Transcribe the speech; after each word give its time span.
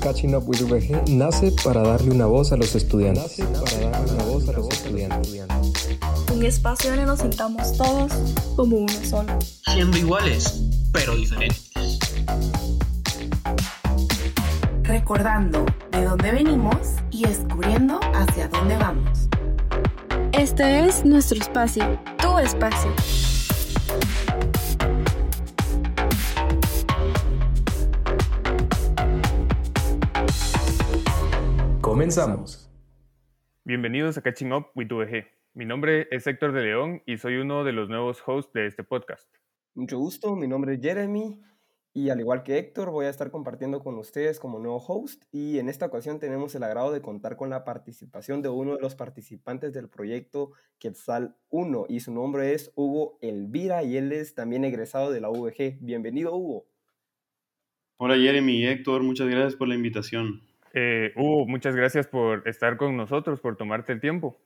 Catching 0.00 0.34
Up 0.34 0.44
with 0.46 0.62
VG 0.62 1.08
nace 1.08 1.52
para 1.64 1.82
darle 1.82 2.10
una 2.10 2.26
voz 2.26 2.52
a 2.52 2.56
los 2.56 2.74
estudiantes. 2.74 3.36
para 3.36 3.90
darle 3.90 4.12
una 4.12 4.24
voz 4.24 4.48
a 4.48 4.52
los 4.52 4.68
estudiantes. 4.68 5.46
Un 6.32 6.44
espacio 6.44 6.90
donde 6.90 7.06
nos 7.06 7.20
sintamos 7.20 7.76
todos 7.76 8.12
como 8.56 8.78
uno 8.78 8.92
solo. 9.04 9.38
Siendo 9.72 9.96
iguales, 9.96 10.62
pero 10.92 11.16
diferentes. 11.16 11.70
Recordando 14.82 15.66
de 15.90 16.04
dónde 16.04 16.32
venimos 16.32 16.76
y 17.10 17.24
descubriendo 17.24 18.00
hacia 18.14 18.48
dónde 18.48 18.76
vamos. 18.76 19.28
Este 20.32 20.86
es 20.86 21.04
nuestro 21.04 21.38
espacio, 21.38 21.98
tu 22.18 22.38
espacio. 22.38 23.27
Comenzamos. 31.98 32.70
Bienvenidos 33.64 34.16
a 34.16 34.22
Catching 34.22 34.52
Up 34.52 34.66
with 34.76 34.92
UVG. 34.92 35.26
Mi 35.54 35.64
nombre 35.64 36.06
es 36.12 36.28
Héctor 36.28 36.52
de 36.52 36.62
León 36.62 37.02
y 37.06 37.18
soy 37.18 37.38
uno 37.38 37.64
de 37.64 37.72
los 37.72 37.88
nuevos 37.88 38.22
hosts 38.24 38.52
de 38.52 38.68
este 38.68 38.84
podcast. 38.84 39.28
Mucho 39.74 39.98
gusto, 39.98 40.36
mi 40.36 40.46
nombre 40.46 40.74
es 40.74 40.80
Jeremy 40.80 41.40
y 41.92 42.10
al 42.10 42.20
igual 42.20 42.44
que 42.44 42.56
Héctor 42.56 42.92
voy 42.92 43.06
a 43.06 43.10
estar 43.10 43.32
compartiendo 43.32 43.80
con 43.80 43.98
ustedes 43.98 44.38
como 44.38 44.60
nuevo 44.60 44.76
host 44.76 45.24
y 45.32 45.58
en 45.58 45.68
esta 45.68 45.86
ocasión 45.86 46.20
tenemos 46.20 46.54
el 46.54 46.62
agrado 46.62 46.92
de 46.92 47.02
contar 47.02 47.34
con 47.34 47.50
la 47.50 47.64
participación 47.64 48.42
de 48.42 48.48
uno 48.48 48.76
de 48.76 48.80
los 48.80 48.94
participantes 48.94 49.72
del 49.72 49.88
proyecto 49.88 50.52
Quetzal 50.78 51.34
1 51.48 51.86
y 51.88 51.98
su 51.98 52.14
nombre 52.14 52.54
es 52.54 52.70
Hugo 52.76 53.18
Elvira 53.22 53.82
y 53.82 53.96
él 53.96 54.12
es 54.12 54.36
también 54.36 54.64
egresado 54.64 55.10
de 55.10 55.20
la 55.20 55.30
UVG. 55.30 55.78
Bienvenido 55.80 56.32
Hugo. 56.36 56.68
Hola 57.96 58.14
Jeremy 58.14 58.52
y 58.52 58.66
Héctor, 58.68 59.02
muchas 59.02 59.26
gracias 59.26 59.56
por 59.56 59.66
la 59.66 59.74
invitación. 59.74 60.47
Eh, 60.80 61.12
Hugo, 61.16 61.44
muchas 61.44 61.74
gracias 61.74 62.06
por 62.06 62.46
estar 62.46 62.76
con 62.76 62.96
nosotros, 62.96 63.40
por 63.40 63.56
tomarte 63.56 63.92
el 63.92 64.00
tiempo. 64.00 64.40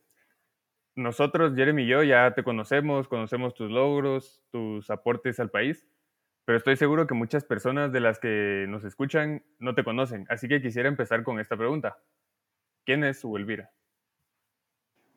Nosotros, 0.95 1.53
Jeremy 1.55 1.83
y 1.83 1.87
yo, 1.87 2.01
ya 2.01 2.33
te 2.33 2.41
conocemos, 2.41 3.07
conocemos 3.07 3.53
tus 3.53 3.69
logros, 3.69 4.41
tus 4.49 4.89
aportes 4.89 5.39
al 5.39 5.51
país, 5.51 5.87
pero 6.43 6.57
estoy 6.57 6.75
seguro 6.75 7.05
que 7.05 7.13
muchas 7.13 7.43
personas 7.43 7.91
de 7.91 7.99
las 7.99 8.17
que 8.17 8.65
nos 8.67 8.83
escuchan 8.83 9.43
no 9.59 9.75
te 9.75 9.83
conocen, 9.83 10.25
así 10.27 10.47
que 10.47 10.59
quisiera 10.59 10.89
empezar 10.89 11.21
con 11.21 11.39
esta 11.39 11.55
pregunta. 11.55 11.99
¿Quién 12.83 13.03
es 13.03 13.23
Hugo 13.23 13.37
Elvira? 13.37 13.69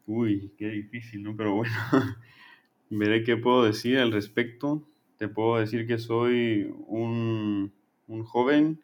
Uy, 0.04 0.52
qué 0.58 0.68
difícil, 0.68 1.22
¿no? 1.22 1.34
Pero 1.34 1.54
bueno, 1.54 1.74
veré 2.90 3.24
qué 3.24 3.38
puedo 3.38 3.64
decir 3.64 3.96
al 4.00 4.12
respecto. 4.12 4.86
Te 5.16 5.28
puedo 5.28 5.56
decir 5.56 5.86
que 5.86 5.96
soy 5.96 6.70
un, 6.88 7.72
un 8.06 8.22
joven 8.24 8.82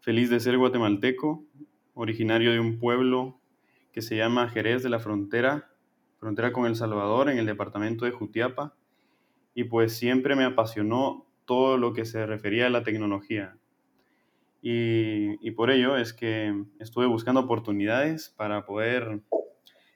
feliz 0.00 0.28
de 0.30 0.38
ser 0.38 0.56
guatemalteco, 0.56 1.46
originario 1.94 2.52
de 2.52 2.60
un 2.60 2.78
pueblo 2.78 3.40
que 3.92 4.02
se 4.02 4.16
llama 4.16 4.48
Jerez 4.48 4.82
de 4.82 4.90
la 4.90 4.98
Frontera, 4.98 5.70
frontera 6.18 6.52
con 6.52 6.66
El 6.66 6.76
Salvador, 6.76 7.30
en 7.30 7.38
el 7.38 7.46
departamento 7.46 8.04
de 8.04 8.10
Jutiapa, 8.10 8.74
y 9.54 9.64
pues 9.64 9.96
siempre 9.96 10.34
me 10.36 10.44
apasionó 10.44 11.26
todo 11.44 11.78
lo 11.78 11.92
que 11.92 12.04
se 12.04 12.26
refería 12.26 12.66
a 12.66 12.70
la 12.70 12.82
tecnología. 12.82 13.56
Y, 14.60 15.36
y 15.46 15.50
por 15.52 15.70
ello 15.70 15.96
es 15.96 16.12
que 16.12 16.64
estuve 16.80 17.06
buscando 17.06 17.40
oportunidades 17.40 18.34
para 18.36 18.64
poder 18.64 19.20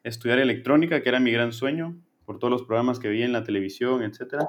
estudiar 0.05 0.39
electrónica, 0.39 1.03
que 1.03 1.09
era 1.09 1.21
mi 1.21 1.33
gran 1.33 1.53
sueño, 1.53 1.97
por 2.25 2.39
todos 2.39 2.53
los 2.53 2.63
programas 2.63 2.99
que 2.99 3.09
vi 3.09 3.23
en 3.23 3.33
la 3.33 3.43
televisión, 3.43 4.03
etc. 4.03 4.45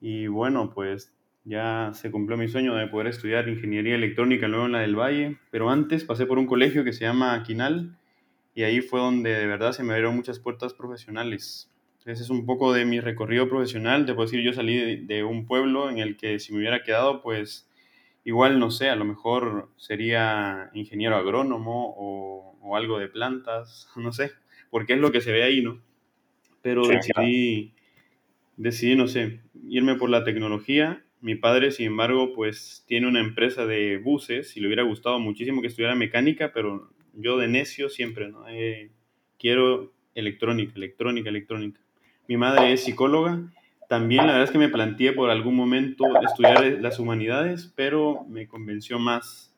Y 0.00 0.26
bueno, 0.26 0.70
pues 0.70 1.14
ya 1.44 1.90
se 1.94 2.10
cumplió 2.10 2.36
mi 2.36 2.48
sueño 2.48 2.74
de 2.74 2.86
poder 2.86 3.06
estudiar 3.06 3.48
ingeniería 3.48 3.94
electrónica 3.94 4.48
luego 4.48 4.66
en 4.66 4.72
la 4.72 4.80
del 4.80 4.96
Valle, 4.96 5.38
pero 5.50 5.70
antes 5.70 6.04
pasé 6.04 6.26
por 6.26 6.38
un 6.38 6.46
colegio 6.46 6.84
que 6.84 6.92
se 6.92 7.04
llama 7.04 7.42
Quinal 7.42 7.96
y 8.54 8.62
ahí 8.64 8.80
fue 8.80 9.00
donde 9.00 9.34
de 9.34 9.46
verdad 9.46 9.72
se 9.72 9.82
me 9.82 9.92
abrieron 9.92 10.16
muchas 10.16 10.38
puertas 10.38 10.74
profesionales. 10.74 11.70
Ese 12.04 12.22
es 12.22 12.30
un 12.30 12.46
poco 12.46 12.72
de 12.72 12.84
mi 12.84 13.00
recorrido 13.00 13.48
profesional. 13.48 14.06
Te 14.06 14.14
puedo 14.14 14.26
decir, 14.26 14.42
yo 14.42 14.52
salí 14.52 14.76
de, 14.76 14.96
de, 14.96 15.22
un 15.22 15.46
pueblo 15.46 15.90
en 15.90 15.98
el 15.98 16.16
que 16.16 16.38
si 16.38 16.52
me 16.52 16.58
hubiera 16.58 16.82
quedado, 16.82 17.20
pues 17.20 17.68
igual 18.24 18.58
no 18.58 18.70
sé, 18.70 18.88
a 18.88 18.96
lo 18.96 19.04
mejor 19.04 19.70
sería 19.76 20.70
ingeniero 20.74 21.16
agrónomo 21.16 21.94
o, 21.96 22.58
o 22.62 22.76
algo 22.76 22.98
de 22.98 23.08
plantas, 23.08 23.88
no 23.96 24.12
sé, 24.12 24.32
porque 24.70 24.94
es 24.94 24.98
lo 24.98 25.12
que 25.12 25.20
se 25.20 25.32
ve 25.32 25.42
ahí, 25.42 25.62
¿no? 25.62 25.80
Pero 26.62 26.84
sí, 26.84 26.92
decidí, 26.92 27.74
decidí, 28.56 28.96
no 28.96 29.08
sé, 29.08 29.40
irme 29.68 29.94
por 29.94 30.10
la 30.10 30.24
tecnología 30.24 31.02
mi 31.20 31.34
padre, 31.34 31.70
sin 31.70 31.86
embargo, 31.86 32.32
pues 32.34 32.84
tiene 32.86 33.06
una 33.06 33.20
empresa 33.20 33.66
de 33.66 33.98
buses 33.98 34.56
y 34.56 34.60
le 34.60 34.66
hubiera 34.66 34.82
gustado 34.82 35.18
muchísimo 35.18 35.60
que 35.60 35.68
estudiara 35.68 35.94
mecánica, 35.94 36.52
pero 36.52 36.90
yo 37.14 37.36
de 37.36 37.48
necio 37.48 37.88
siempre, 37.88 38.28
¿no? 38.28 38.48
Eh, 38.48 38.90
quiero 39.38 39.92
electrónica, 40.14 40.72
electrónica, 40.76 41.28
electrónica. 41.28 41.80
Mi 42.26 42.36
madre 42.36 42.72
es 42.72 42.84
psicóloga. 42.84 43.40
También 43.88 44.26
la 44.26 44.32
verdad 44.32 44.44
es 44.44 44.50
que 44.52 44.58
me 44.58 44.68
planteé 44.68 45.12
por 45.12 45.30
algún 45.30 45.56
momento 45.56 46.04
estudiar 46.22 46.78
las 46.80 46.98
humanidades, 46.98 47.72
pero 47.74 48.24
me 48.28 48.46
convenció 48.46 48.98
más 48.98 49.52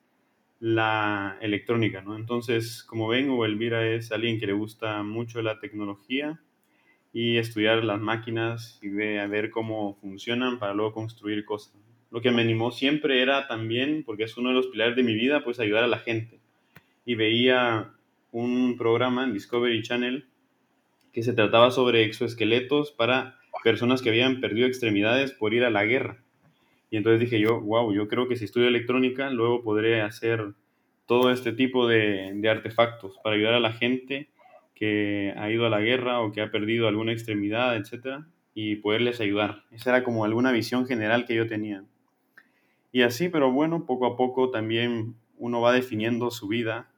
la 0.59 1.37
electrónica, 1.41 2.01
¿no? 2.01 2.15
Entonces, 2.15 2.83
como 2.83 3.07
ven, 3.07 3.29
Elvira 3.29 3.85
es 3.85 4.11
alguien 4.11 4.39
que 4.39 4.47
le 4.47 4.53
gusta 4.53 5.03
mucho 5.03 5.41
la 5.41 5.59
tecnología 5.59 6.41
y 7.13 7.37
estudiar 7.37 7.83
las 7.83 8.01
máquinas 8.01 8.79
y 8.81 8.89
a 9.17 9.27
ver 9.27 9.51
cómo 9.51 9.95
funcionan 10.01 10.57
para 10.57 10.73
luego 10.73 10.93
construir 10.93 11.45
cosas. 11.45 11.75
Lo 12.09 12.21
que 12.21 12.31
me 12.31 12.41
animó 12.41 12.71
siempre 12.71 13.21
era 13.21 13.47
también, 13.47 14.03
porque 14.03 14.23
es 14.23 14.35
uno 14.37 14.49
de 14.49 14.55
los 14.55 14.67
pilares 14.67 14.95
de 14.95 15.03
mi 15.03 15.13
vida, 15.13 15.43
pues 15.43 15.59
ayudar 15.59 15.83
a 15.83 15.87
la 15.87 15.99
gente. 15.99 16.39
Y 17.05 17.15
veía 17.15 17.91
un 18.31 18.77
programa 18.77 19.23
en 19.23 19.33
Discovery 19.33 19.83
Channel 19.83 20.25
que 21.11 21.21
se 21.21 21.33
trataba 21.33 21.69
sobre 21.69 22.03
exoesqueletos 22.03 22.91
para 22.91 23.37
personas 23.63 24.01
que 24.01 24.09
habían 24.09 24.41
perdido 24.41 24.67
extremidades 24.67 25.31
por 25.31 25.53
ir 25.53 25.63
a 25.63 25.69
la 25.69 25.85
guerra. 25.85 26.17
Y 26.89 26.97
entonces 26.97 27.19
dije 27.19 27.39
yo, 27.39 27.61
wow, 27.61 27.93
yo 27.93 28.07
creo 28.07 28.27
que 28.27 28.35
si 28.35 28.45
estudio 28.45 28.67
electrónica, 28.67 29.29
luego 29.29 29.63
podré 29.63 30.01
hacer 30.01 30.53
todo 31.05 31.31
este 31.31 31.51
tipo 31.51 31.87
de, 31.87 32.31
de 32.33 32.49
artefactos 32.49 33.19
para 33.23 33.35
ayudar 33.35 33.53
a 33.53 33.59
la 33.59 33.73
gente 33.73 34.29
que 34.83 35.33
ha 35.37 35.49
ido 35.49 35.65
a 35.65 35.69
la 35.69 35.79
guerra 35.79 36.19
o 36.19 36.33
que 36.33 36.41
ha 36.41 36.51
perdido 36.51 36.89
alguna 36.89 37.13
extremidad, 37.13 37.77
etcétera, 37.77 38.27
y 38.53 38.75
poderles 38.75 39.21
ayudar. 39.21 39.63
Esa 39.71 39.91
era 39.91 40.03
como 40.03 40.25
alguna 40.25 40.51
visión 40.51 40.85
general 40.85 41.25
que 41.25 41.35
yo 41.35 41.47
tenía. 41.47 41.85
Y 42.91 43.03
así, 43.03 43.29
pero 43.29 43.49
bueno, 43.49 43.85
poco 43.85 44.05
a 44.05 44.17
poco 44.17 44.51
también 44.51 45.15
uno 45.37 45.61
va 45.61 45.71
definiendo 45.71 46.31
su 46.31 46.49
vida 46.49 46.91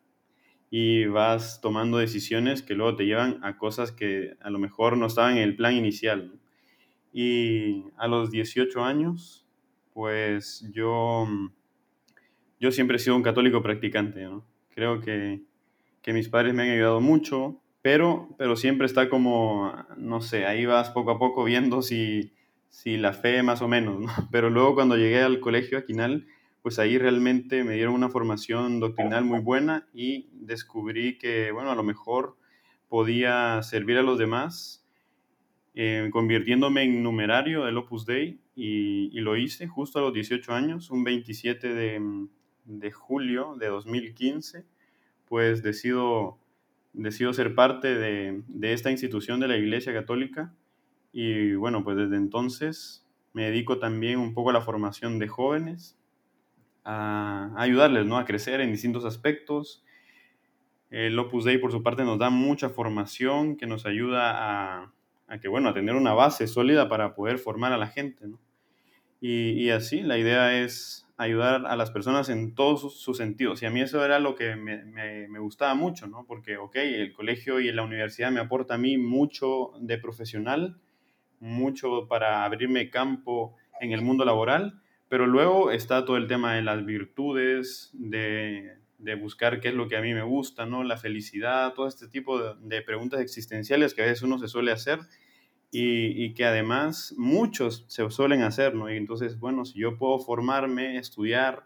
y 0.71 1.05
vas 1.05 1.61
tomando 1.61 1.99
decisiones 1.99 2.63
que 2.63 2.73
luego 2.73 2.95
te 2.95 3.05
llevan 3.05 3.39
a 3.43 3.55
cosas 3.55 3.91
que 3.91 4.35
a 4.41 4.49
lo 4.49 4.57
mejor 4.57 4.97
no 4.97 5.05
estaban 5.05 5.37
en 5.37 5.43
el 5.43 5.55
plan 5.55 5.75
inicial. 5.75 6.39
Y 7.13 7.83
a 7.97 8.07
los 8.07 8.31
18 8.31 8.83
años, 8.83 9.45
pues 9.93 10.67
yo, 10.73 11.27
yo 12.59 12.71
siempre 12.71 12.97
he 12.97 12.99
sido 12.99 13.15
un 13.15 13.21
católico 13.21 13.61
practicante, 13.61 14.23
¿no? 14.23 14.43
Creo 14.71 15.01
que, 15.01 15.43
que 16.01 16.13
mis 16.13 16.29
padres 16.29 16.55
me 16.55 16.63
han 16.63 16.69
ayudado 16.69 16.99
mucho, 16.99 17.61
pero, 17.85 18.29
pero 18.39 18.55
siempre 18.55 18.87
está 18.87 19.09
como, 19.09 19.71
no 19.95 20.19
sé, 20.19 20.47
ahí 20.47 20.65
vas 20.65 20.89
poco 20.89 21.11
a 21.11 21.19
poco 21.19 21.43
viendo 21.43 21.83
si, 21.83 22.33
si 22.67 22.97
la 22.97 23.13
fe 23.13 23.43
más 23.43 23.61
o 23.61 23.67
menos, 23.67 23.99
¿no? 23.99 24.07
Pero 24.31 24.49
luego 24.49 24.73
cuando 24.73 24.97
llegué 24.97 25.21
al 25.21 25.39
colegio 25.39 25.77
Aquinal, 25.77 26.25
pues 26.63 26.79
ahí 26.79 26.97
realmente 26.97 27.63
me 27.63 27.75
dieron 27.75 27.93
una 27.93 28.09
formación 28.09 28.79
doctrinal 28.79 29.23
muy 29.23 29.37
buena 29.37 29.87
y 29.93 30.29
descubrí 30.33 31.19
que, 31.19 31.51
bueno, 31.51 31.69
a 31.69 31.75
lo 31.75 31.83
mejor 31.83 32.37
podía 32.89 33.61
servir 33.61 33.99
a 33.99 34.01
los 34.01 34.17
demás 34.17 34.83
eh, 35.75 36.09
convirtiéndome 36.11 36.81
en 36.81 37.03
numerario 37.03 37.65
del 37.65 37.77
Opus 37.77 38.07
Dei 38.07 38.39
y, 38.55 39.15
y, 39.15 39.19
lo 39.19 39.37
hice 39.37 39.67
justo 39.67 39.99
a 39.99 40.01
los 40.01 40.11
18 40.11 40.53
años, 40.53 40.89
un 40.89 41.03
27 41.03 41.71
de, 41.75 42.27
de 42.63 42.91
julio 42.91 43.55
de 43.59 43.67
2015, 43.67 44.65
pues 45.27 45.61
decido 45.61 46.39
decido 46.97 47.33
ser 47.33 47.55
parte 47.55 47.95
de, 47.95 48.43
de, 48.47 48.73
esta 48.73 48.91
institución 48.91 49.39
de 49.39 49.47
la 49.47 49.57
Iglesia 49.57 49.93
Católica 49.93 50.53
y 51.11 51.55
bueno, 51.55 51.83
pues 51.83 51.95
desde 51.95 52.17
entonces 52.17 53.05
me 53.31 53.45
dedico 53.45 53.79
también 53.79 54.19
un 54.19 54.33
poco 54.33 54.49
a 54.49 54.53
la 54.53 54.61
formación 54.61 55.19
de 55.19 55.27
jóvenes, 55.27 55.97
a, 56.83 57.53
ayudarles 57.57 58.05
¿no? 58.05 58.17
a 58.17 58.25
crecer 58.25 58.61
en 58.61 58.71
distintos 58.71 59.05
aspectos. 59.05 59.83
El 60.89 61.17
Opus 61.19 61.45
Dei 61.45 61.57
por 61.57 61.71
su 61.71 61.83
parte 61.83 62.03
nos 62.03 62.19
da 62.19 62.29
mucha 62.29 62.69
formación 62.69 63.57
que 63.57 63.65
nos 63.65 63.85
ayuda 63.85 64.31
a, 64.35 64.93
a 65.27 65.39
que, 65.39 65.47
bueno, 65.47 65.69
a 65.69 65.73
tener 65.73 65.95
una 65.95 66.13
base 66.13 66.47
sólida 66.47 66.89
para 66.89 67.15
poder 67.15 67.37
formar 67.37 67.73
a 67.73 67.77
la 67.77 67.87
gente. 67.87 68.25
Y, 69.21 69.51
y 69.51 69.69
así, 69.69 70.01
la 70.01 70.17
idea 70.17 70.61
es 70.61 71.04
ayudar 71.17 71.65
a 71.65 71.75
las 71.75 71.91
personas 71.91 72.29
en 72.29 72.55
todos 72.55 73.01
sus, 73.01 73.17
sentidos. 73.17 73.61
Y 73.61 73.65
a 73.65 73.69
mí 73.69 73.81
eso 73.81 74.03
era 74.03 74.19
lo 74.19 74.35
que 74.35 74.55
me, 74.55 74.83
me, 74.83 75.27
me, 75.27 75.39
gustaba 75.39 75.73
mucho, 75.73 76.07
¿no? 76.07 76.25
Porque, 76.27 76.57
ok, 76.57 76.75
el 76.75 77.13
colegio 77.13 77.59
y 77.59 77.71
la 77.71 77.83
universidad 77.83 78.31
me 78.31 78.41
aporta 78.41 78.75
a 78.75 78.77
mí 78.77 78.97
mucho 78.97 79.71
de 79.79 79.97
profesional, 79.97 80.77
mucho 81.39 82.07
para 82.07 82.43
abrirme 82.43 82.89
campo 82.89 83.55
en 83.79 83.91
el 83.91 84.01
mundo 84.01 84.25
laboral, 84.25 84.81
Pero 85.07 85.27
luego 85.27 85.71
está 85.71 86.03
todo 86.03 86.17
el 86.17 86.27
tema 86.27 86.55
de 86.55 86.63
las 86.63 86.83
virtudes, 86.83 87.91
de, 87.93 88.77
de 88.97 89.15
buscar 89.15 89.59
qué 89.59 89.69
es 89.69 89.75
lo 89.75 89.87
que 89.87 89.97
a 89.97 90.01
mí 90.01 90.13
me 90.13 90.23
gusta, 90.23 90.65
¿no? 90.65 90.83
La 90.83 90.97
felicidad, 90.97 91.73
todo 91.73 91.87
este 91.87 92.07
tipo 92.07 92.41
de, 92.41 92.55
de 92.61 92.81
preguntas 92.81 93.21
existenciales 93.21 93.93
que 93.93 94.01
a 94.01 94.05
veces 94.05 94.23
uno 94.23 94.39
se 94.39 94.47
suele 94.47 94.71
hacer 94.71 94.99
y, 95.77 96.23
y, 96.23 96.33
que 96.33 96.45
además 96.45 97.13
muchos 97.17 97.83
se 97.87 98.09
suelen 98.09 98.41
hacer, 98.43 98.75
¿no? 98.75 98.91
Y 98.91 98.97
entonces, 98.97 99.39
bueno, 99.39 99.65
si 99.65 99.79
yo 99.79 99.97
puedo 99.97 100.19
formarme, 100.19 100.97
estudiar 100.97 101.65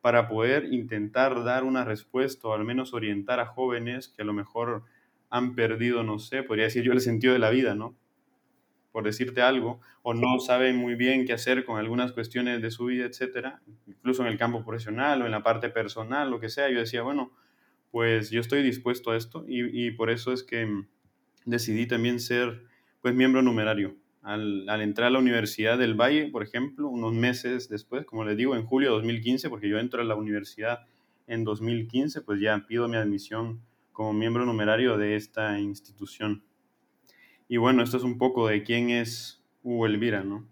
para 0.00 0.28
poder 0.28 0.72
intentar 0.72 1.42
dar 1.44 1.64
una 1.64 1.84
respuesta 1.84 2.48
o 2.48 2.54
al 2.54 2.64
menos 2.64 2.94
orientar 2.94 3.40
a 3.40 3.46
jóvenes 3.46 4.08
que 4.08 4.22
a 4.22 4.24
lo 4.24 4.32
mejor 4.32 4.84
han 5.30 5.54
perdido, 5.54 6.02
no 6.02 6.18
sé, 6.18 6.42
podría 6.42 6.66
decir 6.66 6.82
yo 6.84 6.92
el 6.92 7.00
sentido 7.00 7.32
de 7.32 7.38
la 7.38 7.50
vida, 7.50 7.74
¿no? 7.74 7.96
Por 8.92 9.04
decirte 9.04 9.42
algo, 9.42 9.80
o 10.02 10.14
no 10.14 10.40
saben 10.40 10.76
muy 10.76 10.94
bien 10.94 11.26
qué 11.26 11.32
hacer 11.32 11.64
con 11.64 11.78
algunas 11.78 12.12
cuestiones 12.12 12.62
de 12.62 12.70
su 12.70 12.86
vida, 12.86 13.04
etcétera, 13.04 13.60
incluso 13.86 14.22
en 14.22 14.28
el 14.28 14.38
campo 14.38 14.64
profesional 14.64 15.22
o 15.22 15.26
en 15.26 15.32
la 15.32 15.42
parte 15.42 15.70
personal, 15.70 16.30
lo 16.30 16.40
que 16.40 16.48
sea, 16.48 16.70
yo 16.70 16.78
decía, 16.78 17.02
bueno, 17.02 17.32
pues 17.90 18.30
yo 18.30 18.40
estoy 18.40 18.62
dispuesto 18.62 19.10
a 19.10 19.16
esto 19.16 19.44
y, 19.48 19.86
y 19.86 19.90
por 19.90 20.10
eso 20.10 20.32
es 20.32 20.42
que 20.42 20.84
decidí 21.44 21.86
también 21.86 22.20
ser, 22.20 22.64
pues, 23.02 23.14
miembro 23.14 23.42
numerario. 23.42 23.96
Al, 24.22 24.68
al, 24.68 24.82
entrar 24.82 25.08
a 25.08 25.10
la 25.10 25.18
Universidad 25.18 25.78
del 25.78 25.94
Valle, 25.94 26.28
por 26.28 26.42
ejemplo, 26.42 26.88
unos 26.88 27.14
meses 27.14 27.68
después, 27.68 28.04
como 28.04 28.24
les 28.24 28.36
digo, 28.36 28.54
en 28.54 28.66
julio 28.66 28.90
de 28.90 28.96
2015, 28.96 29.48
porque 29.48 29.68
yo 29.68 29.78
entro 29.78 30.02
a 30.02 30.04
la 30.04 30.14
universidad 30.14 30.86
en 31.26 31.44
2015, 31.44 32.20
pues 32.22 32.40
ya 32.40 32.66
pido 32.66 32.88
mi 32.88 32.96
admisión 32.96 33.62
como 33.92 34.12
miembro 34.12 34.44
numerario 34.44 34.98
de 34.98 35.16
esta 35.16 35.58
institución. 35.58 36.42
Y 37.48 37.56
bueno, 37.56 37.82
esto 37.82 37.96
es 37.96 38.02
un 38.02 38.18
poco 38.18 38.48
de 38.48 38.62
quién 38.62 38.90
es 38.90 39.42
Hugo 39.62 39.86
Elvira, 39.86 40.22
¿no? 40.22 40.46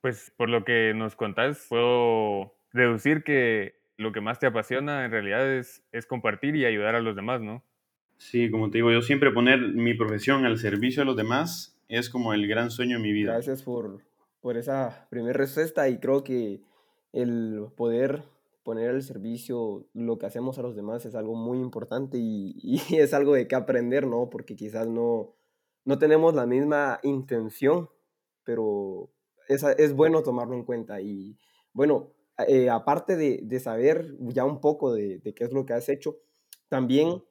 Pues 0.00 0.32
por 0.36 0.48
lo 0.48 0.64
que 0.64 0.92
nos 0.94 1.16
contás, 1.16 1.66
puedo 1.68 2.54
deducir 2.72 3.22
que 3.22 3.80
lo 3.96 4.12
que 4.12 4.20
más 4.20 4.38
te 4.38 4.46
apasiona 4.46 5.04
en 5.04 5.10
realidad 5.10 5.46
es, 5.52 5.84
es 5.92 6.06
compartir 6.06 6.56
y 6.56 6.64
ayudar 6.64 6.94
a 6.94 7.00
los 7.00 7.16
demás, 7.16 7.40
¿no? 7.40 7.64
Sí, 8.18 8.50
como 8.50 8.70
te 8.70 8.78
digo, 8.78 8.90
yo 8.90 9.02
siempre 9.02 9.30
poner 9.30 9.60
mi 9.60 9.94
profesión 9.94 10.44
al 10.44 10.58
servicio 10.58 11.02
de 11.02 11.06
los 11.06 11.16
demás 11.16 11.78
es 11.88 12.10
como 12.10 12.32
el 12.32 12.46
gran 12.48 12.70
sueño 12.70 12.96
de 12.96 13.02
mi 13.02 13.12
vida. 13.12 13.32
Gracias 13.32 13.62
por, 13.62 14.02
por 14.40 14.56
esa 14.56 15.06
primera 15.10 15.38
respuesta 15.38 15.88
y 15.88 15.98
creo 15.98 16.24
que 16.24 16.62
el 17.12 17.66
poder 17.76 18.24
poner 18.62 18.90
al 18.90 19.02
servicio 19.02 19.86
lo 19.92 20.18
que 20.18 20.26
hacemos 20.26 20.58
a 20.58 20.62
los 20.62 20.74
demás 20.74 21.06
es 21.06 21.14
algo 21.14 21.36
muy 21.36 21.58
importante 21.58 22.18
y, 22.18 22.54
y, 22.90 22.96
es 22.96 23.14
algo 23.14 23.34
de 23.34 23.46
que 23.46 23.54
aprender, 23.54 24.06
¿no? 24.06 24.28
Porque 24.28 24.56
quizás 24.56 24.88
no, 24.88 25.36
no 25.84 25.98
tenemos 25.98 26.34
la 26.34 26.46
misma 26.46 26.98
intención, 27.02 27.88
pero 28.44 29.10
es, 29.48 29.62
es 29.62 29.92
bueno 29.92 30.22
tomarlo 30.22 30.54
en 30.54 30.64
cuenta. 30.64 31.00
Y 31.00 31.38
bueno, 31.72 32.12
eh, 32.48 32.68
aparte 32.68 33.16
de, 33.16 33.40
de, 33.42 33.60
saber 33.60 34.16
ya 34.18 34.44
un 34.44 34.60
poco 34.60 34.92
de, 34.92 35.18
de, 35.18 35.32
qué 35.32 35.44
es 35.44 35.52
lo 35.52 35.64
que 35.64 35.74
has 35.74 35.88
hecho, 35.88 36.18
también 36.68 37.22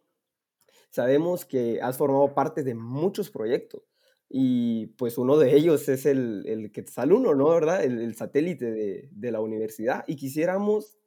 sabemos 0.96 1.44
que 1.44 1.82
has 1.82 1.98
formado 1.98 2.34
parte 2.34 2.64
de 2.64 2.74
muchos 2.74 3.30
proyectos. 3.30 3.84
Y 4.30 4.88
pues 4.98 5.18
uno 5.18 5.38
de 5.38 5.56
ellos 5.56 5.90
es 5.90 6.06
el, 6.06 6.44
el 6.48 6.72
Quetzal 6.72 7.12
1, 7.12 7.36
¿no? 7.36 7.50
¿Verdad? 7.50 7.84
El, 7.84 8.16
satélite 8.16 8.72
de, 8.72 9.10
de 9.12 9.32
la 9.32 9.42
universidad. 9.42 10.06
Y 10.08 10.16
quisiéramos 10.16 10.98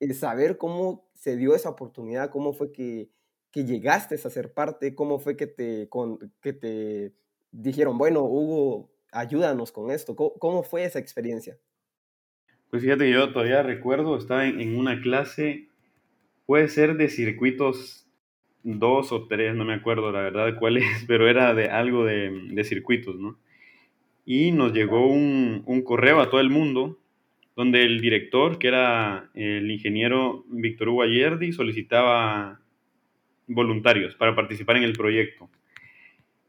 el 0.00 0.14
saber 0.14 0.58
cómo 0.58 1.08
se 1.14 1.36
dio 1.36 1.54
esa 1.54 1.70
oportunidad, 1.70 2.30
cómo 2.30 2.52
fue 2.52 2.72
que, 2.72 3.08
que 3.50 3.64
llegaste 3.64 4.16
a 4.16 4.18
ser 4.18 4.52
parte, 4.52 4.94
cómo 4.94 5.18
fue 5.18 5.36
que 5.36 5.46
te, 5.46 5.88
con, 5.88 6.18
que 6.42 6.52
te 6.52 7.14
dijeron, 7.50 7.96
bueno, 7.96 8.22
Hugo, 8.24 8.92
ayúdanos 9.12 9.72
con 9.72 9.90
esto, 9.90 10.14
¿cómo, 10.14 10.34
cómo 10.34 10.62
fue 10.62 10.84
esa 10.84 10.98
experiencia? 10.98 11.58
Pues 12.70 12.82
fíjate 12.82 13.06
que 13.06 13.12
yo 13.12 13.32
todavía 13.32 13.62
recuerdo, 13.62 14.16
estaba 14.18 14.46
en, 14.46 14.60
en, 14.60 14.76
una 14.76 15.00
clase, 15.00 15.68
puede 16.44 16.68
ser 16.68 16.98
de 16.98 17.08
circuitos 17.08 18.07
dos 18.76 19.12
o 19.12 19.26
tres, 19.26 19.54
no 19.54 19.64
me 19.64 19.74
acuerdo 19.74 20.12
la 20.12 20.20
verdad 20.20 20.58
cuál 20.58 20.76
es, 20.76 21.04
pero 21.08 21.28
era 21.28 21.54
de 21.54 21.68
algo 21.68 22.04
de, 22.04 22.30
de 22.50 22.64
circuitos, 22.64 23.16
¿no? 23.16 23.38
Y 24.24 24.52
nos 24.52 24.72
llegó 24.72 25.06
un, 25.06 25.62
un 25.64 25.82
correo 25.82 26.20
a 26.20 26.28
todo 26.28 26.40
el 26.40 26.50
mundo 26.50 26.98
donde 27.56 27.82
el 27.82 28.00
director, 28.00 28.58
que 28.58 28.68
era 28.68 29.30
el 29.34 29.70
ingeniero 29.70 30.44
Víctor 30.48 30.90
Hugo 30.90 31.02
Ayerdi, 31.02 31.52
solicitaba 31.52 32.60
voluntarios 33.48 34.14
para 34.14 34.36
participar 34.36 34.76
en 34.76 34.84
el 34.84 34.92
proyecto. 34.92 35.50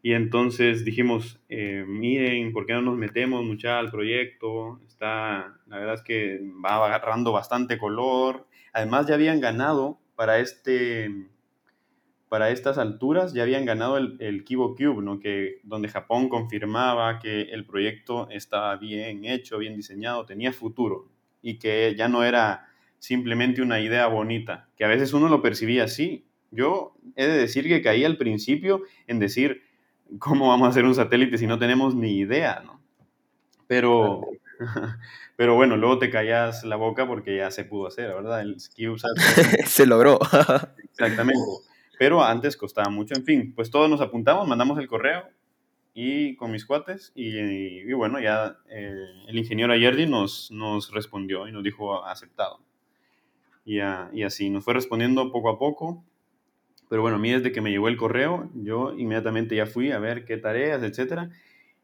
Y 0.01 0.13
entonces 0.13 0.85
dijimos, 0.85 1.41
eh, 1.49 1.83
miren, 1.87 2.53
¿por 2.53 2.65
qué 2.65 2.73
no 2.73 2.81
nos 2.81 2.97
metemos 2.97 3.43
mucha 3.43 3.79
al 3.79 3.89
proyecto? 3.89 4.79
Está, 4.87 5.57
la 5.67 5.79
verdad 5.79 5.95
es 5.95 6.03
que 6.03 6.41
va 6.63 6.85
agarrando 6.85 7.31
bastante 7.31 7.77
color. 7.77 8.45
Además 8.71 9.07
ya 9.07 9.15
habían 9.15 9.41
ganado 9.41 9.99
para 10.15 10.39
este, 10.39 11.09
para 12.29 12.51
estas 12.51 12.77
alturas, 12.77 13.33
ya 13.33 13.41
habían 13.41 13.65
ganado 13.65 13.97
el, 13.97 14.15
el 14.19 14.43
Kibo 14.43 14.75
Cube, 14.75 15.01
¿no? 15.01 15.19
que, 15.19 15.59
donde 15.63 15.89
Japón 15.89 16.29
confirmaba 16.29 17.17
que 17.17 17.41
el 17.41 17.65
proyecto 17.65 18.29
estaba 18.29 18.75
bien 18.77 19.25
hecho, 19.25 19.57
bien 19.57 19.75
diseñado, 19.75 20.27
tenía 20.27 20.53
futuro 20.53 21.09
y 21.41 21.57
que 21.57 21.95
ya 21.97 22.07
no 22.07 22.23
era 22.23 22.67
simplemente 22.99 23.63
una 23.63 23.79
idea 23.79 24.05
bonita, 24.07 24.69
que 24.77 24.85
a 24.85 24.87
veces 24.87 25.13
uno 25.13 25.27
lo 25.27 25.41
percibía 25.41 25.85
así. 25.85 26.27
Yo 26.51 26.95
he 27.15 27.25
de 27.25 27.37
decir 27.37 27.67
que 27.67 27.81
caí 27.81 28.05
al 28.05 28.17
principio 28.17 28.83
en 29.07 29.17
decir, 29.17 29.63
¿cómo 30.19 30.49
vamos 30.49 30.67
a 30.67 30.69
hacer 30.69 30.85
un 30.85 30.95
satélite 30.95 31.37
si 31.39 31.47
no 31.47 31.57
tenemos 31.57 31.95
ni 31.95 32.17
idea? 32.17 32.61
¿no? 32.63 32.79
Pero, 33.65 34.21
pero 35.35 35.55
bueno, 35.55 35.77
luego 35.77 35.97
te 35.97 36.11
callas 36.11 36.63
la 36.63 36.75
boca 36.75 37.07
porque 37.07 37.37
ya 37.37 37.49
se 37.49 37.63
pudo 37.63 37.87
hacer, 37.87 38.13
¿verdad? 38.13 38.41
El 38.41 38.57
CubeSat. 38.75 39.17
se 39.65 39.87
logró. 39.87 40.19
Exactamente 40.83 41.68
pero 41.99 42.23
antes 42.23 42.55
costaba 42.55 42.89
mucho. 42.89 43.13
En 43.13 43.25
fin, 43.25 43.53
pues 43.53 43.69
todos 43.69 43.89
nos 43.89 43.99
apuntamos, 43.99 44.47
mandamos 44.47 44.79
el 44.79 44.87
correo 44.87 45.27
y 45.93 46.37
con 46.37 46.49
mis 46.49 46.65
cuates 46.65 47.11
y, 47.13 47.37
y, 47.37 47.91
bueno, 47.91 48.21
ya 48.21 48.57
eh, 48.69 49.05
el 49.27 49.37
ingeniero 49.37 49.73
Ayerdi 49.73 50.07
nos, 50.07 50.49
nos 50.49 50.93
respondió 50.93 51.45
y 51.45 51.51
nos 51.51 51.61
dijo 51.61 52.05
aceptado. 52.05 52.61
Y, 53.65 53.79
y, 54.13 54.23
así, 54.23 54.49
nos 54.49 54.63
fue 54.63 54.73
respondiendo 54.73 55.29
poco 55.29 55.49
a 55.49 55.59
poco. 55.59 56.05
Pero 56.87 57.01
bueno, 57.01 57.17
a 57.17 57.19
mí 57.19 57.31
desde 57.31 57.51
que 57.51 57.59
me 57.59 57.69
llegó 57.69 57.89
el 57.89 57.97
correo, 57.97 58.49
yo 58.55 58.93
inmediatamente 58.97 59.57
ya 59.57 59.65
fui 59.65 59.91
a 59.91 59.99
ver 59.99 60.23
qué 60.23 60.37
tareas, 60.37 60.81
etcétera. 60.81 61.29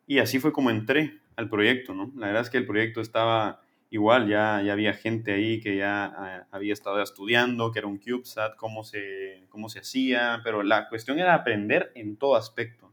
Y 0.08 0.20
así 0.20 0.40
fue 0.40 0.54
como 0.54 0.70
entré 0.70 1.20
al 1.36 1.50
proyecto, 1.50 1.94
¿no? 1.94 2.14
La 2.16 2.28
verdad 2.28 2.44
es 2.44 2.50
que 2.50 2.58
el 2.58 2.66
proyecto 2.66 3.02
estaba 3.02 3.65
igual 3.90 4.28
ya, 4.28 4.62
ya 4.64 4.74
había 4.74 4.94
gente 4.94 5.34
ahí 5.34 5.60
que 5.60 5.78
ya 5.78 6.46
uh, 6.52 6.56
había 6.56 6.74
estado 6.74 7.02
estudiando, 7.02 7.72
que 7.72 7.80
era 7.80 7.88
un 7.88 7.98
CubeSat, 7.98 8.56
cómo 8.56 8.84
se, 8.84 9.46
cómo 9.50 9.70
se 9.70 9.80
hacía, 9.80 10.42
pero 10.44 10.64
la 10.64 10.90
cuestión 10.90 11.20
era 11.20 11.34
aprender 11.34 11.92
en 11.96 12.18
todo 12.18 12.36
aspecto. 12.36 12.92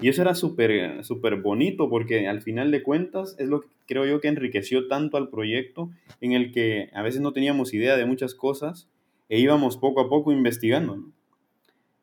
Y 0.00 0.08
eso 0.08 0.22
era 0.22 0.34
súper 0.34 1.04
súper 1.04 1.36
bonito 1.36 1.88
porque 1.88 2.26
al 2.26 2.42
final 2.42 2.70
de 2.70 2.82
cuentas 2.82 3.36
es 3.38 3.48
lo 3.48 3.60
que 3.60 3.68
creo 3.86 4.06
yo 4.06 4.20
que 4.20 4.28
enriqueció 4.28 4.88
tanto 4.88 5.16
al 5.16 5.28
proyecto 5.28 5.90
en 6.20 6.32
el 6.32 6.50
que 6.52 6.90
a 6.94 7.02
veces 7.02 7.20
no 7.20 7.32
teníamos 7.32 7.74
idea 7.74 7.96
de 7.96 8.06
muchas 8.06 8.34
cosas 8.34 8.88
e 9.28 9.38
íbamos 9.38 9.76
poco 9.76 10.00
a 10.00 10.08
poco 10.08 10.32
investigando. 10.32 10.98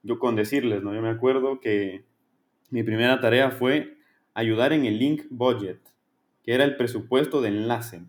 Yo 0.04 0.20
con 0.20 0.36
decirles, 0.36 0.82
¿no? 0.82 0.94
yo 0.94 1.02
me 1.02 1.10
acuerdo 1.10 1.60
que 1.60 2.04
mi 2.70 2.84
primera 2.84 3.20
tarea 3.20 3.52
fue 3.52 3.98
ayudar 4.34 4.72
en 4.74 4.86
el 4.86 4.98
link 4.98 5.24
budget, 5.30 5.80
que 6.44 6.54
era 6.54 6.64
el 6.64 6.78
presupuesto 6.78 7.42
de 7.42 7.50
enlace. 7.50 8.02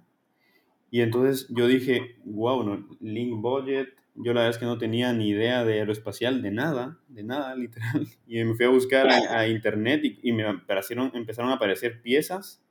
Y 0.90 1.02
entonces 1.02 1.46
yo 1.50 1.66
dije, 1.66 2.16
wow, 2.24 2.64
no, 2.64 2.86
Link 3.00 3.40
Budget, 3.40 3.88
yo 4.16 4.34
la 4.34 4.40
verdad 4.40 4.50
es 4.50 4.58
que 4.58 4.66
no 4.66 4.78
tenía 4.78 5.12
ni 5.12 5.28
idea 5.28 5.64
de 5.64 5.74
aeroespacial, 5.74 6.42
de 6.42 6.50
nada, 6.50 6.98
de 7.08 7.22
nada, 7.22 7.54
literal. 7.56 8.06
Y 8.26 8.42
me 8.44 8.54
fui 8.54 8.66
a 8.66 8.70
buscar 8.70 9.08
a, 9.08 9.46
internet 9.48 10.00
y, 10.04 10.18
y 10.22 10.32
me 10.32 10.44
aparecieron, 10.44 11.10
empezaron 11.14 11.50
a 11.50 11.54
aparecer 11.54 12.02
piezas 12.02 12.62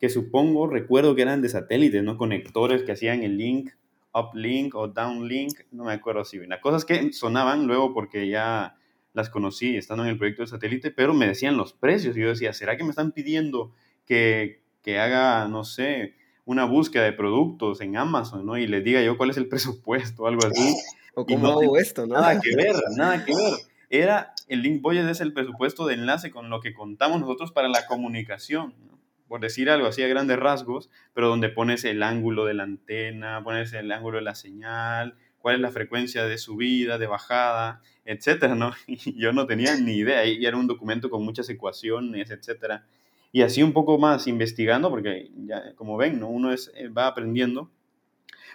que 0.00 0.08
supongo, 0.08 0.66
recuerdo 0.66 1.14
que 1.14 1.22
eran 1.22 1.40
de 1.40 1.48
satélites, 1.48 2.02
¿no? 2.02 2.18
Conectores 2.18 2.82
que 2.82 2.92
hacían 2.92 3.22
el 3.22 3.38
link, 3.38 3.70
uplink 4.12 4.74
o 4.74 4.88
downlink, 4.88 5.60
no 5.72 5.84
me 5.84 5.92
acuerdo 5.92 6.24
si 6.24 6.38
bien. 6.38 6.50
Las 6.50 6.60
cosas 6.60 6.84
que 6.84 7.12
sonaban 7.12 7.66
luego 7.66 7.94
porque 7.94 8.28
ya 8.28 8.76
las 9.12 9.30
conocí 9.30 9.76
estando 9.76 10.04
en 10.04 10.10
el 10.10 10.18
proyecto 10.18 10.42
de 10.42 10.48
satélite, 10.48 10.90
pero 10.90 11.14
me 11.14 11.26
decían 11.26 11.56
los 11.56 11.72
precios 11.72 12.16
y 12.16 12.20
yo 12.20 12.28
decía, 12.28 12.52
¿será 12.52 12.76
que 12.76 12.84
me 12.84 12.90
están 12.90 13.12
pidiendo 13.12 13.72
que, 14.04 14.62
que 14.82 14.98
haga, 14.98 15.48
no 15.48 15.64
sé, 15.64 16.14
una 16.44 16.64
búsqueda 16.64 17.04
de 17.04 17.12
productos 17.12 17.80
en 17.80 17.96
Amazon, 17.96 18.44
¿no? 18.44 18.56
Y 18.58 18.66
les 18.66 18.84
diga 18.84 19.02
yo 19.02 19.16
cuál 19.16 19.30
es 19.30 19.36
el 19.36 19.48
presupuesto 19.48 20.24
o 20.24 20.26
algo 20.26 20.46
así. 20.46 20.74
O 21.16 21.24
cómo 21.24 21.46
no 21.46 21.60
hago 21.60 21.76
esto, 21.76 22.08
¿no? 22.08 22.14
Nada 22.14 22.40
que 22.40 22.56
ver, 22.56 22.74
nada 22.96 23.24
que 23.24 23.32
ver. 23.32 23.52
Era, 23.88 24.34
el 24.48 24.62
link 24.62 24.82
budget 24.82 25.08
es 25.08 25.20
el 25.20 25.32
presupuesto 25.32 25.86
de 25.86 25.94
enlace 25.94 26.32
con 26.32 26.50
lo 26.50 26.60
que 26.60 26.74
contamos 26.74 27.20
nosotros 27.20 27.52
para 27.52 27.68
la 27.68 27.86
comunicación, 27.86 28.74
¿no? 28.84 28.98
por 29.28 29.40
decir 29.40 29.70
algo 29.70 29.86
así 29.86 30.02
a 30.02 30.08
grandes 30.08 30.38
rasgos, 30.38 30.90
pero 31.12 31.28
donde 31.28 31.48
pones 31.48 31.84
el 31.84 32.02
ángulo 32.02 32.44
de 32.44 32.54
la 32.54 32.64
antena, 32.64 33.42
pones 33.44 33.72
el 33.72 33.90
ángulo 33.92 34.18
de 34.18 34.24
la 34.24 34.34
señal, 34.34 35.14
cuál 35.38 35.56
es 35.56 35.60
la 35.60 35.70
frecuencia 35.70 36.24
de 36.24 36.38
subida, 36.38 36.98
de 36.98 37.06
bajada, 37.06 37.80
etcétera, 38.04 38.54
¿no? 38.54 38.72
Y 38.86 39.18
yo 39.18 39.32
no 39.32 39.46
tenía 39.46 39.76
ni 39.76 39.96
idea, 39.96 40.24
y 40.24 40.44
era 40.44 40.56
un 40.56 40.66
documento 40.66 41.10
con 41.10 41.24
muchas 41.24 41.48
ecuaciones, 41.48 42.30
etcétera. 42.30 42.86
Y 43.34 43.42
así 43.42 43.64
un 43.64 43.72
poco 43.72 43.98
más 43.98 44.28
investigando, 44.28 44.90
porque 44.90 45.28
ya, 45.34 45.74
como 45.74 45.96
ven, 45.96 46.20
¿no? 46.20 46.28
uno 46.28 46.52
es, 46.52 46.70
eh, 46.76 46.86
va 46.86 47.08
aprendiendo, 47.08 47.68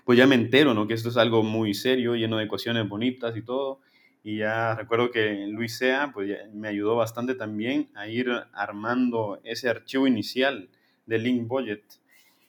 pues 0.06 0.18
ya 0.18 0.26
me 0.26 0.36
entero, 0.36 0.74
¿no? 0.74 0.88
Que 0.88 0.94
esto 0.94 1.10
es 1.10 1.18
algo 1.18 1.44
muy 1.44 1.74
serio, 1.74 2.16
lleno 2.16 2.38
de 2.38 2.46
ecuaciones 2.46 2.88
bonitas 2.88 3.36
y 3.36 3.42
todo. 3.42 3.82
Y 4.24 4.38
ya 4.38 4.76
recuerdo 4.76 5.12
que 5.12 5.48
Luis 5.48 5.78
Sea, 5.78 6.12
pues 6.14 6.32
me 6.54 6.70
ayudó 6.70 6.96
bastante 6.96 7.36
también 7.36 7.90
a 7.94 8.08
ir 8.08 8.32
armando 8.54 9.42
ese 9.44 9.68
archivo 9.68 10.08
inicial 10.08 10.70
de 11.06 11.20
Link 11.20 11.46
Budget. 11.46 11.84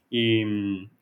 Y, 0.09 0.45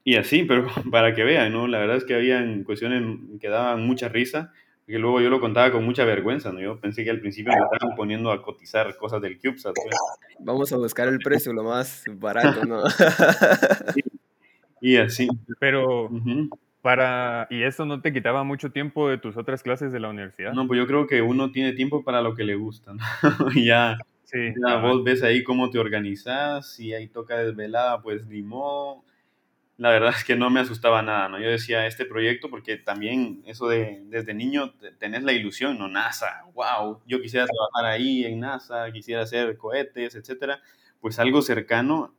y 0.05 0.15
así, 0.15 0.45
pero 0.45 0.67
para 0.91 1.15
que 1.15 1.25
vean, 1.25 1.53
¿no? 1.53 1.67
La 1.69 1.79
verdad 1.79 1.99
es 1.99 2.05
que 2.05 2.15
habían 2.15 2.65
cuestiones 2.65 3.19
que 3.39 3.51
daban 3.51 3.87
mucha 3.87 4.09
risa, 4.09 4.55
que 4.89 4.99
luego 4.99 5.21
yo 5.21 5.29
lo 5.29 5.39
contaba 5.39 5.71
con 5.71 5.85
mucha 5.85 6.05
vergüenza, 6.05 6.51
¿no? 6.51 6.61
Yo 6.61 6.81
pensé 6.81 7.05
que 7.05 7.11
al 7.11 7.21
principio 7.21 7.53
me 7.53 7.63
estaban 7.63 7.95
poniendo 7.95 8.33
a 8.33 8.43
cotizar 8.43 8.97
cosas 8.97 9.21
del 9.21 9.39
CubeSat. 9.39 9.75
Pues. 9.75 9.97
Vamos 10.39 10.73
a 10.73 10.79
buscar 10.79 11.09
el 11.09 11.19
precio 11.19 11.53
lo 11.53 11.63
más 11.63 12.05
barato, 12.15 12.65
¿no? 12.65 12.83
y 14.81 14.97
así. 14.97 15.29
Pero, 15.61 16.09
para... 16.81 17.47
¿Y 17.51 17.65
eso 17.65 17.85
no 17.85 18.01
te 18.01 18.15
quitaba 18.15 18.45
mucho 18.45 18.71
tiempo 18.73 19.11
de 19.11 19.19
tus 19.19 19.37
otras 19.37 19.63
clases 19.63 19.93
de 19.93 20.01
la 20.01 20.09
universidad? 20.09 20.55
No, 20.55 20.67
pues 20.67 20.79
yo 20.79 20.87
creo 20.87 21.07
que 21.07 21.21
uno 21.21 21.53
tiene 21.53 21.75
tiempo 21.75 22.03
para 22.03 22.23
lo 22.23 22.35
que 22.35 22.45
le 22.45 22.55
gusta, 22.55 22.95
¿no? 22.95 23.03
ya, 23.63 23.99
Sí. 24.25 24.53
ya 24.67 24.77
vos 24.77 25.05
ves 25.05 25.23
ahí 25.23 25.43
cómo 25.43 25.71
te 25.71 25.79
organizas, 25.79 26.71
si 26.75 26.93
ahí 26.93 27.09
toca 27.09 27.39
desvelada, 27.39 28.03
pues 28.03 28.27
ni 28.27 28.43
modo. 28.43 29.03
La 29.79 29.91
verdad 29.91 30.13
es 30.17 30.25
que 30.25 30.35
no 30.35 30.51
me 30.51 30.59
asustaba 30.61 31.03
nada, 31.03 31.29
¿no? 31.29 31.39
Yo 31.41 31.49
decía, 31.49 31.87
este 31.87 32.05
proyecto, 32.05 32.51
porque 32.51 32.77
también 32.79 33.43
eso 33.47 33.69
de, 33.69 34.03
desde 34.07 34.35
niño 34.35 34.73
te- 34.75 34.91
tenés 34.93 35.23
la 35.23 35.33
ilusión, 35.33 35.79
¿no? 35.79 35.87
NASA, 35.89 36.43
wow, 36.53 37.01
yo 37.07 37.21
quisiera 37.23 37.47
trabajar 37.47 37.93
ahí 37.93 38.25
en 38.25 38.41
NASA, 38.41 38.91
quisiera 38.93 39.23
hacer 39.23 39.57
cohetes, 39.57 40.17
etcétera. 40.17 40.61
Pues 41.01 41.21
algo 41.21 41.43
cercano 41.43 42.13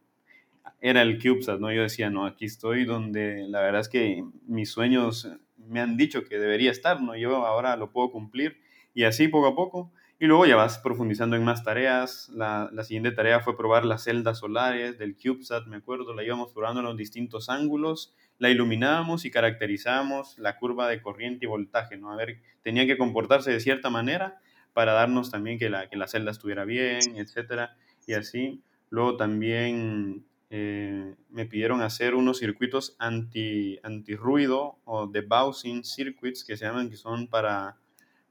era 0.81 1.01
el 1.03 1.21
CubeSat, 1.21 1.59
¿no? 1.59 1.71
Yo 1.73 1.83
decía, 1.83 2.09
no, 2.09 2.25
aquí 2.27 2.45
estoy 2.45 2.85
donde 2.85 3.47
la 3.49 3.61
verdad 3.61 3.81
es 3.81 3.89
que 3.89 4.23
mis 4.47 4.71
sueños 4.71 5.29
me 5.57 5.81
han 5.81 5.97
dicho 5.97 6.23
que 6.25 6.39
debería 6.39 6.71
estar, 6.71 7.01
¿no? 7.01 7.15
Yo 7.17 7.45
ahora 7.45 7.75
lo 7.77 7.91
puedo 7.91 8.11
cumplir 8.11 8.59
y 8.93 9.05
así 9.05 9.27
poco 9.29 9.47
a 9.47 9.55
poco. 9.55 9.91
Y 10.21 10.27
luego 10.27 10.45
ya 10.45 10.57
vas 10.57 10.79
profundizando 10.79 11.38
en 11.38 11.45
más 11.45 11.63
tareas. 11.63 12.29
La, 12.33 12.69
la 12.73 12.83
siguiente 12.83 13.11
tarea 13.11 13.39
fue 13.39 13.55
probar 13.55 13.85
las 13.85 14.03
celdas 14.03 14.39
solares 14.39 14.97
del 14.97 15.15
CubeSat, 15.15 15.65
me 15.67 15.77
acuerdo, 15.77 16.13
la 16.13 16.23
íbamos 16.23 16.51
probando 16.51 16.81
en 16.81 16.88
los 16.88 16.97
distintos 16.97 17.49
ángulos, 17.49 18.13
la 18.38 18.49
iluminábamos 18.49 19.23
y 19.23 19.31
caracterizábamos 19.31 20.38
la 20.38 20.57
curva 20.57 20.89
de 20.89 21.01
corriente 21.01 21.45
y 21.45 21.47
voltaje, 21.47 21.95
¿no? 21.95 22.11
A 22.11 22.17
ver, 22.17 22.41
tenía 22.63 22.85
que 22.85 22.97
comportarse 22.97 23.51
de 23.51 23.61
cierta 23.61 23.89
manera 23.89 24.41
para 24.73 24.91
darnos 24.91 25.31
también 25.31 25.57
que 25.57 25.69
la, 25.69 25.89
que 25.89 25.95
la 25.95 26.07
celda 26.07 26.31
estuviera 26.31 26.65
bien, 26.65 26.99
etcétera, 27.15 27.77
y 28.05 28.13
así. 28.13 28.61
Luego 28.89 29.15
también 29.15 30.25
eh, 30.49 31.15
me 31.29 31.45
pidieron 31.45 31.81
hacer 31.81 32.13
unos 32.13 32.39
circuitos 32.39 32.95
anti, 32.99 33.79
antirruido 33.83 34.79
o 34.83 35.07
debouncing 35.07 35.85
circuits 35.85 36.43
que 36.43 36.57
se 36.57 36.65
llaman, 36.65 36.89
que 36.89 36.97
son 36.97 37.27
para, 37.27 37.77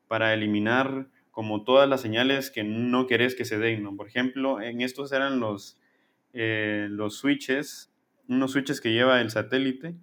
para 0.06 0.34
eliminar 0.34 1.06
como 1.38 1.62
todas 1.62 1.88
las 1.88 2.00
señales 2.00 2.50
que 2.50 2.64
no 2.64 3.06
querés 3.06 3.36
que 3.36 3.44
se 3.44 3.58
den. 3.58 3.96
Por 3.96 4.08
ejemplo, 4.08 4.60
en 4.60 4.80
estos 4.80 5.12
eran 5.12 5.38
los, 5.38 5.78
eh, 6.32 6.88
los 6.90 7.14
switches, 7.14 7.92
unos 8.26 8.50
switches 8.50 8.80
que 8.80 8.92
lleva 8.92 9.20
el 9.20 9.30
satélite, 9.30 9.94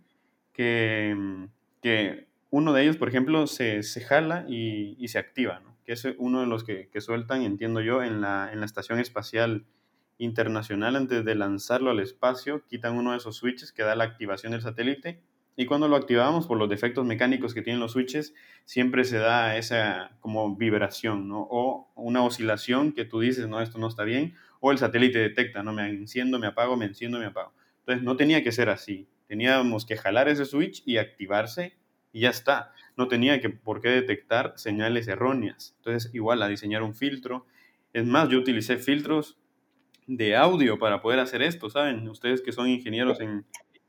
que, 0.53 1.13
mm, 1.13 1.43
que 1.81 2.27
uno 2.51 2.71
de 2.71 2.83
ellos, 2.83 2.95
por 2.95 3.09
ejemplo, 3.09 3.47
se, 3.47 3.83
se 3.83 3.99
jala 3.99 4.45
y, 4.47 4.95
y 4.97 5.09
se 5.09 5.19
activa. 5.19 5.61
Que 5.83 5.91
es 5.91 6.07
uno 6.19 6.39
de 6.39 6.47
los 6.47 6.63
que, 6.63 6.87
que 6.87 7.01
sueltan, 7.01 7.41
entiendo 7.41 7.81
yo, 7.81 8.01
en 8.01 8.21
la, 8.21 8.49
en 8.53 8.61
la 8.61 8.65
Estación 8.65 8.99
Espacial 8.99 9.65
Internacional 10.17 10.95
antes 10.95 11.25
de 11.25 11.35
lanzarlo 11.35 11.91
al 11.91 11.99
espacio, 11.99 12.65
quitan 12.65 12.95
uno 12.95 13.11
de 13.11 13.17
esos 13.17 13.35
switches 13.35 13.73
que 13.73 13.83
da 13.83 13.97
la 13.97 14.05
activación 14.05 14.53
del 14.53 14.61
satélite 14.61 15.21
y 15.57 15.65
cuando 15.65 15.87
lo 15.87 15.95
activamos 15.95 16.47
por 16.47 16.57
los 16.57 16.69
defectos 16.69 17.05
mecánicos 17.05 17.53
que 17.53 17.61
tienen 17.61 17.79
los 17.79 17.93
switches, 17.93 18.33
siempre 18.65 19.05
se 19.05 19.17
da 19.17 19.55
esa 19.55 20.11
como 20.19 20.55
vibración. 20.55 21.29
O 21.31 21.91
una 21.95 22.23
oscilación 22.23 22.91
que 22.91 23.05
tú 23.05 23.21
dices, 23.21 23.47
no, 23.47 23.61
esto 23.61 23.77
no 23.77 23.87
está 23.87 24.03
bien, 24.03 24.35
o 24.59 24.71
el 24.71 24.77
satélite 24.77 25.19
detecta, 25.19 25.63
no, 25.63 25.71
me 25.71 25.87
enciendo, 25.87 26.39
me 26.39 26.47
apago, 26.47 26.75
me 26.75 26.85
enciendo, 26.85 27.19
me 27.19 27.27
apago. 27.27 27.53
Entonces 27.79 28.03
no 28.03 28.17
tenía 28.17 28.43
que 28.43 28.51
ser 28.51 28.69
así, 28.69 29.07
teníamos 29.27 29.85
que 29.85 29.95
jalar 29.95 30.27
ese 30.27 30.45
switch 30.45 30.83
y 30.85 30.97
activarse 30.97 31.77
y 32.11 32.21
ya 32.21 32.29
está. 32.29 32.73
No 32.97 33.07
tenía 33.07 33.39
que 33.39 33.49
por 33.49 33.81
qué 33.81 33.89
detectar 33.89 34.53
señales 34.57 35.07
erróneas. 35.07 35.75
Entonces 35.77 36.13
igual 36.13 36.41
a 36.41 36.47
diseñar 36.47 36.83
un 36.83 36.95
filtro. 36.95 37.45
Es 37.93 38.05
más, 38.05 38.27
yo 38.27 38.39
utilicé 38.39 38.77
filtros 38.77 39.37
de 40.07 40.35
audio 40.35 40.79
para 40.79 41.01
poder 41.01 41.19
hacer 41.19 41.41
esto, 41.41 41.69
¿saben? 41.69 42.07
Ustedes 42.09 42.41
que 42.41 42.51
son 42.51 42.67
ingenieros 42.67 43.19
en, 43.21 43.45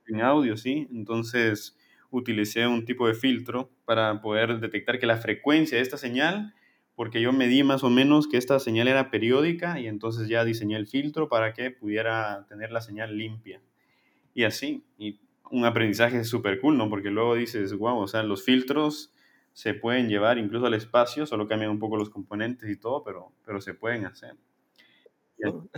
en 0.09 0.21
audio, 0.21 0.57
¿sí? 0.57 0.89
Entonces 0.93 1.77
utilicé 2.11 2.67
un 2.67 2.85
tipo 2.85 3.07
de 3.09 3.15
filtro 3.15 3.71
para 3.85 4.21
poder 4.21 4.61
detectar 4.61 4.99
que 4.99 5.07
la 5.07 5.19
frecuencia 5.19 5.77
de 5.77 5.83
esta 5.83 5.97
señal, 5.97 6.55
porque 6.95 7.21
yo 7.21 7.33
medí 7.33 7.63
más 7.63 7.85
o 7.85 7.91
menos 7.91 8.27
que 8.27 8.37
esta 8.37 8.59
señal 8.59 8.89
era 8.89 9.11
periódica 9.11 9.79
y 9.81 9.87
entonces 9.87 10.29
ya 10.29 10.45
diseñé 10.45 10.77
el 10.77 10.87
filtro 10.87 11.29
para 11.29 11.53
que 11.53 11.71
pudiera 11.71 12.47
tener 12.49 12.73
la 12.73 12.81
señal 12.81 13.17
limpia. 13.17 13.61
Y 14.35 14.45
así, 14.45 14.85
y 14.99 15.21
un 15.51 15.65
aprendizaje 15.65 16.25
súper 16.25 16.61
cool, 16.61 16.77
¿no? 16.77 16.89
Porque 16.89 17.11
luego 17.11 17.35
dices, 17.35 17.75
wow, 17.75 17.99
o 17.99 18.09
sea, 18.09 18.23
los 18.23 18.45
filtros 18.45 19.13
se 19.53 19.75
pueden 19.75 20.09
llevar 20.09 20.39
incluso 20.39 20.67
al 20.67 20.75
espacio, 20.75 21.27
solo 21.27 21.47
cambian 21.47 21.71
un 21.71 21.79
poco 21.79 21.97
los 21.97 22.11
componentes 22.11 22.69
y 22.69 22.77
todo, 22.77 23.03
pero, 23.03 23.33
pero 23.45 23.61
se 23.61 23.75
pueden 23.75 24.05
hacer. 24.05 24.37
¿No? 25.39 25.69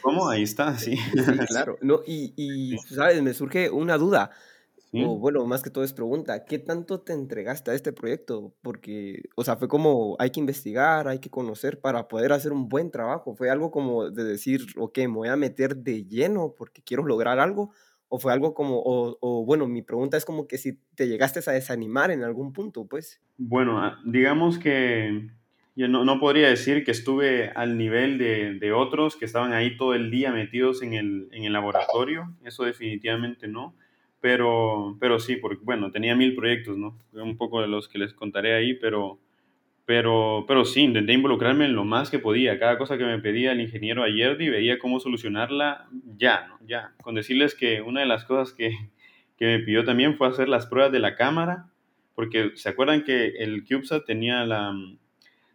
¿Cómo? 0.00 0.28
Ahí 0.30 0.42
está, 0.42 0.76
sí. 0.78 0.96
Sí, 0.96 1.38
claro. 1.48 1.78
No, 1.80 2.00
y, 2.06 2.32
y, 2.36 2.78
¿sabes? 2.78 3.22
Me 3.22 3.34
surge 3.34 3.70
una 3.70 3.98
duda. 3.98 4.30
Sí. 4.92 5.02
O 5.04 5.18
bueno, 5.18 5.46
más 5.46 5.62
que 5.62 5.70
todo 5.70 5.84
es 5.84 5.92
pregunta. 5.92 6.44
¿Qué 6.44 6.58
tanto 6.58 7.00
te 7.00 7.12
entregaste 7.12 7.70
a 7.70 7.74
este 7.74 7.92
proyecto? 7.92 8.52
Porque, 8.60 9.22
o 9.36 9.44
sea, 9.44 9.56
fue 9.56 9.68
como 9.68 10.16
hay 10.18 10.30
que 10.30 10.40
investigar, 10.40 11.06
hay 11.06 11.20
que 11.20 11.30
conocer 11.30 11.80
para 11.80 12.08
poder 12.08 12.32
hacer 12.32 12.52
un 12.52 12.68
buen 12.68 12.90
trabajo. 12.90 13.36
¿Fue 13.36 13.50
algo 13.50 13.70
como 13.70 14.10
de 14.10 14.24
decir, 14.24 14.62
ok, 14.76 14.98
me 14.98 15.06
voy 15.08 15.28
a 15.28 15.36
meter 15.36 15.76
de 15.76 16.04
lleno 16.06 16.54
porque 16.56 16.82
quiero 16.82 17.04
lograr 17.04 17.38
algo? 17.38 17.72
¿O 18.08 18.18
fue 18.18 18.32
algo 18.32 18.54
como, 18.54 18.80
o, 18.80 19.16
o 19.20 19.44
bueno, 19.44 19.68
mi 19.68 19.82
pregunta 19.82 20.16
es 20.16 20.24
como 20.24 20.48
que 20.48 20.58
si 20.58 20.80
te 20.96 21.06
llegaste 21.06 21.38
a 21.48 21.52
desanimar 21.52 22.10
en 22.10 22.24
algún 22.24 22.52
punto, 22.52 22.86
pues. 22.86 23.20
Bueno, 23.38 23.78
ah, 23.80 24.00
digamos 24.04 24.58
que 24.58 25.30
yo 25.76 25.88
no, 25.88 26.04
no 26.04 26.20
podría 26.20 26.48
decir 26.48 26.84
que 26.84 26.90
estuve 26.90 27.50
al 27.54 27.78
nivel 27.78 28.18
de, 28.18 28.54
de 28.54 28.72
otros 28.72 29.16
que 29.16 29.24
estaban 29.24 29.52
ahí 29.52 29.76
todo 29.76 29.94
el 29.94 30.10
día 30.10 30.32
metidos 30.32 30.82
en 30.82 30.94
el, 30.94 31.28
en 31.32 31.44
el 31.44 31.52
laboratorio, 31.52 32.34
eso 32.44 32.64
definitivamente 32.64 33.48
no, 33.48 33.74
pero, 34.20 34.96
pero 35.00 35.18
sí, 35.18 35.36
porque 35.36 35.62
bueno, 35.62 35.90
tenía 35.90 36.14
mil 36.14 36.34
proyectos, 36.34 36.76
¿no? 36.76 36.98
Un 37.12 37.36
poco 37.36 37.62
de 37.62 37.68
los 37.68 37.88
que 37.88 37.98
les 37.98 38.12
contaré 38.12 38.54
ahí, 38.54 38.74
pero, 38.74 39.18
pero, 39.86 40.44
pero 40.46 40.64
sí, 40.64 40.82
intenté 40.82 41.14
involucrarme 41.14 41.64
en 41.64 41.74
lo 41.74 41.84
más 41.84 42.10
que 42.10 42.18
podía. 42.18 42.58
Cada 42.58 42.76
cosa 42.76 42.98
que 42.98 43.04
me 43.04 43.18
pedía 43.18 43.52
el 43.52 43.60
ingeniero 43.60 44.02
ayer 44.02 44.40
y 44.40 44.50
veía 44.50 44.78
cómo 44.78 45.00
solucionarla 45.00 45.88
ya, 46.16 46.48
¿no? 46.48 46.58
Ya. 46.66 46.92
Con 47.02 47.14
decirles 47.14 47.54
que 47.54 47.80
una 47.80 48.00
de 48.00 48.06
las 48.06 48.24
cosas 48.24 48.52
que, 48.52 48.72
que 49.38 49.46
me 49.46 49.58
pidió 49.60 49.84
también 49.84 50.16
fue 50.16 50.28
hacer 50.28 50.48
las 50.48 50.66
pruebas 50.66 50.92
de 50.92 50.98
la 50.98 51.16
cámara, 51.16 51.70
porque 52.14 52.52
se 52.56 52.68
acuerdan 52.68 53.04
que 53.04 53.28
el 53.38 53.64
CubeSat 53.64 54.04
tenía 54.04 54.44
la, 54.44 54.74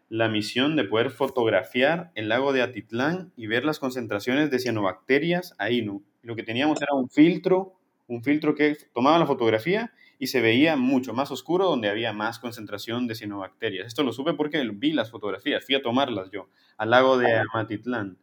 la 0.10 0.30
misión 0.30 0.76
de 0.76 0.84
poder 0.84 1.10
fotografiar 1.10 2.12
el 2.16 2.30
lago 2.30 2.54
de 2.54 2.62
Atitlán 2.62 3.32
y 3.36 3.48
ver 3.48 3.66
las 3.66 3.80
concentraciones 3.80 4.52
de 4.52 4.60
cianobacterias 4.60 5.56
ahí, 5.58 5.82
¿no? 5.82 6.04
Lo 6.22 6.36
que 6.36 6.44
teníamos 6.44 6.82
era 6.82 6.94
un 6.94 7.10
filtro, 7.10 7.74
un 8.08 8.24
filtro 8.24 8.56
que 8.56 8.78
tomaba 8.94 9.18
la 9.18 9.26
fotografía 9.26 9.92
y 10.20 10.28
se 10.28 10.42
veía 10.42 10.76
mucho 10.76 11.14
más 11.14 11.32
oscuro 11.32 11.66
donde 11.66 11.90
había 11.90 12.14
más 12.14 12.40
concentración 12.40 13.08
de 13.08 13.16
cianobacterias. 13.16 13.88
Esto 13.88 14.04
lo 14.04 14.14
supe 14.14 14.34
porque 14.34 14.64
vi 14.74 14.94
las 14.94 15.12
fotografías, 15.12 15.66
fui 15.66 15.76
a 15.76 15.82
tomarlas 15.82 16.30
yo 16.32 16.50
al 16.78 16.92
lago 16.92 17.18
de 17.18 17.34
Amatitlán. 17.34 18.18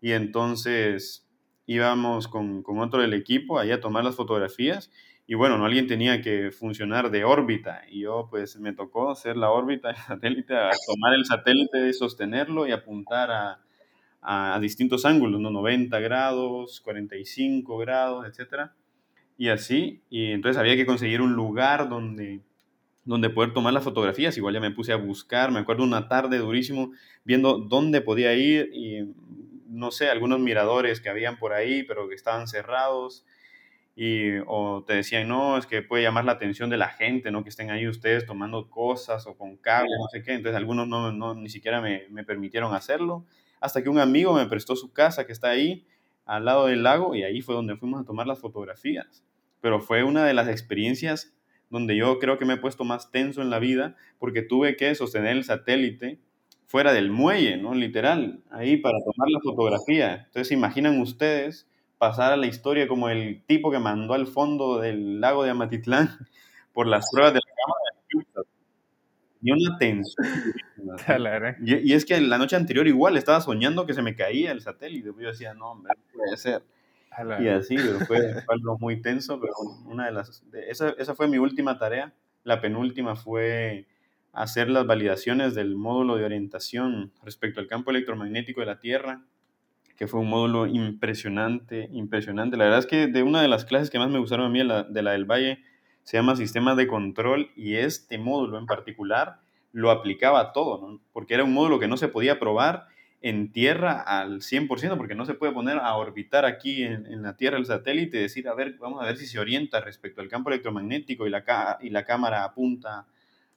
Y 0.00 0.12
entonces 0.12 1.28
íbamos 1.66 2.26
con, 2.26 2.62
con 2.62 2.78
otro 2.80 3.00
del 3.00 3.14
equipo 3.14 3.58
ahí 3.58 3.70
a 3.70 3.80
tomar 3.80 4.04
las 4.04 4.16
fotografías 4.16 4.90
y 5.30 5.36
bueno, 5.36 5.56
no 5.56 5.64
alguien 5.64 5.86
tenía 5.86 6.20
que 6.22 6.50
funcionar 6.50 7.08
de 7.08 7.22
órbita 7.22 7.84
y 7.88 8.00
yo 8.00 8.26
pues 8.28 8.58
me 8.58 8.72
tocó 8.72 9.12
hacer 9.12 9.36
la 9.36 9.52
órbita 9.52 9.86
del 9.86 9.96
satélite, 10.08 10.54
tomar 10.88 11.14
el 11.14 11.24
satélite 11.24 11.88
y 11.88 11.92
sostenerlo 11.92 12.66
y 12.66 12.72
apuntar 12.72 13.30
a, 13.30 13.60
a, 14.20 14.56
a 14.56 14.58
distintos 14.58 15.04
ángulos, 15.04 15.40
¿no? 15.40 15.50
90 15.50 16.00
grados, 16.00 16.80
45 16.80 17.78
grados, 17.78 18.26
etcétera. 18.26 18.74
Y 19.38 19.50
así, 19.50 20.02
y 20.10 20.32
entonces 20.32 20.58
había 20.58 20.74
que 20.74 20.84
conseguir 20.84 21.20
un 21.20 21.34
lugar 21.34 21.88
donde, 21.88 22.40
donde 23.04 23.30
poder 23.30 23.52
tomar 23.52 23.72
las 23.72 23.84
fotografías, 23.84 24.36
igual 24.36 24.54
ya 24.54 24.60
me 24.60 24.72
puse 24.72 24.92
a 24.92 24.96
buscar, 24.96 25.52
me 25.52 25.60
acuerdo 25.60 25.84
una 25.84 26.08
tarde 26.08 26.38
durísimo 26.38 26.90
viendo 27.22 27.56
dónde 27.56 28.00
podía 28.00 28.34
ir 28.34 28.68
y 28.74 29.14
no 29.68 29.92
sé, 29.92 30.10
algunos 30.10 30.40
miradores 30.40 31.00
que 31.00 31.08
habían 31.08 31.38
por 31.38 31.52
ahí, 31.52 31.84
pero 31.84 32.08
que 32.08 32.16
estaban 32.16 32.48
cerrados, 32.48 33.24
y, 33.96 34.38
o 34.46 34.84
te 34.86 34.94
decían, 34.94 35.28
no, 35.28 35.58
es 35.58 35.66
que 35.66 35.82
puede 35.82 36.02
llamar 36.02 36.24
la 36.24 36.32
atención 36.32 36.70
de 36.70 36.76
la 36.76 36.88
gente, 36.88 37.30
¿no? 37.30 37.42
Que 37.42 37.50
estén 37.50 37.70
ahí 37.70 37.86
ustedes 37.86 38.26
tomando 38.26 38.70
cosas 38.70 39.26
o 39.26 39.36
con 39.36 39.56
cable, 39.56 39.90
no 39.98 40.08
sé 40.08 40.22
qué, 40.22 40.32
entonces 40.34 40.56
algunos 40.56 40.88
no, 40.88 41.12
no 41.12 41.34
ni 41.34 41.48
siquiera 41.48 41.80
me, 41.80 42.04
me 42.10 42.24
permitieron 42.24 42.74
hacerlo, 42.74 43.24
hasta 43.60 43.82
que 43.82 43.88
un 43.88 43.98
amigo 43.98 44.32
me 44.32 44.46
prestó 44.46 44.76
su 44.76 44.92
casa 44.92 45.26
que 45.26 45.32
está 45.32 45.50
ahí, 45.50 45.86
al 46.30 46.44
lado 46.44 46.66
del 46.66 46.84
lago 46.84 47.16
y 47.16 47.24
ahí 47.24 47.40
fue 47.40 47.56
donde 47.56 47.76
fuimos 47.76 48.00
a 48.00 48.04
tomar 48.04 48.26
las 48.26 48.38
fotografías. 48.38 49.24
Pero 49.60 49.80
fue 49.80 50.04
una 50.04 50.24
de 50.24 50.32
las 50.32 50.46
experiencias 50.46 51.34
donde 51.70 51.96
yo 51.96 52.20
creo 52.20 52.38
que 52.38 52.44
me 52.44 52.54
he 52.54 52.56
puesto 52.56 52.84
más 52.84 53.10
tenso 53.10 53.42
en 53.42 53.50
la 53.50 53.58
vida 53.58 53.96
porque 54.18 54.42
tuve 54.42 54.76
que 54.76 54.94
sostener 54.94 55.36
el 55.36 55.44
satélite 55.44 56.20
fuera 56.66 56.92
del 56.92 57.10
muelle, 57.10 57.56
¿no? 57.56 57.74
Literal, 57.74 58.44
ahí 58.50 58.76
para 58.76 58.98
tomar 59.00 59.28
la 59.28 59.40
fotografía. 59.40 60.22
Entonces, 60.26 60.52
imaginan 60.52 61.00
ustedes 61.00 61.68
pasar 62.00 62.32
a 62.32 62.36
la 62.38 62.46
historia 62.46 62.88
como 62.88 63.10
el 63.10 63.44
tipo 63.44 63.70
que 63.70 63.78
mandó 63.78 64.14
al 64.14 64.26
fondo 64.26 64.80
del 64.80 65.20
lago 65.20 65.44
de 65.44 65.50
Amatitlán 65.50 66.08
por 66.72 66.86
las 66.86 67.06
pruebas 67.12 67.34
de 67.34 67.40
la 67.40 67.54
cámara 67.54 68.48
y 69.42 69.52
una 69.52 69.78
tensión. 69.78 70.26
Y, 71.62 71.90
y, 71.90 71.92
es 71.92 72.06
que 72.06 72.18
la 72.20 72.38
noche 72.38 72.56
anterior 72.56 72.88
igual 72.88 73.18
estaba 73.18 73.40
soñando 73.42 73.84
que 73.84 73.92
se 73.92 74.00
me 74.00 74.16
caía 74.16 74.50
el 74.50 74.62
satélite. 74.62 75.10
Yo 75.18 75.28
decía, 75.28 75.52
no, 75.52 75.72
hombre, 75.72 75.92
no 75.94 76.12
puede 76.14 76.36
ser. 76.38 76.62
Y 77.40 77.48
así, 77.48 77.76
pero 77.76 78.00
fue, 78.00 78.42
algo 78.48 78.78
muy 78.78 79.02
tenso, 79.02 79.38
pero 79.38 79.52
una 79.84 80.06
de 80.06 80.12
las... 80.12 80.42
esa, 80.66 80.90
esa 80.90 81.14
fue 81.14 81.28
mi 81.28 81.36
última 81.36 81.78
tarea. 81.78 82.14
La 82.44 82.62
penúltima 82.62 83.14
fue 83.14 83.86
hacer 84.32 84.70
las 84.70 84.86
validaciones 84.86 85.54
del 85.54 85.76
módulo 85.76 86.16
de 86.16 86.24
orientación 86.24 87.12
respecto 87.22 87.60
al 87.60 87.66
campo 87.66 87.90
electromagnético 87.90 88.60
de 88.60 88.66
la 88.66 88.80
Tierra, 88.80 89.22
que 90.00 90.06
fue 90.06 90.20
un 90.20 90.30
módulo 90.30 90.66
impresionante, 90.66 91.90
impresionante. 91.92 92.56
La 92.56 92.64
verdad 92.64 92.78
es 92.78 92.86
que 92.86 93.06
de 93.06 93.22
una 93.22 93.42
de 93.42 93.48
las 93.48 93.66
clases 93.66 93.90
que 93.90 93.98
más 93.98 94.08
me 94.08 94.18
gustaron 94.18 94.46
a 94.46 94.48
mí, 94.48 94.64
la, 94.64 94.82
de 94.82 95.02
la 95.02 95.10
del 95.10 95.26
Valle, 95.26 95.62
se 96.04 96.16
llama 96.16 96.36
Sistemas 96.36 96.78
de 96.78 96.86
Control 96.86 97.50
y 97.54 97.74
este 97.74 98.16
módulo 98.16 98.56
en 98.56 98.64
particular 98.64 99.40
lo 99.72 99.90
aplicaba 99.90 100.40
a 100.40 100.52
todo, 100.52 100.80
¿no? 100.80 101.00
porque 101.12 101.34
era 101.34 101.44
un 101.44 101.52
módulo 101.52 101.78
que 101.78 101.86
no 101.86 101.98
se 101.98 102.08
podía 102.08 102.38
probar 102.38 102.86
en 103.20 103.52
tierra 103.52 104.00
al 104.00 104.40
100%, 104.40 104.96
porque 104.96 105.14
no 105.14 105.26
se 105.26 105.34
puede 105.34 105.52
poner 105.52 105.76
a 105.76 105.94
orbitar 105.94 106.46
aquí 106.46 106.82
en, 106.82 107.20
la 107.22 107.36
Tierra 107.36 107.58
el 107.58 107.66
satélite 107.66 108.16
y 108.16 108.22
decir, 108.22 108.48
a 108.48 108.54
ver, 108.54 108.78
vamos 108.78 109.02
a 109.02 109.04
ver 109.04 109.18
si 109.18 109.26
se 109.26 109.38
orienta 109.38 109.82
respecto 109.82 110.22
al 110.22 110.28
campo 110.28 110.48
electromagnético 110.48 111.26
y 111.26 111.30
la, 111.30 111.44
cámara 112.06 112.44
apunta 112.44 113.06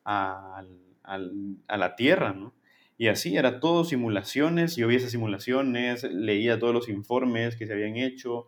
a, 0.04 0.62
a 1.06 1.78
la 1.78 1.96
Tierra, 1.96 2.34
¿no? 2.34 2.54
Y 2.98 3.08
así 3.08 3.38
era 3.38 3.60
todo 3.60 3.84
simulaciones, 3.84 4.76
yo 4.76 4.88
vi 4.88 4.96
esas 4.96 5.12
simulaciones, 5.12 6.04
leía 6.04 6.60
todos 6.60 6.74
los 6.74 6.90
informes 6.90 7.56
que 7.56 7.66
se 7.66 7.74
habían 7.74 7.98
hecho 7.98 8.48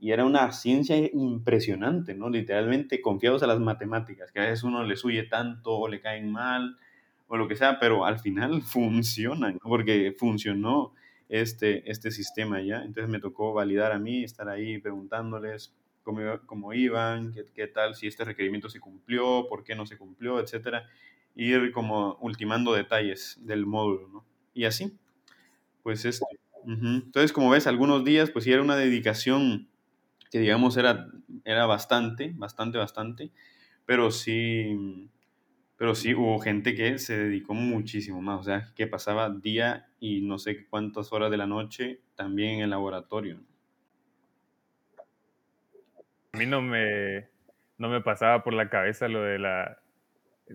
y, 0.00 0.10
era 0.10 0.24
una 0.24 0.50
ciencia 0.52 0.96
impresionante, 0.96 2.14
¿no? 2.14 2.30
Literalmente 2.30 3.02
confiados 3.02 3.42
a 3.42 3.46
las 3.46 3.60
matemáticas, 3.60 4.32
que 4.32 4.40
a 4.40 4.44
veces 4.44 4.62
uno 4.62 4.82
le 4.82 4.94
huye 5.04 5.24
tanto 5.24 5.76
o 5.76 5.88
le 5.88 6.00
caen 6.00 6.32
mal 6.32 6.78
o 7.28 7.36
lo 7.36 7.46
que 7.46 7.56
sea, 7.56 7.78
pero 7.78 8.06
al 8.06 8.18
final 8.18 8.62
funcionan, 8.62 9.58
porque 9.62 10.14
funcionó 10.18 10.94
este, 11.28 11.90
este 11.90 12.10
sistema 12.10 12.60
ya. 12.62 12.78
Entonces 12.78 13.08
me 13.10 13.20
tocó 13.20 13.52
validar 13.52 13.92
a 13.92 13.98
mí, 13.98 14.24
estar 14.24 14.48
ahí 14.48 14.78
preguntándoles 14.78 15.74
cómo, 16.02 16.20
cómo 16.46 16.72
iban, 16.72 17.32
qué, 17.34 17.44
qué, 17.54 17.66
tal, 17.66 17.94
si 17.94 18.06
este 18.06 18.24
requerimiento 18.24 18.70
se 18.70 18.80
cumplió, 18.80 19.46
por 19.48 19.62
qué 19.62 19.74
no 19.74 19.86
se 19.86 19.98
cumplió, 19.98 20.40
etcétera. 20.40 20.88
Ir 21.36 21.70
como 21.72 22.16
ultimando 22.20 22.72
detalles 22.72 23.38
del 23.42 23.66
módulo, 23.66 24.08
¿no? 24.08 24.26
Y 24.54 24.64
así, 24.64 24.98
pues 25.82 26.04
este. 26.04 26.24
Entonces, 26.66 27.32
como 27.32 27.50
ves, 27.50 27.68
algunos 27.68 28.04
días, 28.04 28.30
pues 28.30 28.44
sí 28.44 28.52
era 28.52 28.62
una 28.62 28.74
dedicación 28.74 29.68
que 30.30 30.40
digamos 30.40 30.76
era, 30.76 31.08
era 31.44 31.66
bastante, 31.66 32.32
bastante, 32.34 32.78
bastante, 32.78 33.30
pero 33.84 34.10
sí, 34.10 35.08
pero 35.76 35.94
sí 35.94 36.14
hubo 36.14 36.38
gente 36.40 36.74
que 36.74 36.98
se 36.98 37.16
dedicó 37.16 37.54
muchísimo 37.54 38.20
más, 38.22 38.40
o 38.40 38.42
sea, 38.42 38.72
que 38.74 38.86
pasaba 38.86 39.30
día 39.30 39.88
y 40.00 40.22
no 40.22 40.38
sé 40.38 40.66
cuántas 40.66 41.12
horas 41.12 41.30
de 41.30 41.36
la 41.36 41.46
noche 41.46 42.00
también 42.16 42.56
en 42.56 42.60
el 42.62 42.70
laboratorio. 42.70 43.40
A 46.32 46.38
mí 46.38 46.46
no 46.46 46.60
me, 46.60 47.28
no 47.78 47.88
me 47.88 48.00
pasaba 48.00 48.42
por 48.42 48.54
la 48.54 48.68
cabeza 48.68 49.08
lo 49.08 49.22
de 49.22 49.38
la 49.38 49.78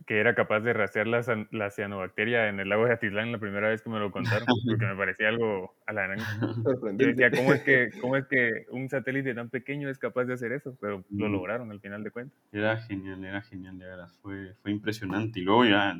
que 0.05 0.19
era 0.19 0.35
capaz 0.35 0.61
de 0.61 0.73
rastrear 0.73 1.07
la, 1.07 1.47
la 1.51 1.69
cianobacteria 1.69 2.47
en 2.47 2.59
el 2.59 2.69
lago 2.69 2.85
de 2.85 2.93
Atitlán 2.93 3.31
la 3.31 3.39
primera 3.39 3.69
vez 3.69 3.81
que 3.81 3.89
me 3.89 3.99
lo 3.99 4.11
contaron, 4.11 4.47
porque 4.65 4.85
me 4.85 4.95
parecía 4.95 5.29
algo 5.29 5.75
a 5.85 5.93
la 5.93 6.15
Yo 6.97 7.07
decía, 7.07 7.29
¿cómo 7.31 7.53
es, 7.53 7.61
que, 7.61 7.89
¿cómo 8.01 8.15
es 8.15 8.25
que 8.27 8.65
un 8.71 8.89
satélite 8.89 9.33
tan 9.33 9.49
pequeño 9.49 9.89
es 9.89 9.97
capaz 9.97 10.25
de 10.25 10.33
hacer 10.33 10.53
eso? 10.53 10.77
Pero 10.79 11.03
lo 11.09 11.27
mm. 11.27 11.31
lograron 11.31 11.71
al 11.71 11.81
final 11.81 12.03
de 12.03 12.11
cuentas. 12.11 12.39
Era 12.51 12.77
genial, 12.77 13.23
era 13.23 13.41
genial, 13.41 13.77
de 13.77 13.85
verdad, 13.85 14.09
fue, 14.21 14.53
fue 14.61 14.71
impresionante. 14.71 15.39
Y 15.39 15.43
luego 15.43 15.65
ya 15.65 15.99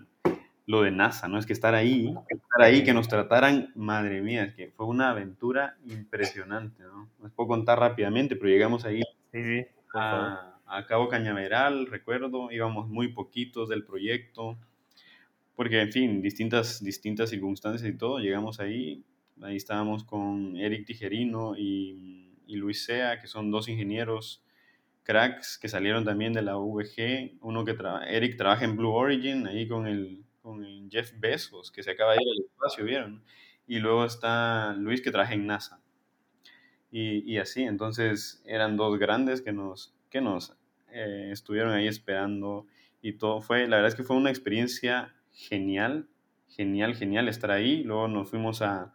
lo 0.68 0.84
de 0.84 0.92
NASA, 0.92 1.28
¿no? 1.28 1.38
Es 1.38 1.46
que 1.46 1.54
estar 1.54 1.76
ahí, 1.76 2.16
estar 2.30 2.62
ahí, 2.62 2.84
que 2.84 2.94
nos 2.94 3.10
trataran, 3.10 3.72
madre 3.76 4.22
mía, 4.22 4.46
es 4.46 4.54
que 4.54 4.70
fue 4.70 4.86
una 4.86 5.10
aventura 5.10 5.76
impresionante, 5.86 6.84
¿no? 6.84 7.10
Les 7.22 7.32
puedo 7.34 7.50
contar 7.50 7.80
rápidamente, 7.80 8.36
pero 8.36 8.50
llegamos 8.50 8.86
ahí 8.86 9.02
sí, 9.32 9.44
sí, 9.44 9.66
a, 9.94 10.51
a 10.72 10.86
Cabo 10.86 11.10
Cañaveral, 11.10 11.88
recuerdo, 11.88 12.50
íbamos 12.50 12.88
muy 12.88 13.10
poquitos 13.10 13.68
del 13.68 13.84
proyecto, 13.84 14.58
porque 15.56 15.82
en 15.82 15.92
fin, 15.92 16.22
distintas, 16.22 16.82
distintas 16.82 17.30
circunstancias 17.30 17.88
y 17.90 17.98
todo, 17.98 18.20
llegamos 18.20 18.62
ahí, 18.62 19.04
ahí 19.42 19.58
estábamos 19.58 20.06
con 20.06 20.56
Eric 20.56 20.86
Tijerino 20.86 21.58
y, 21.58 22.38
y 22.48 22.56
Luis 22.56 22.86
Sea, 22.86 23.20
que 23.20 23.28
son 23.28 23.52
dos 23.52 23.68
ingenieros 23.68 24.46
cracks 25.04 25.58
que 25.58 25.68
salieron 25.68 26.06
también 26.06 26.32
de 26.32 26.42
la 26.42 26.56
VG, 26.56 27.38
uno 27.42 27.66
que 27.66 27.74
trabaja, 27.74 28.06
Eric 28.06 28.38
trabaja 28.38 28.64
en 28.64 28.78
Blue 28.78 28.94
Origin, 28.94 29.48
ahí 29.48 29.68
con 29.68 29.88
el, 29.88 30.24
con 30.42 30.90
Jeff 30.90 31.12
Bezos, 31.20 31.70
que 31.70 31.84
se 31.84 31.92
acaba 31.92 32.14
de 32.14 32.20
ir 32.22 32.30
al 32.30 32.46
espacio, 32.46 32.86
¿vieron? 32.86 33.24
Y 33.68 33.80
luego 33.80 34.06
está 34.06 34.74
Luis 34.74 35.02
que 35.02 35.12
trabaja 35.12 35.34
en 35.34 35.48
NASA. 35.48 35.82
Y, 36.92 37.30
y, 37.30 37.38
así, 37.40 37.64
entonces 37.64 38.42
eran 38.46 38.78
dos 38.78 39.00
grandes 39.00 39.42
que 39.42 39.54
nos, 39.54 39.96
que 40.10 40.20
nos 40.20 40.58
eh, 40.94 41.30
estuvieron 41.32 41.74
ahí 41.74 41.88
esperando 41.88 42.68
y 43.02 43.14
todo 43.14 43.42
fue, 43.42 43.68
la 43.68 43.78
verdad 43.78 43.90
es 43.90 43.96
que 43.96 44.04
fue 44.04 44.16
una 44.16 44.30
experiencia 44.30 45.16
genial, 45.32 46.08
genial, 46.48 46.96
genial 46.96 47.28
estar 47.28 47.52
ahí. 47.52 47.84
Luego 47.84 48.08
nos 48.08 48.30
fuimos 48.30 48.62
a, 48.62 48.94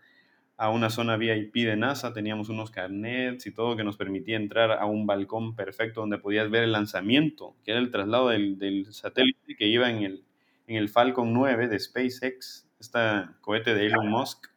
a 0.57 0.71
una 0.71 0.91
zona 0.91 1.17
VIP 1.17 1.55
de 1.55 1.77
NASA, 1.77 2.13
teníamos 2.13 2.49
unos 2.49 2.71
carnets 2.71 3.47
y 3.47 3.53
todo 3.53 3.77
que 3.77 3.85
nos 3.85 3.97
permitía 3.97 4.37
entrar 4.37 4.73
a 4.73 4.87
un 4.87 5.07
balcón 5.07 5.55
perfecto 5.55 6.01
donde 6.01 6.19
podías 6.19 6.51
ver 6.51 6.65
el 6.65 6.73
lanzamiento, 6.73 7.57
que 7.65 7.73
era 7.73 7.81
el 7.81 7.91
traslado 7.91 8.29
del, 8.29 8.59
del 8.59 8.93
satélite 8.93 9.57
que 9.57 9.67
iba 9.67 9.91
en 9.91 10.03
el, 10.03 10.25
en 10.67 10.77
el 10.77 10.89
Falcon 10.89 11.33
9 11.33 11.69
de 11.69 11.79
SpaceX, 11.79 12.69
este 12.81 12.99
cohete 13.41 13.75
de 13.75 13.87
Elon 13.87 14.09
Musk. 14.09 14.49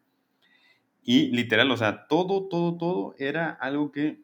Y 1.04 1.32
literal, 1.32 1.71
o 1.71 1.78
sea, 1.78 2.08
todo, 2.08 2.47
todo, 2.47 2.78
todo 2.78 3.15
era 3.17 3.49
algo 3.49 3.91
que 3.91 4.21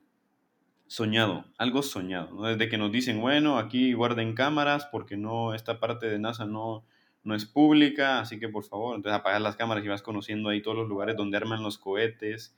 soñado, 0.88 1.46
algo 1.58 1.82
soñado, 1.82 2.44
Desde 2.44 2.70
que 2.70 2.78
nos 2.78 2.92
dicen, 2.92 3.20
bueno, 3.22 3.58
aquí 3.58 3.94
guarden 3.94 4.34
cámaras 4.34 4.86
porque 4.86 5.18
no, 5.18 5.54
esta 5.54 5.80
parte 5.80 6.08
de 6.08 6.20
NASA 6.20 6.46
no, 6.46 6.86
no 7.24 7.36
es 7.36 7.46
pública, 7.46 8.20
así 8.20 8.40
que 8.40 8.50
por 8.50 8.64
favor, 8.64 8.96
entonces 8.96 9.20
apagar 9.20 9.42
las 9.42 9.56
cámaras 9.56 9.84
y 9.84 9.88
vas 9.88 10.04
conociendo 10.04 10.50
ahí 10.50 10.62
todos 10.62 10.78
los 10.78 10.88
lugares 10.88 11.18
donde 11.18 11.38
arman 11.38 11.64
los 11.64 11.78
cohetes, 11.78 12.56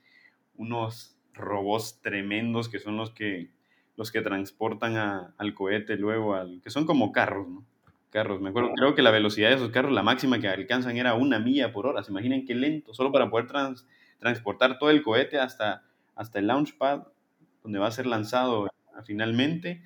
unos 0.56 1.16
robots 1.32 2.00
tremendos 2.02 2.68
que 2.68 2.78
son 2.78 2.96
los 2.96 3.10
que, 3.10 3.50
los 3.96 4.12
que 4.12 4.20
transportan 4.20 4.96
al 5.36 5.54
cohete 5.54 5.96
luego, 5.96 6.34
al, 6.34 6.60
que 6.62 6.70
son 6.70 6.84
como 6.84 7.12
carros, 7.12 7.48
¿no? 7.48 7.64
Carros, 8.10 8.40
me 8.40 8.48
acuerdo, 8.48 8.72
creo 8.74 8.94
que 8.94 9.02
la 9.02 9.10
velocidad 9.10 9.50
de 9.50 9.56
esos 9.56 9.68
carros, 9.68 9.92
la 9.92 10.02
máxima 10.02 10.40
que 10.40 10.48
alcanzan 10.48 10.96
era 10.96 11.14
una 11.14 11.38
milla 11.38 11.72
por 11.72 11.86
hora, 11.86 12.02
se 12.02 12.10
imaginen 12.10 12.46
qué 12.46 12.54
lento, 12.54 12.94
solo 12.94 13.12
para 13.12 13.28
poder 13.28 13.46
transportar 14.18 14.78
todo 14.78 14.88
el 14.88 15.02
cohete 15.02 15.38
hasta, 15.38 15.84
hasta 16.14 16.38
el 16.38 16.46
launchpad 16.46 17.02
donde 17.68 17.80
va 17.80 17.88
a 17.88 17.90
ser 17.90 18.06
lanzado 18.06 18.66
finalmente 19.04 19.82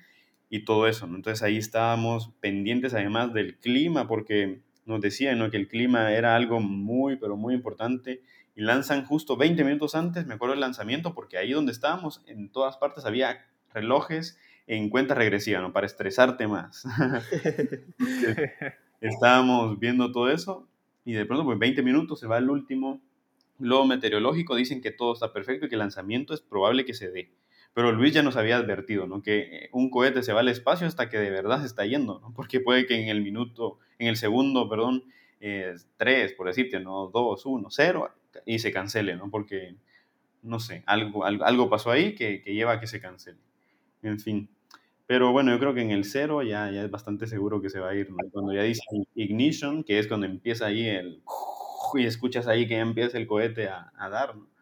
y 0.49 0.63
todo 0.63 0.87
eso. 0.87 1.05
Entonces 1.05 1.43
ahí 1.43 1.57
estábamos 1.57 2.31
pendientes 2.39 2.93
además 2.93 3.33
del 3.33 3.57
clima 3.57 4.07
porque 4.07 4.61
nos 4.85 5.01
decían 5.01 5.51
que 5.51 5.57
el 5.57 5.67
clima 5.67 6.13
era 6.13 6.37
algo 6.37 6.61
muy, 6.61 7.17
pero 7.17 7.35
muy 7.35 7.53
importante 7.53 8.21
y 8.55 8.61
lanzan 8.61 9.03
justo 9.03 9.35
20 9.35 9.65
minutos 9.65 9.95
antes, 9.95 10.25
me 10.25 10.35
acuerdo 10.35 10.53
del 10.53 10.61
lanzamiento, 10.61 11.13
porque 11.13 11.37
ahí 11.37 11.51
donde 11.51 11.73
estábamos, 11.73 12.23
en 12.25 12.49
todas 12.49 12.77
partes 12.77 13.03
había 13.03 13.45
relojes 13.73 14.39
en 14.65 14.89
cuenta 14.89 15.13
regresiva, 15.13 15.59
¿no? 15.59 15.73
Para 15.73 15.85
estresarte 15.85 16.47
más. 16.47 16.85
estábamos 19.01 19.77
viendo 19.77 20.13
todo 20.13 20.31
eso 20.31 20.69
y 21.03 21.11
de 21.11 21.25
pronto, 21.25 21.43
pues 21.43 21.59
20 21.59 21.83
minutos 21.83 22.21
se 22.21 22.27
va 22.27 22.37
el 22.37 22.49
último 22.49 23.01
globo 23.59 23.85
meteorológico, 23.87 24.55
dicen 24.55 24.81
que 24.81 24.91
todo 24.91 25.11
está 25.11 25.33
perfecto 25.33 25.65
y 25.65 25.69
que 25.69 25.75
el 25.75 25.79
lanzamiento 25.79 26.33
es 26.33 26.39
probable 26.39 26.85
que 26.85 26.93
se 26.93 27.11
dé. 27.11 27.29
Pero 27.73 27.91
Luis 27.91 28.13
ya 28.13 28.21
nos 28.21 28.37
había 28.37 28.57
advertido, 28.57 29.07
¿no? 29.07 29.23
Que 29.23 29.69
un 29.71 29.89
cohete 29.89 30.21
se 30.21 30.31
va 30.31 30.41
al 30.41 30.47
espacio 30.47 30.85
hasta 30.85 31.09
que 31.09 31.17
de 31.17 31.31
verdad 31.31 31.61
se 31.61 31.65
está 31.65 31.85
yendo, 31.85 32.19
¿no? 32.19 32.33
Porque 32.33 32.59
puede 32.59 32.85
que 32.85 33.01
en 33.01 33.09
el 33.09 33.21
minuto, 33.21 33.79
en 33.97 34.07
el 34.07 34.15
segundo, 34.15 34.69
perdón, 34.69 35.03
eh, 35.39 35.73
tres, 35.97 36.33
por 36.33 36.47
decirte, 36.47 36.79
¿no? 36.79 37.07
Dos, 37.07 37.45
uno, 37.45 37.69
cero, 37.71 38.13
y 38.45 38.59
se 38.59 38.71
cancele, 38.71 39.15
¿no? 39.15 39.31
Porque, 39.31 39.75
no 40.43 40.59
sé, 40.59 40.83
algo, 40.85 41.25
algo, 41.25 41.69
pasó 41.69 41.89
ahí 41.89 42.13
que, 42.13 42.41
que, 42.41 42.53
lleva 42.53 42.73
a 42.73 42.79
que 42.79 42.87
se 42.87 43.01
cancele. 43.01 43.39
En 44.03 44.19
fin. 44.19 44.49
Pero 45.07 45.31
bueno, 45.31 45.51
yo 45.51 45.59
creo 45.59 45.73
que 45.73 45.81
en 45.81 45.91
el 45.91 46.05
cero 46.05 46.43
ya, 46.43 46.69
ya 46.71 46.83
es 46.83 46.91
bastante 46.91 47.27
seguro 47.27 47.61
que 47.61 47.69
se 47.69 47.79
va 47.79 47.89
a 47.89 47.95
ir, 47.95 48.11
¿no? 48.11 48.17
Cuando 48.31 48.53
ya 48.53 48.61
dice 48.63 48.83
ignition, 49.15 49.83
que 49.83 49.97
es 49.97 50.07
cuando 50.07 50.27
empieza 50.27 50.67
ahí 50.67 50.87
el... 50.87 51.23
y 51.95 52.05
escuchas 52.05 52.47
ahí 52.47 52.67
que 52.67 52.75
ya 52.75 52.81
empieza 52.81 53.17
el 53.17 53.27
cohete 53.27 53.67
a, 53.67 53.91
a 53.97 54.09
dar, 54.09 54.35
¿no? 54.35 54.52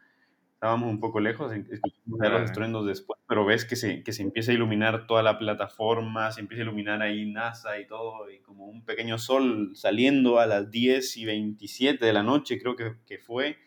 Estábamos 0.62 0.92
un 0.92 1.00
poco 1.00 1.20
lejos, 1.20 1.52
escuchamos 1.52 2.20
los 2.20 2.42
estruendos 2.44 2.86
después, 2.86 3.20
pero 3.28 3.44
ves 3.46 3.66
que 3.66 3.76
se, 3.76 4.04
que 4.04 4.14
se 4.14 4.22
empieza 4.22 4.52
a 4.52 4.54
iluminar 4.54 5.08
toda 5.08 5.24
la 5.24 5.40
plataforma, 5.40 6.32
se 6.32 6.42
empieza 6.42 6.62
a 6.62 6.66
iluminar 6.66 7.02
ahí 7.02 7.26
NASA 7.26 7.80
y 7.80 7.88
todo, 7.88 8.30
y 8.30 8.42
como 8.42 8.68
un 8.68 8.86
pequeño 8.86 9.18
sol 9.18 9.72
saliendo 9.74 10.40
a 10.40 10.46
las 10.46 10.70
10 10.70 11.18
y 11.18 11.26
27 11.26 12.06
de 12.06 12.14
la 12.14 12.22
noche, 12.22 12.60
creo 12.60 12.76
que, 12.76 12.94
que 13.08 13.18
fue, 13.18 13.58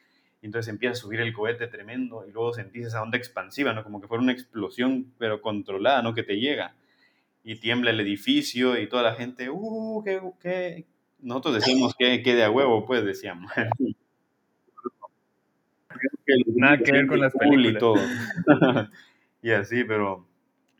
y 0.40 0.46
entonces 0.46 0.70
empieza 0.70 0.92
a 0.92 0.94
subir 0.94 1.20
el 1.20 1.32
cohete 1.32 1.66
tremendo, 1.66 2.24
y 2.28 2.30
luego 2.30 2.52
sentís 2.52 2.86
esa 2.86 3.02
onda 3.02 3.18
expansiva, 3.18 3.72
¿no? 3.72 3.82
Como 3.82 4.00
que 4.00 4.06
fuera 4.06 4.22
una 4.22 4.30
explosión, 4.30 5.12
pero 5.18 5.40
controlada, 5.40 6.00
¿no? 6.00 6.14
Que 6.14 6.22
te 6.22 6.36
llega, 6.36 6.76
y 7.42 7.56
tiembla 7.56 7.90
el 7.90 7.98
edificio, 7.98 8.80
y 8.80 8.88
toda 8.88 9.02
la 9.02 9.14
gente, 9.16 9.50
¡uh! 9.50 10.00
¿Qué? 10.04 10.20
qué? 10.40 10.86
Nosotros 11.18 11.56
decíamos 11.56 11.92
que, 11.98 12.22
que 12.22 12.36
de 12.36 12.44
a 12.44 12.52
huevo, 12.52 12.86
pues 12.86 13.04
decíamos. 13.04 13.50
Nada 16.54 16.78
que 16.78 16.92
ver 16.92 17.06
con 17.06 17.20
las 17.20 17.32
películas. 17.32 17.74
Y, 17.74 17.78
todo. 17.78 17.96
y 19.42 19.50
así, 19.50 19.84
pero, 19.84 20.26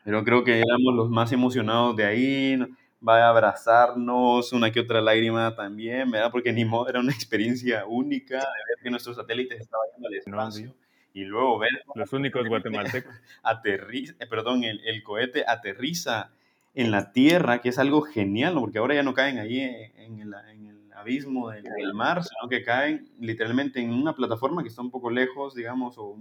pero 0.05 0.25
creo 0.25 0.45
que 0.45 0.59
éramos 0.59 0.95
los 0.95 1.11
más 1.11 1.33
emocionados 1.33 1.97
de 1.97 2.05
ahí. 2.05 2.59
Va 3.07 3.27
a 3.27 3.29
abrazarnos, 3.29 4.53
una 4.55 4.71
que 4.71 4.81
otra 4.81 5.03
lágrima 5.03 5.55
también, 5.55 6.11
¿verdad? 6.11 6.31
Porque 6.31 6.53
ni 6.53 6.65
modo, 6.65 6.89
era 6.89 7.01
una 7.01 7.13
experiencia 7.13 7.85
única 7.87 8.37
de 8.37 8.41
ver 8.41 8.79
que 8.83 8.91
nuestros 8.91 9.17
satélites 9.17 9.61
estaban 9.61 9.87
yendo 9.93 10.09
al 10.09 10.15
espacio. 10.15 10.75
Y 11.13 11.25
luego 11.25 11.59
ver... 11.59 11.71
Los 11.95 12.13
únicos 12.13 12.49
guatemaltecos. 12.49 13.15
Aterriza, 13.43 14.15
eh, 14.19 14.27
perdón, 14.27 14.65
el, 14.65 14.81
el 14.87 15.03
cohete 15.03 15.45
aterriza 15.47 16.33
en 16.75 16.91
la 16.91 17.13
Tierra, 17.13 17.61
que 17.61 17.69
es 17.69 17.79
algo 17.79 18.03
genial, 18.03 18.55
porque 18.55 18.79
ahora 18.79 18.95
ya 18.95 19.03
no 19.03 19.15
caen 19.15 19.39
ahí 19.39 19.61
en 19.61 20.21
el, 20.21 20.35
en 20.53 20.67
el 20.67 20.74
abismo 21.05 21.51
del, 21.51 21.95
mar, 21.95 22.23
sino 22.25 22.49
que 22.49 22.63
caen 22.63 23.09
literalmente 23.21 23.81
en 23.81 23.91
una 23.91 24.15
plataforma 24.15 24.63
que 24.63 24.69
está 24.69 24.83
un 24.83 24.91
poco 24.91 25.11
lejos, 25.11 25.55
digamos, 25.55 25.97
o 25.99 26.17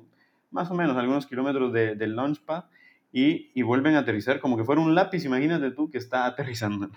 más 0.51 0.69
o 0.69 0.75
menos 0.75 0.95
algunos 0.97 1.25
kilómetros 1.25 1.73
de, 1.73 1.95
del 1.95 2.15
launchpad, 2.15 2.65
y, 3.11 3.51
y, 3.53 3.61
vuelven 3.61 3.95
a 3.95 3.99
aterrizar 3.99 4.39
como 4.39 4.57
que 4.57 4.63
fuera 4.63 4.81
un 4.81 4.95
lápiz, 4.95 5.23
imagínate 5.23 5.69
tú 5.71 5.91
que 5.91 5.99
está 5.99 6.25
aterrizando. 6.25 6.89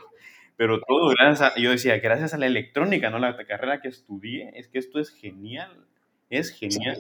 Pero 0.57 0.81
todo 0.81 1.11
gracias 1.11 1.53
a, 1.53 1.61
yo 1.61 1.71
decía, 1.71 1.99
gracias 1.99 2.33
a 2.33 2.39
la 2.39 2.47
electrónica, 2.47 3.11
¿no? 3.11 3.19
La 3.19 3.37
carrera 3.37 3.81
que 3.81 3.89
estudié, 3.89 4.51
es 4.55 4.69
que 4.69 4.79
esto 4.79 4.99
es 4.99 5.11
genial, 5.11 5.85
es 6.31 6.51
genial. 6.51 6.99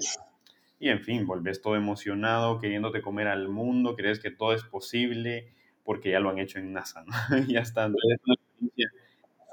Y 0.78 0.90
en 0.90 1.00
fin, 1.00 1.26
volvés 1.26 1.62
todo 1.62 1.74
emocionado, 1.76 2.58
queriéndote 2.60 3.00
comer 3.00 3.28
al 3.28 3.48
mundo, 3.48 3.96
crees 3.96 4.20
que 4.20 4.30
todo 4.30 4.52
es 4.52 4.62
posible, 4.62 5.54
porque 5.84 6.10
ya 6.10 6.20
lo 6.20 6.28
han 6.28 6.38
hecho 6.38 6.58
en 6.58 6.74
NASA, 6.74 7.04
¿no? 7.04 7.12
ya 7.48 7.60
está. 7.60 7.86
Entonces, 7.86 8.18
es 8.18 8.26
una 8.26 8.34
experiencia 8.34 8.90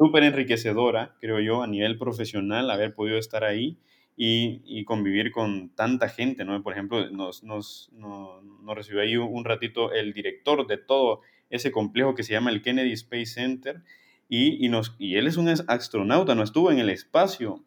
súper 0.04 0.24
enriquecedora, 0.24 1.16
creo 1.22 1.40
yo, 1.40 1.64
a 1.64 1.68
nivel 1.68 1.98
profesional, 1.98 2.70
haber 2.70 2.94
podido 2.94 3.18
estar 3.18 3.44
ahí 3.44 3.78
y, 4.18 4.62
y 4.66 4.84
convivir 4.84 5.32
con 5.32 5.70
tanta 5.70 6.10
gente, 6.10 6.44
¿no? 6.44 6.62
Por 6.62 6.74
ejemplo, 6.74 7.10
nos, 7.10 7.44
nos, 7.44 7.90
nos, 7.94 8.44
nos, 8.44 8.76
recibió 8.76 9.02
ahí 9.02 9.16
un 9.16 9.46
ratito 9.46 9.94
el 9.94 10.14
director 10.14 10.68
de 10.68 10.78
todo 10.78 11.22
ese 11.50 11.72
complejo 11.72 12.16
que 12.16 12.24
se 12.24 12.34
llama 12.34 12.52
el 12.52 12.62
Kennedy 12.62 12.92
Space 12.92 13.28
Center 13.28 13.82
y, 14.28 14.66
y, 14.66 14.70
nos, 14.70 14.96
y 15.00 15.16
él 15.16 15.28
es 15.28 15.38
un 15.38 15.48
astronauta, 15.50 16.36
no 16.36 16.44
estuvo 16.44 16.72
en 16.72 16.80
el 16.80 16.90
espacio, 16.90 17.64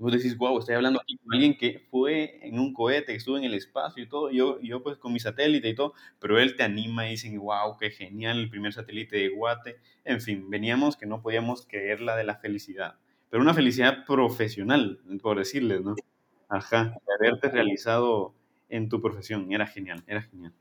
vos 0.00 0.12
decís, 0.12 0.36
wow, 0.36 0.58
estoy 0.58 0.74
hablando 0.74 1.00
aquí 1.00 1.18
con 1.18 1.34
alguien 1.34 1.56
que 1.56 1.86
fue 1.90 2.38
en 2.42 2.58
un 2.58 2.72
cohete, 2.72 3.12
que 3.12 3.18
estuvo 3.18 3.36
en 3.36 3.44
el 3.44 3.54
espacio 3.54 4.02
y 4.02 4.08
todo, 4.08 4.30
yo, 4.30 4.58
yo 4.60 4.82
pues 4.82 4.96
con 4.96 5.12
mi 5.12 5.20
satélite 5.20 5.68
y 5.68 5.74
todo, 5.74 5.92
pero 6.18 6.38
él 6.38 6.56
te 6.56 6.62
anima 6.62 7.06
y 7.06 7.12
dicen, 7.12 7.38
wow, 7.38 7.76
qué 7.78 7.90
genial, 7.90 8.38
el 8.38 8.50
primer 8.50 8.72
satélite 8.72 9.16
de 9.16 9.28
Guate, 9.28 9.78
en 10.04 10.20
fin, 10.20 10.48
veníamos 10.48 10.96
que 10.96 11.06
no 11.06 11.20
podíamos 11.20 11.66
creer 11.66 12.00
la 12.00 12.16
de 12.16 12.24
la 12.24 12.36
felicidad, 12.36 12.96
pero 13.28 13.42
una 13.42 13.54
felicidad 13.54 14.06
profesional, 14.06 15.00
por 15.22 15.38
decirles, 15.38 15.82
¿no? 15.82 15.94
Ajá, 16.48 16.96
de 17.06 17.14
haberte 17.14 17.50
realizado 17.50 18.34
en 18.68 18.88
tu 18.88 19.00
profesión, 19.00 19.52
era 19.52 19.66
genial, 19.66 20.02
era 20.06 20.22
genial. 20.22 20.54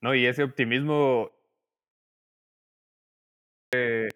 No, 0.00 0.14
y 0.14 0.26
ese 0.26 0.42
optimismo... 0.42 1.30
Eh, 3.74 4.08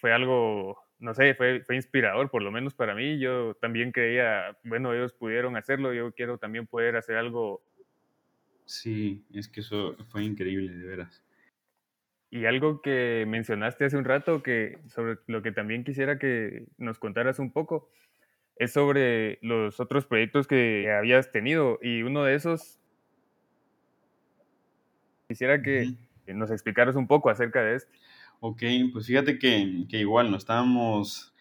fue 0.00 0.12
algo 0.12 0.79
no 1.00 1.14
sé, 1.14 1.34
fue, 1.34 1.62
fue 1.64 1.76
inspirador, 1.76 2.30
por 2.30 2.42
lo 2.42 2.52
menos 2.52 2.74
para 2.74 2.94
mí. 2.94 3.18
Yo 3.18 3.54
también 3.54 3.90
creía, 3.90 4.56
bueno, 4.62 4.92
ellos 4.94 5.12
pudieron 5.12 5.56
hacerlo, 5.56 5.92
yo 5.92 6.12
quiero 6.12 6.38
también 6.38 6.66
poder 6.66 6.96
hacer 6.96 7.16
algo. 7.16 7.62
Sí, 8.66 9.24
es 9.34 9.48
que 9.48 9.60
eso 9.60 9.96
fue 10.10 10.22
increíble, 10.22 10.72
de 10.72 10.86
veras. 10.86 11.24
Y 12.30 12.44
algo 12.44 12.80
que 12.82 13.24
mencionaste 13.26 13.86
hace 13.86 13.96
un 13.96 14.04
rato, 14.04 14.42
que 14.42 14.78
sobre 14.86 15.18
lo 15.26 15.42
que 15.42 15.50
también 15.50 15.82
quisiera 15.82 16.18
que 16.18 16.66
nos 16.78 16.98
contaras 16.98 17.38
un 17.38 17.50
poco, 17.50 17.90
es 18.56 18.72
sobre 18.72 19.38
los 19.40 19.80
otros 19.80 20.06
proyectos 20.06 20.46
que 20.46 20.92
habías 20.92 21.32
tenido. 21.32 21.78
Y 21.82 22.02
uno 22.02 22.24
de 22.24 22.34
esos, 22.34 22.78
quisiera 25.26 25.62
que 25.62 25.94
nos 26.26 26.50
explicaras 26.50 26.94
un 26.94 27.08
poco 27.08 27.30
acerca 27.30 27.64
de 27.64 27.76
este. 27.76 27.92
Ok, 28.40 28.62
pues 28.92 29.06
fíjate 29.06 29.38
que, 29.38 29.84
que 29.88 29.98
igual 29.98 30.30
no 30.30 30.36
estábamos, 30.38 31.34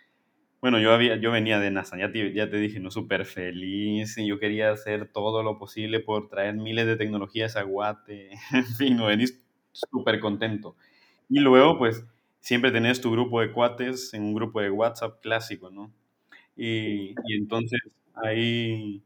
bueno, 0.62 0.80
yo, 0.80 0.94
había, 0.94 1.18
yo 1.18 1.32
venía 1.32 1.60
de 1.60 1.72
NASA, 1.72 1.98
ya 1.98 2.12
te, 2.12 2.34
ya 2.34 2.50
te 2.50 2.58
dije, 2.58 2.80
no 2.82 2.92
súper 2.92 3.26
feliz, 3.26 4.18
y 4.18 4.28
yo 4.28 4.40
quería 4.40 4.72
hacer 4.72 5.12
todo 5.12 5.44
lo 5.44 5.60
posible 5.60 6.02
por 6.02 6.30
traer 6.30 6.56
miles 6.56 6.88
de 6.88 6.98
tecnologías 6.98 7.56
a 7.58 7.64
Guate, 7.64 8.32
en 8.54 8.66
fin, 8.78 8.98
no 8.98 9.08
venís 9.08 9.42
súper 9.74 10.20
contento. 10.20 10.76
Y 11.30 11.40
luego, 11.42 11.78
pues, 11.80 12.06
siempre 12.42 12.72
tenés 12.72 13.02
tu 13.02 13.12
grupo 13.12 13.42
de 13.42 13.54
cuates 13.54 14.14
en 14.16 14.24
un 14.24 14.36
grupo 14.36 14.62
de 14.62 14.72
WhatsApp 14.72 15.22
clásico, 15.22 15.72
¿no? 15.72 15.94
Y, 16.58 17.12
y 17.26 17.36
entonces 17.38 17.80
ahí, 18.16 19.04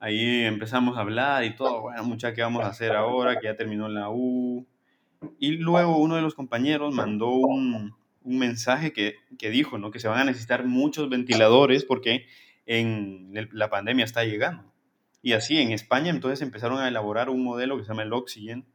ahí 0.00 0.44
empezamos 0.44 0.96
a 0.98 1.02
hablar 1.02 1.44
y 1.44 1.56
todo, 1.56 1.82
bueno, 1.82 2.04
mucha, 2.04 2.34
¿qué 2.34 2.42
vamos 2.42 2.64
a 2.64 2.68
hacer 2.68 2.92
ahora? 2.92 3.38
Que 3.40 3.46
ya 3.48 3.56
terminó 3.56 3.88
la 3.88 4.10
U, 4.10 4.66
y 5.38 5.52
luego 5.52 5.98
uno 5.98 6.16
de 6.16 6.22
los 6.22 6.34
compañeros 6.34 6.94
mandó 6.94 7.30
un, 7.30 7.94
un 8.22 8.38
mensaje 8.38 8.92
que, 8.92 9.16
que, 9.38 9.50
dijo 9.50 9.78
¿no? 9.78 9.90
que 9.90 10.00
se 10.00 10.08
van 10.08 10.20
a 10.20 10.24
necesitar 10.24 10.64
muchos 10.64 11.08
ventiladores 11.08 11.84
porque 11.84 12.26
en 12.66 13.32
la 13.52 13.70
pandemia 13.70 14.04
está 14.04 14.24
llegando. 14.24 14.70
Y 15.22 15.32
así 15.32 15.58
en 15.58 15.72
España 15.72 16.10
entonces 16.10 16.40
empezaron 16.40 16.78
a 16.78 16.88
elaborar 16.88 17.28
un 17.28 17.44
modelo 17.44 17.76
que 17.76 17.84
se 17.84 17.88
llama 17.88 18.02
el 18.02 18.12
Oxygen, 18.12 18.66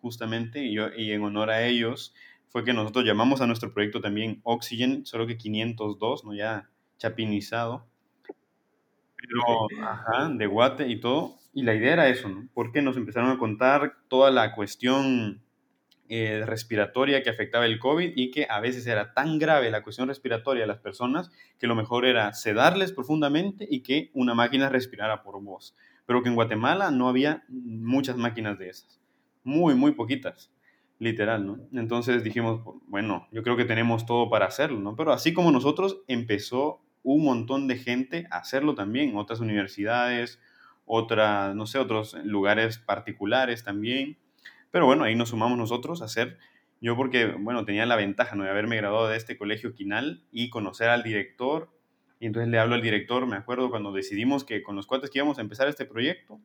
justamente, 0.00 0.64
y, 0.64 0.74
yo, 0.74 0.88
y 0.96 1.12
en 1.12 1.22
honor 1.22 1.50
a 1.50 1.66
ellos 1.66 2.14
fue 2.48 2.64
que 2.64 2.72
nosotros 2.72 3.04
llamamos 3.04 3.40
a 3.40 3.46
nuestro 3.46 3.72
proyecto 3.72 4.00
también 4.00 4.40
Oxygen, 4.44 5.06
solo 5.06 5.26
que 5.26 5.36
502, 5.36 6.24
¿no? 6.24 6.34
ya 6.34 6.68
chapinizado. 6.98 7.86
Pero, 9.16 9.68
ajá, 9.82 10.28
de 10.28 10.46
guate 10.46 10.88
y 10.88 11.00
todo. 11.00 11.36
Y 11.52 11.62
la 11.62 11.74
idea 11.74 11.94
era 11.94 12.08
eso, 12.08 12.28
¿no? 12.28 12.48
Porque 12.52 12.82
nos 12.82 12.96
empezaron 12.96 13.30
a 13.30 13.38
contar 13.38 13.96
toda 14.08 14.30
la 14.30 14.54
cuestión 14.54 15.43
eh, 16.08 16.42
respiratoria 16.44 17.22
que 17.22 17.30
afectaba 17.30 17.64
el 17.64 17.78
COVID 17.78 18.12
y 18.14 18.30
que 18.30 18.46
a 18.50 18.60
veces 18.60 18.86
era 18.86 19.14
tan 19.14 19.38
grave 19.38 19.70
la 19.70 19.82
cuestión 19.82 20.08
respiratoria 20.08 20.64
de 20.64 20.66
las 20.66 20.78
personas 20.78 21.30
que 21.58 21.66
lo 21.66 21.74
mejor 21.74 22.04
era 22.04 22.34
sedarles 22.34 22.92
profundamente 22.92 23.66
y 23.70 23.80
que 23.80 24.10
una 24.12 24.34
máquina 24.34 24.68
respirara 24.68 25.22
por 25.22 25.42
voz. 25.42 25.74
Pero 26.04 26.22
que 26.22 26.28
en 26.28 26.34
Guatemala 26.34 26.90
no 26.90 27.08
había 27.08 27.44
muchas 27.48 28.18
máquinas 28.18 28.58
de 28.58 28.68
esas. 28.68 29.00
Muy, 29.44 29.74
muy 29.74 29.92
poquitas, 29.92 30.52
literal, 30.98 31.46
¿no? 31.46 31.58
Entonces 31.72 32.22
dijimos, 32.22 32.60
bueno, 32.86 33.26
yo 33.32 33.42
creo 33.42 33.56
que 33.56 33.64
tenemos 33.64 34.04
todo 34.04 34.28
para 34.28 34.44
hacerlo, 34.44 34.80
¿no? 34.80 34.96
Pero 34.96 35.10
así 35.10 35.32
como 35.32 35.52
nosotros, 35.52 36.02
empezó 36.06 36.82
un 37.02 37.24
montón 37.24 37.66
de 37.66 37.76
gente 37.76 38.26
a 38.30 38.38
hacerlo 38.38 38.74
también, 38.74 39.16
otras 39.16 39.40
universidades, 39.40 40.38
otras, 40.84 41.54
no 41.54 41.64
sé, 41.64 41.78
otros 41.78 42.14
lugares 42.24 42.76
particulares 42.76 43.64
también 43.64 44.18
pero 44.74 44.86
bueno, 44.86 45.04
ahí 45.04 45.14
nos 45.14 45.28
sumamos 45.28 45.56
nosotros 45.56 46.02
a 46.02 46.06
hacer, 46.06 46.36
yo 46.80 46.96
porque, 46.96 47.26
bueno, 47.26 47.64
tenía 47.64 47.86
la 47.86 47.94
ventaja 47.94 48.34
¿no? 48.34 48.42
de 48.42 48.50
haberme 48.50 48.74
graduado 48.74 49.06
de 49.06 49.16
este 49.16 49.38
colegio 49.38 49.72
quinal 49.72 50.24
y 50.32 50.50
conocer 50.50 50.88
al 50.88 51.04
director. 51.04 51.70
Y 52.18 52.26
entonces 52.26 52.50
le 52.50 52.58
hablo 52.58 52.74
al 52.74 52.82
director, 52.82 53.24
me 53.24 53.36
acuerdo 53.36 53.70
cuando 53.70 53.92
decidimos 53.92 54.42
que 54.42 54.64
con 54.64 54.74
los 54.74 54.88
cuates 54.88 55.10
que 55.10 55.20
íbamos 55.20 55.38
a 55.38 55.42
empezar 55.42 55.68
este 55.68 55.84
proyecto, 55.84 56.40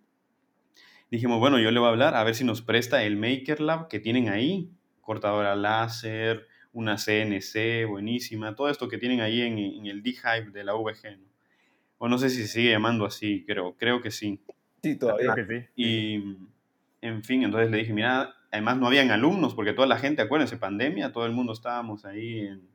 dijimos, 1.09 1.39
bueno, 1.39 1.57
yo 1.57 1.71
le 1.71 1.79
voy 1.79 1.87
a 1.87 1.89
hablar 1.89 2.13
a 2.13 2.23
ver 2.23 2.35
si 2.35 2.43
nos 2.43 2.61
presta 2.61 3.01
el 3.01 3.17
Maker 3.17 3.61
Lab 3.61 3.87
que 3.87 3.99
tienen 3.99 4.29
ahí, 4.29 4.69
cortadora 5.01 5.55
láser, 5.55 6.45
una 6.71 6.97
CNC 6.97 7.87
buenísima, 7.87 8.53
todo 8.53 8.69
esto 8.69 8.87
que 8.89 8.99
tienen 8.99 9.21
ahí 9.21 9.41
en, 9.41 9.57
en 9.57 9.87
el 9.87 10.03
D-Hive 10.03 10.51
de 10.51 10.63
la 10.63 10.75
VG. 10.75 11.17
¿no? 11.17 11.25
O 11.97 12.07
no 12.07 12.19
sé 12.19 12.29
si 12.29 12.43
se 12.43 12.47
sigue 12.47 12.69
llamando 12.69 13.05
así, 13.05 13.43
creo, 13.47 13.75
creo 13.75 14.01
que 14.01 14.11
sí. 14.11 14.39
Sí, 14.83 14.99
todavía. 14.99 15.33
que 15.33 15.45
sí. 15.47 15.65
Y 15.75 16.37
en 17.01 17.23
fin, 17.23 17.43
entonces 17.43 17.71
le 17.71 17.77
dije, 17.77 17.93
mira, 17.93 18.35
además 18.51 18.77
no 18.77 18.87
habían 18.87 19.11
alumnos, 19.11 19.55
porque 19.55 19.73
toda 19.73 19.87
la 19.87 19.97
gente, 19.97 20.21
acuérdense, 20.21 20.57
pandemia, 20.57 21.11
todo 21.11 21.25
el 21.25 21.31
mundo 21.31 21.53
estábamos 21.53 22.05
ahí 22.05 22.39
en, 22.39 22.67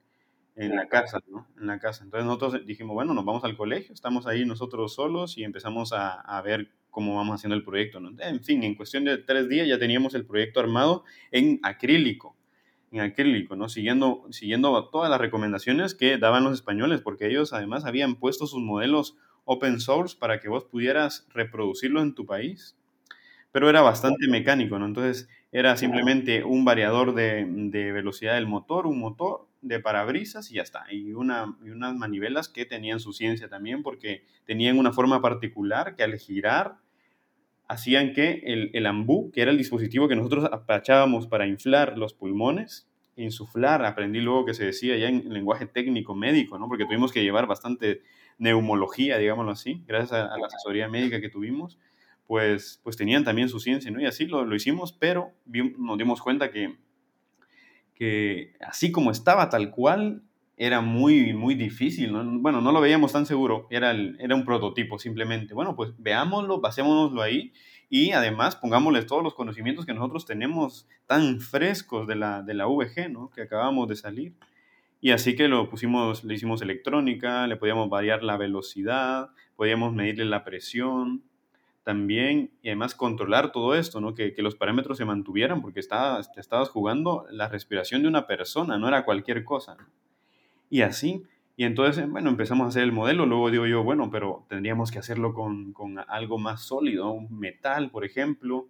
en 0.57 0.77
la 0.77 0.89
casa, 0.89 1.19
¿no? 1.29 1.47
En 1.59 1.67
la 1.67 1.79
casa. 1.79 2.05
Entonces 2.05 2.27
nosotros 2.27 2.67
dijimos, 2.67 2.95
bueno, 2.95 3.13
nos 3.15 3.25
vamos 3.25 3.45
al 3.45 3.57
colegio, 3.57 3.93
estamos 3.93 4.27
ahí 4.27 4.45
nosotros 4.45 4.95
solos 4.95 5.37
y 5.37 5.45
empezamos 5.45 5.93
a, 5.93 6.21
a 6.21 6.41
ver 6.43 6.71
cómo 6.91 7.17
vamos 7.17 7.35
haciendo 7.35 7.57
el 7.57 7.65
proyecto, 7.65 8.01
¿no? 8.01 8.11
En 8.21 8.43
fin, 8.43 8.63
en 8.63 8.77
cuestión 8.77 9.05
de 9.05 9.19
tres 9.19 9.49
días 9.49 9.67
ya 9.67 9.79
teníamos 9.79 10.15
el 10.15 10.25
proyecto 10.25 10.61
armado 10.61 11.05
en 11.33 11.59
acrílico, 11.63 12.37
en 12.93 13.01
acrílico, 13.01 13.57
¿no? 13.57 13.69
Siguiendo, 13.69 14.25
siguiendo 14.31 14.89
todas 14.91 15.11
las 15.11 15.21
recomendaciones 15.21 15.95
que 15.95 16.19
daban 16.19 16.45
los 16.45 16.55
españoles, 16.55 17.01
porque 17.01 17.27
ellos 17.27 17.53
además 17.53 17.85
habían 17.85 18.15
puesto 18.15 18.47
sus 18.47 18.63
modelos 18.63 19.17
open 19.45 19.81
source 19.81 20.17
para 20.19 20.39
que 20.39 20.49
vos 20.49 20.65
pudieras 20.65 21.27
reproducirlo 21.35 22.01
en 22.01 22.15
tu 22.15 22.27
país, 22.27 22.77
pero 23.55 23.71
era 23.71 23.83
bastante 23.83 24.27
mecánico, 24.27 24.81
¿no? 24.81 24.87
Entonces 24.87 25.29
era 25.53 25.77
simplemente 25.77 26.43
un 26.43 26.65
variador 26.65 27.15
de, 27.15 27.47
de 27.47 27.93
velocidad 27.93 28.35
del 28.35 28.49
motor, 28.49 28.89
un 28.89 28.99
motor 28.99 29.47
de 29.63 29.79
parabrisas 29.79 30.51
y 30.51 30.55
ya 30.55 30.63
está. 30.63 30.87
Y, 30.91 31.13
una, 31.13 31.57
y 31.65 31.71
unas 31.71 31.95
manivelas 31.95 32.49
que 32.49 32.67
tenían 32.67 32.99
su 32.99 33.13
ciencia 33.13 33.49
también 33.49 33.85
porque 33.85 34.25
tenían 34.45 34.77
una 34.77 34.93
forma 34.93 35.23
particular 35.23 35.95
que 35.95 36.03
al 36.03 36.19
girar 36.19 36.79
hacían 37.69 38.13
que 38.13 38.43
el, 38.45 38.73
el 38.75 38.87
ambú, 38.87 39.31
que 39.31 39.43
era 39.43 39.53
el 39.53 39.57
dispositivo 39.59 40.09
que 40.09 40.17
nosotros 40.17 40.47
apachábamos 40.51 41.29
para 41.29 41.47
inflar 41.47 41.97
los 41.97 42.13
pulmones, 42.13 42.89
insuflar, 43.15 43.85
aprendí 43.85 44.21
luego 44.21 44.47
que 44.47 44.55
se 44.55 44.65
decía 44.65 44.97
ya 44.97 45.07
en 45.09 45.33
lenguaje 45.33 45.67
técnico 45.67 46.17
médico, 46.17 46.59
¿no? 46.59 46.67
porque 46.67 46.87
tuvimos 46.87 47.13
que 47.13 47.23
llevar 47.23 47.47
bastante 47.47 48.03
neumología, 48.37 49.17
digámoslo 49.17 49.53
así, 49.53 49.81
gracias 49.87 50.11
a, 50.11 50.37
la 50.37 50.47
asesoría 50.49 50.89
médica 50.89 51.21
que 51.21 51.29
tuvimos, 51.29 51.79
pues, 52.27 52.81
pues 52.83 52.97
tenían 52.97 53.25
también 53.25 53.49
su 53.49 53.61
ciencia, 53.61 53.91
¿no? 53.91 54.01
Y 54.01 54.07
así 54.07 54.27
lo, 54.27 54.45
lo 54.45 54.55
hicimos, 54.55 54.93
pero 54.93 55.33
nos 55.79 55.99
dimos 55.99 56.23
cuenta 56.23 56.51
que, 56.51 56.77
que 57.95 58.55
así 58.61 58.93
como 58.93 59.11
estaba 59.11 59.49
tal 59.49 59.71
cual, 59.71 60.23
era 60.57 60.81
muy, 60.81 61.33
muy 61.33 61.55
difícil, 61.55 62.13
¿no? 62.13 62.25
Bueno, 62.41 62.61
no 62.61 62.71
lo 62.71 62.81
veíamos 62.81 63.13
tan 63.13 63.27
seguro, 63.27 63.67
era, 63.71 63.93
era 63.93 64.35
un 64.35 64.45
prototipo 64.45 64.99
simplemente. 64.99 65.55
Bueno, 65.55 65.75
pues 65.75 65.93
veámoslo, 65.99 66.61
basémonoslo 66.61 67.23
ahí 67.23 67.53
y 67.89 68.13
además 68.13 68.57
pongámosle 68.57 69.03
todos 69.03 69.23
los 69.23 69.35
conocimientos 69.35 69.85
que 69.85 69.95
nosotros 69.95 70.27
tenemos 70.27 70.89
tan 71.07 71.41
frescos 71.41 72.07
de 72.07 72.17
la, 72.17 72.43
de 72.43 72.55
la 72.55 72.67
VG, 72.67 73.11
¿no? 73.11 73.31
Que 73.31 73.43
acabamos 73.43 73.89
de 73.89 73.97
salir. 73.97 74.35
Y 75.01 75.11
así 75.11 75.35
que 75.35 75.49
lo 75.49 75.69
pusimos, 75.69 76.25
le 76.25 76.35
hicimos 76.35 76.63
electrónica, 76.63 77.47
le 77.47 77.57
podíamos 77.57 77.91
variar 77.91 78.23
la 78.23 78.37
velocidad, 78.37 79.31
podíamos 79.57 79.93
medirle 79.93 80.25
la 80.25 80.45
presión 80.45 81.25
también 81.85 82.51
y 82.63 82.69
además 82.69 82.95
controlar 82.95 83.53
todo 83.53 83.75
esto, 83.75 84.01
¿no? 84.01 84.15
Que, 84.15 84.33
que 84.35 84.43
los 84.43 84.57
parámetros 84.57 84.99
se 84.99 85.05
mantuvieran 85.05 85.63
porque 85.63 85.81
estabas, 85.81 86.33
te 86.33 86.41
estabas 86.41 86.71
jugando 86.71 87.27
la 87.31 87.49
respiración 87.49 88.03
de 88.03 88.09
una 88.09 88.27
persona, 88.27 88.79
no 88.79 88.89
era 88.89 89.05
cualquier 89.05 89.45
cosa. 89.45 89.77
y 90.71 90.83
así. 90.83 91.23
Y 91.57 91.65
entonces, 91.65 92.09
bueno, 92.09 92.31
empezamos 92.31 92.65
a 92.67 92.69
hacer 92.71 92.83
el 92.83 92.93
modelo. 92.93 93.27
Luego 93.27 93.51
digo 93.51 93.67
yo, 93.67 93.85
bueno, 93.85 94.11
pero 94.11 94.45
tendríamos 94.49 94.91
que 94.91 94.99
hacerlo 94.99 95.35
con, 95.35 95.73
con 95.73 95.99
algo 96.09 96.39
más 96.39 96.63
sólido, 96.63 97.13
un 97.13 97.39
metal, 97.39 97.91
por 97.91 98.05
ejemplo. 98.05 98.69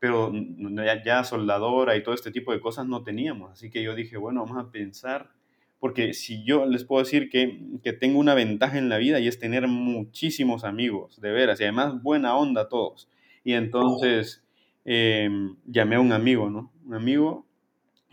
Pero 0.00 0.32
ya, 0.32 1.02
ya, 1.04 1.24
soldadora 1.24 1.96
y 1.96 2.02
todo 2.02 2.14
este 2.14 2.32
tipo 2.32 2.52
de 2.52 2.60
cosas 2.60 2.86
no 2.86 3.02
teníamos. 3.04 3.52
Así 3.52 3.70
que 3.70 3.82
yo 3.82 3.94
dije, 3.94 4.16
bueno, 4.16 4.44
vamos 4.44 4.58
a 4.64 4.70
pensar. 4.70 5.30
Porque 5.80 6.14
si 6.14 6.44
yo 6.44 6.66
les 6.66 6.84
puedo 6.84 7.02
decir 7.02 7.28
que, 7.28 7.60
que 7.82 7.92
tengo 7.92 8.18
una 8.18 8.34
ventaja 8.34 8.78
en 8.78 8.88
la 8.88 8.98
vida 8.98 9.20
y 9.20 9.28
es 9.28 9.38
tener 9.38 9.68
muchísimos 9.68 10.64
amigos, 10.64 11.20
de 11.20 11.30
veras, 11.30 11.60
y 11.60 11.64
además 11.64 12.02
buena 12.02 12.36
onda 12.36 12.68
todos. 12.68 13.08
Y 13.44 13.52
entonces 13.52 14.42
eh, 14.84 15.28
llamé 15.66 15.96
a 15.96 16.00
un 16.00 16.12
amigo, 16.12 16.50
¿no? 16.50 16.72
Un 16.86 16.94
amigo 16.94 17.46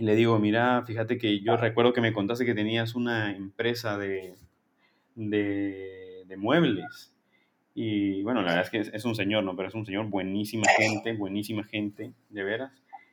y 0.01 0.03
le 0.03 0.15
digo, 0.15 0.39
mira, 0.39 0.83
fíjate 0.87 1.19
que 1.19 1.41
yo 1.41 1.57
recuerdo 1.57 1.93
que 1.93 2.01
me 2.01 2.11
contaste 2.11 2.43
que 2.43 2.55
tenías 2.55 2.95
una 2.95 3.35
empresa 3.35 3.99
de, 3.99 4.33
de, 5.13 6.23
de 6.25 6.37
muebles. 6.37 7.13
Y 7.75 8.23
bueno, 8.23 8.41
la 8.41 8.47
verdad 8.47 8.63
es 8.65 8.69
que 8.71 8.79
es, 8.79 8.87
es, 8.95 9.05
un 9.05 9.13
señor, 9.13 9.43
¿no? 9.43 9.55
Pero 9.55 9.67
es 9.67 9.75
un 9.75 9.85
señor 9.85 10.07
buenísima 10.07 10.65
gente, 10.75 11.13
buenísima 11.13 11.63
gente, 11.63 12.13
de 12.29 12.43
veras. 12.43 12.71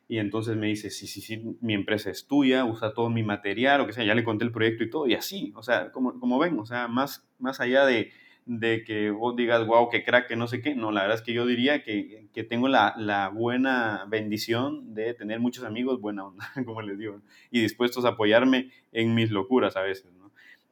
Y 0.09 0.19
entonces 0.19 0.57
me 0.57 0.69
dice, 0.69 0.91
sí, 0.91 1.07
sí, 1.07 1.21
sí, 1.21 1.57
mi 1.61 1.75
empresa 1.75 2.11
es 2.11 2.27
tuya, 2.27 2.65
usa 2.65 2.95
todo 2.95 3.11
mi 3.11 3.23
material, 3.23 3.83
o 3.83 3.87
que 3.87 3.93
sea, 3.93 4.05
ya 4.05 4.15
le 4.15 4.25
conté 4.25 4.45
el 4.45 4.53
proyecto 4.53 4.83
y 4.83 4.91
todo, 4.91 5.07
y 5.07 5.15
así, 5.15 5.53
o 5.55 5.63
sea, 5.63 5.93
como, 5.93 6.19
como 6.19 6.39
ven, 6.39 6.59
o 6.59 6.65
sea, 6.65 6.89
más, 6.89 7.29
más 7.39 7.61
allá 7.61 7.85
de, 7.85 8.11
de 8.49 8.83
que 8.83 9.11
vos 9.11 9.37
digas, 9.37 9.67
wow, 9.67 9.91
qué 9.91 10.03
crack, 10.03 10.27
que 10.27 10.35
no 10.35 10.47
sé 10.47 10.63
qué. 10.63 10.75
No, 10.75 10.91
la 10.91 11.03
verdad 11.03 11.19
es 11.19 11.23
que 11.23 11.35
yo 11.35 11.45
diría 11.45 11.83
que, 11.83 12.29
que 12.33 12.45
tengo 12.45 12.69
la, 12.69 12.95
la, 12.97 13.29
buena 13.29 14.07
bendición 14.09 14.95
de 14.95 15.13
tener 15.13 15.39
muchos 15.39 15.65
amigos, 15.65 16.01
buena 16.01 16.27
onda, 16.27 16.51
como 16.65 16.81
les 16.81 16.99
digo, 16.99 17.21
y 17.51 17.61
dispuestos 17.61 18.07
a 18.07 18.11
apoyarme 18.11 18.71
en 18.91 19.15
mis 19.15 19.31
locuras 19.31 19.77
a 19.77 19.83
veces. 19.83 20.11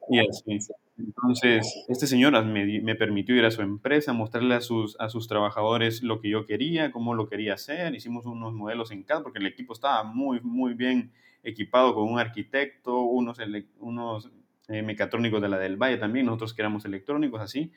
Y 0.09 0.19
así. 0.19 0.73
Entonces, 0.97 1.85
este 1.87 2.07
señor 2.07 2.43
me, 2.45 2.81
me, 2.81 2.95
permitió 2.95 3.35
ir 3.35 3.45
a 3.45 3.51
su 3.51 3.61
empresa, 3.61 4.13
mostrarle 4.13 4.55
a 4.55 4.61
sus, 4.61 4.99
a 4.99 5.09
sus 5.09 5.27
trabajadores 5.27 6.01
lo 6.01 6.19
que 6.21 6.29
yo 6.29 6.45
quería, 6.45 6.91
cómo 6.91 7.13
lo 7.13 7.29
quería 7.29 7.53
hacer. 7.53 7.93
Hicimos 7.93 8.25
unos 8.25 8.53
modelos 8.53 8.91
en 8.91 9.03
CAD 9.03 9.21
porque 9.21 9.39
el 9.39 9.45
equipo 9.45 9.73
estaba 9.73 10.03
muy, 10.03 10.39
muy 10.41 10.73
bien 10.73 11.11
equipado 11.43 11.93
con 11.93 12.11
un 12.11 12.19
arquitecto, 12.19 12.99
unos, 13.01 13.37
unos 13.79 14.31
eh, 14.69 14.81
mecatrónicos 14.81 15.41
de 15.41 15.49
la 15.49 15.57
del 15.57 15.77
Valle 15.77 15.97
también, 15.97 16.25
nosotros 16.25 16.53
que 16.53 16.61
éramos 16.61 16.83
electrónicos, 16.85 17.41
así. 17.41 17.71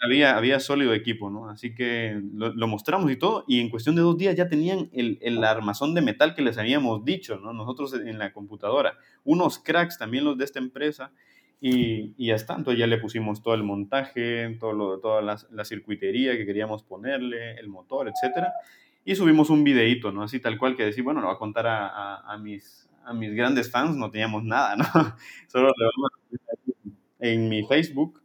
Había, 0.00 0.36
había 0.36 0.60
sólido 0.60 0.92
equipo, 0.92 1.30
¿no? 1.30 1.48
Así 1.48 1.74
que 1.74 2.20
lo, 2.32 2.52
lo, 2.52 2.68
mostramos 2.68 3.10
y 3.10 3.16
todo, 3.16 3.44
y 3.48 3.58
en 3.60 3.70
cuestión 3.70 3.96
de 3.96 4.02
dos 4.02 4.16
días 4.16 4.36
ya 4.36 4.48
tenían 4.48 4.88
el, 4.92 5.18
el, 5.20 5.42
armazón 5.42 5.94
de 5.94 6.02
metal 6.02 6.36
que 6.36 6.42
les 6.42 6.56
habíamos 6.56 7.04
dicho, 7.04 7.38
¿no? 7.38 7.52
Nosotros 7.52 7.94
en 7.94 8.18
la 8.18 8.32
computadora. 8.32 8.96
Unos 9.24 9.58
cracks 9.58 9.98
también 9.98 10.24
los 10.24 10.38
de 10.38 10.44
esta 10.44 10.60
empresa, 10.60 11.12
y, 11.60 12.14
y 12.16 12.28
ya 12.28 12.34
está. 12.34 12.54
Entonces 12.54 12.78
ya 12.78 12.86
le 12.86 12.98
pusimos 12.98 13.42
todo 13.42 13.54
el 13.54 13.62
montaje, 13.62 14.56
todo 14.60 14.72
lo, 14.72 14.98
toda 15.00 15.22
la, 15.22 15.38
la 15.50 15.64
circuitería 15.64 16.36
que 16.36 16.46
queríamos 16.46 16.82
ponerle, 16.82 17.54
el 17.54 17.68
motor, 17.68 18.08
etcétera. 18.08 18.52
Y 19.04 19.14
subimos 19.14 19.50
un 19.50 19.64
videíto, 19.64 20.12
¿no? 20.12 20.22
Así 20.22 20.40
tal 20.40 20.58
cual 20.58 20.76
que 20.76 20.84
decir, 20.84 21.02
bueno, 21.02 21.20
lo 21.20 21.28
voy 21.28 21.36
a 21.36 21.38
contar 21.38 21.66
a, 21.66 21.88
a, 21.88 22.34
a 22.34 22.38
mis, 22.38 22.88
a 23.04 23.14
mis 23.14 23.34
grandes 23.34 23.70
fans 23.70 23.96
no 23.96 24.10
teníamos 24.10 24.44
nada, 24.44 24.76
¿no? 24.76 24.84
Solo 25.48 25.72
le 25.76 25.84
vamos 25.84 26.10
a 26.14 26.28
en 27.20 27.48
mi 27.48 27.64
Facebook 27.66 28.22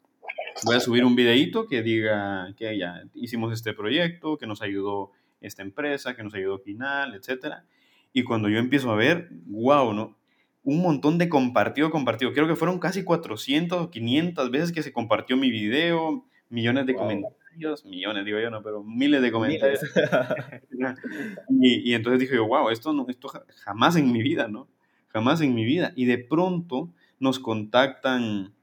voy 0.65 0.75
a 0.75 0.79
subir 0.79 1.03
un 1.03 1.15
videito 1.15 1.67
que 1.67 1.81
diga 1.81 2.53
que 2.57 2.77
ya 2.77 3.03
hicimos 3.13 3.51
este 3.53 3.73
proyecto, 3.73 4.37
que 4.37 4.47
nos 4.47 4.61
ayudó 4.61 5.11
esta 5.41 5.61
empresa, 5.61 6.15
que 6.15 6.23
nos 6.23 6.33
ayudó 6.33 6.61
Quinal, 6.61 7.15
etcétera. 7.15 7.65
Y 8.13 8.23
cuando 8.23 8.49
yo 8.49 8.59
empiezo 8.59 8.91
a 8.91 8.95
ver, 8.95 9.29
wow, 9.45 9.93
¿no? 9.93 10.17
Un 10.63 10.82
montón 10.82 11.17
de 11.17 11.30
compartido, 11.30 11.91
compartido. 11.91 12.34
Creo 12.34 12.47
que 12.47 12.56
fueron 12.56 12.80
casi 12.80 13.04
400 13.04 13.82
o 13.82 13.89
500 13.89 14.52
veces 14.52 14.71
que 14.71 14.84
se 14.84 14.93
compartió 14.93 15.36
mi 15.36 15.52
video, 15.52 16.26
millones 16.49 16.86
de 16.86 16.93
wow. 16.93 17.02
comentarios, 17.02 17.86
millones 17.86 18.26
digo 18.26 18.39
yo, 18.39 18.49
no, 18.49 18.62
pero 18.63 18.84
miles 18.84 19.21
de 19.21 19.32
comentarios. 19.32 19.82
y, 21.49 21.89
y, 21.89 21.93
entonces 21.93 22.19
dije 22.19 22.36
yo, 22.36 22.47
wow, 22.47 22.69
esto, 22.69 22.93
no, 22.93 23.06
esto 23.10 23.30
jamás 23.63 23.95
en 23.95 24.12
mi 24.12 24.21
vida, 24.21 24.47
¿no? 24.47 24.67
Jamás 25.10 25.41
en 25.41 25.54
mi 25.54 25.65
vida. 25.65 25.91
Y 25.95 26.06
de 26.06 26.17
pronto 26.17 26.89
nos 27.19 27.39
contactan 27.39 28.54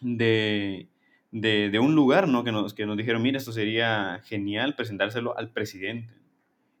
de, 0.00 0.88
de, 1.30 1.70
de, 1.70 1.78
un 1.78 1.94
lugar, 1.94 2.28
¿no? 2.28 2.44
Que 2.44 2.52
nos, 2.52 2.74
que 2.74 2.86
nos 2.86 2.96
dijeron, 2.96 3.22
mira, 3.22 3.38
esto 3.38 3.52
sería 3.52 4.20
genial 4.24 4.74
presentárselo 4.74 5.36
al 5.36 5.50
presidente. 5.50 6.12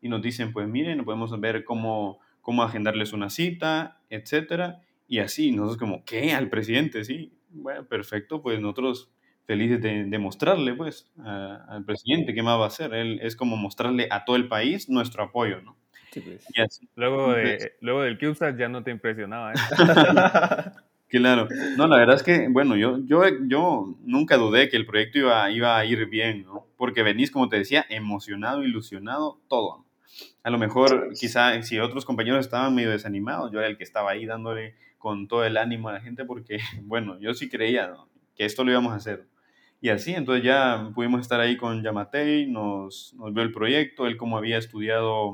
Y 0.00 0.08
nos 0.08 0.22
dicen, 0.22 0.52
pues 0.52 0.68
miren, 0.68 1.04
podemos 1.04 1.38
ver 1.40 1.64
cómo, 1.64 2.18
cómo 2.40 2.62
agendarles 2.62 3.12
una 3.12 3.30
cita, 3.30 4.00
etcétera. 4.14 4.80
Y 5.08 5.18
así, 5.18 5.52
nosotros 5.52 5.78
como, 5.78 6.04
¿qué? 6.04 6.32
Al 6.32 6.48
presidente, 6.48 7.04
sí. 7.04 7.32
Bueno, 7.50 7.84
perfecto, 7.86 8.40
pues 8.42 8.60
nosotros 8.60 9.10
felices 9.46 9.82
de, 9.82 10.04
de 10.04 10.18
mostrarle, 10.18 10.74
pues, 10.74 11.10
a, 11.18 11.64
al 11.68 11.84
presidente 11.84 12.34
qué 12.34 12.42
más 12.42 12.58
va 12.58 12.64
a 12.64 12.68
hacer. 12.68 12.94
Él 12.94 13.20
es 13.22 13.36
como 13.36 13.56
mostrarle 13.56 14.08
a 14.10 14.24
todo 14.24 14.36
el 14.36 14.48
país 14.48 14.88
nuestro 14.88 15.24
apoyo, 15.24 15.60
¿no? 15.60 15.76
Sí, 16.12 16.20
pues. 16.20 16.46
y 16.54 16.60
así, 16.60 16.88
luego, 16.94 17.32
de, 17.32 17.72
luego 17.80 18.02
del 18.02 18.18
CubeSat 18.18 18.58
ya 18.58 18.68
no 18.68 18.82
te 18.82 18.90
impresionaba, 18.90 19.52
¿eh? 19.52 19.56
Claro, 21.12 21.46
no, 21.76 21.86
la 21.88 21.98
verdad 21.98 22.16
es 22.16 22.22
que, 22.22 22.48
bueno, 22.48 22.74
yo, 22.74 22.96
yo, 23.04 23.22
yo 23.46 23.94
nunca 24.02 24.38
dudé 24.38 24.70
que 24.70 24.78
el 24.78 24.86
proyecto 24.86 25.18
iba, 25.18 25.50
iba 25.50 25.76
a 25.76 25.84
ir 25.84 26.06
bien, 26.06 26.44
¿no? 26.44 26.66
Porque 26.78 27.02
venís, 27.02 27.30
como 27.30 27.50
te 27.50 27.58
decía, 27.58 27.84
emocionado, 27.90 28.64
ilusionado, 28.64 29.38
todo. 29.46 29.84
A 30.42 30.50
lo 30.50 30.58
mejor, 30.58 31.12
quizá, 31.18 31.62
si 31.62 31.78
otros 31.78 32.04
compañeros 32.04 32.44
estaban 32.44 32.74
medio 32.74 32.90
desanimados, 32.90 33.52
yo 33.52 33.60
era 33.60 33.68
el 33.68 33.76
que 33.76 33.84
estaba 33.84 34.10
ahí 34.10 34.26
dándole 34.26 34.74
con 34.98 35.28
todo 35.28 35.44
el 35.44 35.56
ánimo 35.56 35.88
a 35.88 35.92
la 35.92 36.00
gente, 36.00 36.24
porque, 36.24 36.58
bueno, 36.82 37.18
yo 37.20 37.34
sí 37.34 37.48
creía 37.48 37.94
que 38.36 38.44
esto 38.44 38.64
lo 38.64 38.70
íbamos 38.70 38.92
a 38.92 38.96
hacer. 38.96 39.26
Y 39.80 39.88
así, 39.88 40.14
entonces 40.14 40.44
ya 40.44 40.90
pudimos 40.94 41.20
estar 41.20 41.40
ahí 41.40 41.56
con 41.56 41.82
Yamatei, 41.82 42.46
nos, 42.46 43.14
nos 43.14 43.34
vio 43.34 43.42
el 43.42 43.52
proyecto, 43.52 44.06
él 44.06 44.16
como 44.16 44.38
había 44.38 44.58
estudiado 44.58 45.32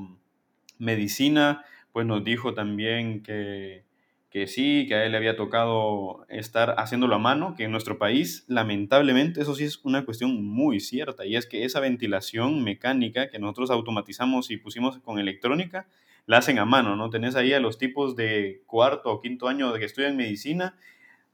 medicina, 0.78 1.64
pues 1.92 2.06
nos 2.06 2.24
dijo 2.24 2.54
también 2.54 3.22
que 3.22 3.84
que 4.30 4.46
sí, 4.46 4.84
que 4.88 4.94
a 4.94 5.04
él 5.04 5.12
le 5.12 5.18
había 5.18 5.36
tocado 5.36 6.26
estar 6.28 6.74
haciéndolo 6.78 7.14
a 7.14 7.18
mano, 7.18 7.54
que 7.56 7.64
en 7.64 7.70
nuestro 7.72 7.98
país, 7.98 8.44
lamentablemente, 8.48 9.40
eso 9.40 9.54
sí 9.54 9.64
es 9.64 9.78
una 9.84 10.04
cuestión 10.04 10.44
muy 10.44 10.80
cierta, 10.80 11.24
y 11.26 11.36
es 11.36 11.46
que 11.46 11.64
esa 11.64 11.80
ventilación 11.80 12.62
mecánica 12.62 13.30
que 13.30 13.38
nosotros 13.38 13.70
automatizamos 13.70 14.50
y 14.50 14.58
pusimos 14.58 14.98
con 14.98 15.18
electrónica, 15.18 15.88
la 16.26 16.38
hacen 16.38 16.58
a 16.58 16.66
mano, 16.66 16.94
¿no? 16.94 17.08
Tenés 17.08 17.36
ahí 17.36 17.54
a 17.54 17.60
los 17.60 17.78
tipos 17.78 18.14
de 18.16 18.62
cuarto 18.66 19.10
o 19.10 19.20
quinto 19.22 19.48
año 19.48 19.72
de 19.72 19.78
que 19.78 19.86
estudian 19.86 20.16
medicina 20.16 20.76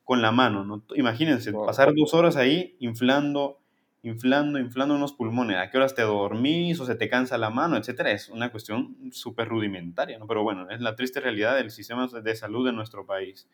con 0.04 0.22
la 0.22 0.32
mano, 0.32 0.64
¿no? 0.64 0.84
Imagínense, 0.94 1.52
pasar 1.52 1.94
dos 1.94 2.14
horas 2.14 2.36
ahí 2.36 2.76
inflando 2.78 3.58
inflando, 4.04 4.58
inflando 4.58 4.94
unos 4.94 5.14
pulmones, 5.14 5.56
a 5.56 5.70
qué 5.70 5.78
horas 5.78 5.94
te 5.94 6.02
dormís 6.02 6.78
o 6.78 6.84
se 6.84 6.94
te 6.94 7.08
cansa 7.08 7.38
la 7.38 7.50
mano, 7.50 7.76
etcétera, 7.76 8.12
es 8.12 8.28
una 8.28 8.50
cuestión 8.50 8.94
súper 9.10 9.48
rudimentaria, 9.48 10.18
¿no? 10.18 10.26
Pero 10.26 10.42
bueno, 10.42 10.68
es 10.70 10.80
la 10.80 10.94
triste 10.94 11.20
realidad 11.20 11.56
del 11.56 11.70
sistema 11.70 12.06
de 12.06 12.36
salud 12.36 12.66
de 12.66 12.72
nuestro 12.72 13.06
país. 13.06 13.48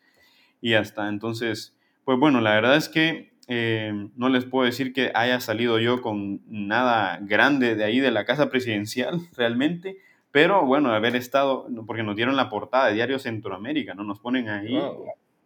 Y 0.59 0.73
hasta 0.73 1.07
entonces, 1.07 1.75
pues 2.03 2.19
bueno, 2.19 2.41
la 2.41 2.53
verdad 2.53 2.75
es 2.75 2.89
que 2.89 3.31
eh, 3.47 4.09
no 4.15 4.29
les 4.29 4.43
puedo 4.43 4.65
decir 4.65 4.91
que 4.93 5.11
haya 5.15 5.39
salido 5.39 5.79
yo 5.79 6.01
con 6.01 6.41
nada 6.47 7.17
grande 7.21 7.75
de 7.75 7.85
ahí 7.85 7.99
de 7.99 8.11
la 8.11 8.25
casa 8.25 8.49
presidencial 8.49 9.21
realmente, 9.37 9.97
pero 10.31 10.65
bueno, 10.65 10.93
haber 10.93 11.15
estado, 11.15 11.67
porque 11.87 12.03
nos 12.03 12.15
dieron 12.17 12.35
la 12.35 12.49
portada 12.49 12.87
de 12.87 12.93
Diario 12.93 13.19
Centroamérica, 13.19 13.93
¿no? 13.93 14.03
Nos 14.03 14.19
ponen 14.19 14.49
ahí. 14.49 14.77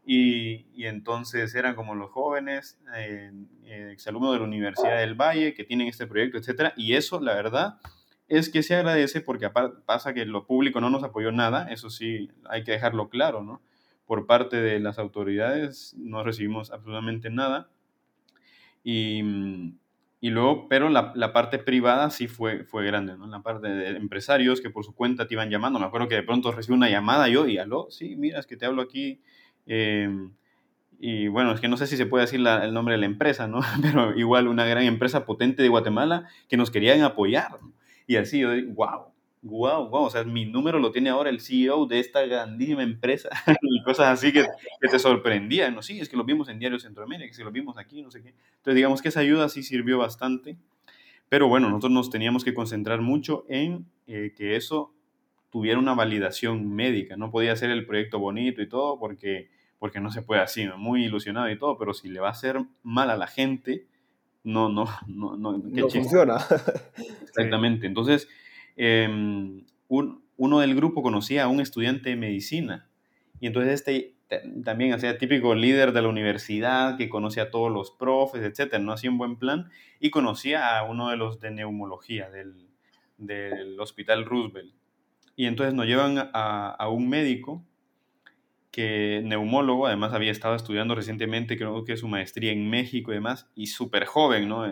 Y, 0.07 0.67
y, 0.75 0.85
entonces 0.85 1.55
eran 1.55 1.75
como 1.75 1.95
los 1.95 2.11
jóvenes, 2.11 2.79
eh, 2.95 3.31
eh, 3.65 3.89
exalumnos 3.91 4.33
de 4.33 4.39
la 4.39 4.45
Universidad 4.45 4.99
del 4.99 5.15
Valle, 5.15 5.55
que 5.55 5.63
tienen 5.63 5.87
este 5.87 6.05
proyecto, 6.05 6.37
etcétera. 6.37 6.73
Y 6.77 6.93
eso, 6.93 7.19
la 7.19 7.33
verdad, 7.33 7.79
es 8.27 8.49
que 8.49 8.63
se 8.63 8.75
agradece 8.75 9.21
porque 9.21 9.49
pasa 9.49 10.13
que 10.13 10.25
lo 10.25 10.45
público 10.45 10.79
no 10.79 10.89
nos 10.89 11.03
apoyó 11.03 11.31
nada, 11.31 11.67
eso 11.71 11.89
sí, 11.89 12.29
hay 12.47 12.63
que 12.63 12.71
dejarlo 12.71 13.09
claro, 13.09 13.43
¿no? 13.43 13.61
Por 14.05 14.27
parte 14.27 14.57
de 14.57 14.79
las 14.79 14.99
autoridades 14.99 15.95
no 15.97 16.23
recibimos 16.23 16.71
absolutamente 16.71 17.31
nada. 17.31 17.69
Y, 18.83 19.23
y 20.21 20.29
luego, 20.29 20.67
pero 20.69 20.89
la, 20.89 21.11
la, 21.15 21.33
parte 21.33 21.59
privada 21.59 22.09
sí 22.11 22.27
fue, 22.27 22.63
fue 22.63 22.85
grande, 22.85 23.17
¿no? 23.17 23.27
La 23.27 23.41
parte 23.41 23.67
de 23.67 23.89
empresarios 23.97 24.61
que 24.61 24.69
por 24.69 24.85
su 24.85 24.95
cuenta 24.95 25.27
te 25.27 25.33
iban 25.33 25.49
llamando. 25.49 25.79
Me 25.79 25.85
acuerdo 25.85 26.07
que 26.07 26.15
de 26.15 26.23
pronto 26.23 26.51
recibí 26.51 26.75
una 26.75 26.89
llamada 26.89 27.27
yo 27.27 27.47
y 27.47 27.57
aló, 27.57 27.87
sí, 27.89 28.15
mira, 28.15 28.39
es 28.39 28.45
que 28.45 28.57
te 28.57 28.65
hablo 28.65 28.81
aquí. 28.81 29.21
Eh, 29.67 30.09
y 30.99 31.27
bueno, 31.27 31.51
es 31.51 31.59
que 31.59 31.67
no 31.67 31.77
sé 31.77 31.87
si 31.87 31.97
se 31.97 32.05
puede 32.05 32.25
decir 32.25 32.39
el 32.39 32.73
nombre 32.73 32.93
de 32.93 32.99
la 32.99 33.05
empresa, 33.05 33.47
¿no? 33.47 33.59
Pero 33.81 34.17
igual 34.17 34.47
una 34.47 34.65
gran 34.65 34.83
empresa 34.83 35.25
potente 35.25 35.61
de 35.63 35.69
Guatemala 35.69 36.27
que 36.47 36.57
nos 36.57 36.71
querían 36.71 37.01
apoyar. 37.01 37.59
Y 38.07 38.15
así 38.15 38.39
yo 38.39 38.51
digo, 38.51 38.73
wow, 38.73 39.05
wow, 39.41 39.89
wow, 39.89 40.03
o 40.05 40.09
sea, 40.09 40.23
mi 40.23 40.45
número 40.45 40.79
lo 40.79 40.91
tiene 40.91 41.09
ahora 41.09 41.29
el 41.29 41.39
CEO 41.39 41.85
de 41.85 41.99
esta 41.99 42.25
grandísima 42.25 42.83
empresa 42.83 43.29
y 43.61 43.83
cosas 43.83 44.07
así 44.07 44.33
que, 44.33 44.45
que, 44.81 44.87
te 44.87 44.99
sorprendían, 44.99 45.75
¿no? 45.75 45.81
Sí, 45.81 45.99
es 45.99 46.09
que 46.09 46.17
lo 46.17 46.23
vimos 46.23 46.49
en 46.49 46.59
Diario 46.59 46.79
Centroamérica, 46.79 47.35
que 47.35 47.43
lo 47.43 47.51
vimos 47.51 47.77
aquí, 47.77 48.01
no 48.01 48.09
sé 48.09 48.21
qué. 48.21 48.29
Entonces, 48.29 48.75
digamos 48.75 49.01
que 49.01 49.09
esa 49.09 49.19
ayuda 49.19 49.47
sí 49.49 49.61
sirvió 49.61 49.99
bastante, 49.99 50.57
pero 51.29 51.47
bueno, 51.47 51.69
nosotros 51.69 51.91
nos 51.91 52.09
teníamos 52.09 52.43
que 52.43 52.53
concentrar 52.53 53.01
mucho 53.01 53.45
en 53.47 53.85
eh, 54.07 54.33
que 54.35 54.55
eso 54.55 54.93
tuviera 55.51 55.79
una 55.79 55.93
validación 55.93 56.67
médica, 56.73 57.15
no 57.15 57.31
podía 57.31 57.55
ser 57.55 57.69
el 57.69 57.85
proyecto 57.85 58.19
bonito 58.19 58.61
y 58.61 58.67
todo 58.67 58.99
porque, 58.99 59.49
porque 59.79 59.99
no 59.99 60.11
se 60.11 60.21
puede 60.21 60.41
así. 60.41 60.67
Muy 60.77 61.05
ilusionado 61.05 61.49
y 61.49 61.57
todo, 61.57 61.77
pero 61.77 61.93
si 61.93 62.09
le 62.09 62.19
va 62.19 62.29
a 62.29 62.31
hacer 62.31 62.63
mal 62.83 63.09
a 63.09 63.17
la 63.17 63.27
gente, 63.27 63.87
no, 64.43 64.69
no, 64.69 64.85
no, 65.07 65.37
no, 65.37 65.57
no 65.57 65.89
funciona. 65.89 66.37
Exactamente, 67.23 67.87
entonces 67.87 68.29
eh, 68.77 69.07
un, 69.87 70.23
uno 70.37 70.59
del 70.59 70.75
grupo 70.75 71.01
conocía 71.01 71.43
a 71.43 71.47
un 71.47 71.59
estudiante 71.59 72.09
de 72.09 72.15
medicina 72.15 72.87
y 73.39 73.47
entonces 73.47 73.73
este 73.73 74.15
también 74.63 74.91
hacía 74.93 75.17
típico 75.17 75.53
líder 75.53 75.91
de 75.91 76.01
la 76.01 76.07
universidad 76.07 76.97
que 76.97 77.09
conocía 77.09 77.43
a 77.43 77.51
todos 77.51 77.71
los 77.71 77.91
profes, 77.91 78.41
etcétera, 78.41 78.81
no 78.81 78.91
hacía 78.91 79.11
un 79.11 79.19
buen 79.19 79.37
plan 79.37 79.69
y 79.99 80.09
conocía 80.09 80.77
a 80.77 80.83
uno 80.83 81.09
de 81.09 81.17
los 81.17 81.39
de 81.39 81.51
neumología 81.51 82.29
del, 82.31 82.67
del 83.17 83.79
hospital 83.79 84.25
Roosevelt. 84.25 84.73
Y 85.35 85.45
entonces 85.45 85.75
nos 85.75 85.85
llevan 85.85 86.17
a, 86.33 86.69
a 86.71 86.89
un 86.89 87.07
médico 87.07 87.63
que 88.75 89.21
neumólogo, 89.23 89.87
además 89.87 90.13
había 90.13 90.31
estado 90.31 90.55
estudiando 90.55 90.95
recientemente, 90.95 91.57
creo 91.57 91.85
que 91.85 91.95
su 91.95 92.07
maestría 92.07 92.51
en 92.51 92.69
México 92.69 93.11
y 93.11 93.15
demás, 93.15 93.49
y 93.55 93.67
súper 93.67 94.05
joven, 94.05 94.49
¿no? 94.49 94.65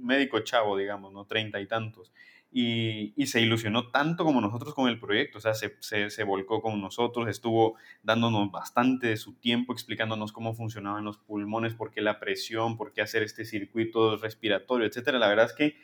médico 0.00 0.40
chavo, 0.40 0.76
digamos, 0.76 1.12
¿no? 1.12 1.26
Treinta 1.26 1.60
y 1.60 1.66
tantos 1.66 2.12
y, 2.54 3.14
y, 3.16 3.26
se 3.28 3.40
ilusionó 3.40 3.88
tanto 3.90 4.24
como 4.24 4.42
nosotros 4.42 4.74
con 4.74 4.86
el 4.88 5.00
proyecto, 5.00 5.38
o 5.38 5.40
sea, 5.40 5.54
se, 5.54 5.74
se, 5.80 6.10
se, 6.10 6.22
volcó 6.22 6.60
con 6.60 6.82
nosotros, 6.82 7.26
estuvo 7.28 7.76
dándonos 8.02 8.50
bastante 8.50 9.06
de 9.06 9.16
su 9.16 9.32
tiempo, 9.32 9.72
explicándonos 9.72 10.32
cómo 10.32 10.52
funcionaban 10.52 11.02
los 11.02 11.16
pulmones, 11.16 11.74
por 11.74 11.90
qué 11.90 12.02
la 12.02 12.20
presión, 12.20 12.76
por 12.76 12.92
qué 12.92 13.00
hacer 13.00 13.22
este 13.22 13.46
circuito 13.46 14.18
respiratorio, 14.18 14.86
etcétera. 14.86 15.18
La 15.18 15.28
verdad 15.28 15.46
es 15.46 15.54
que 15.54 15.76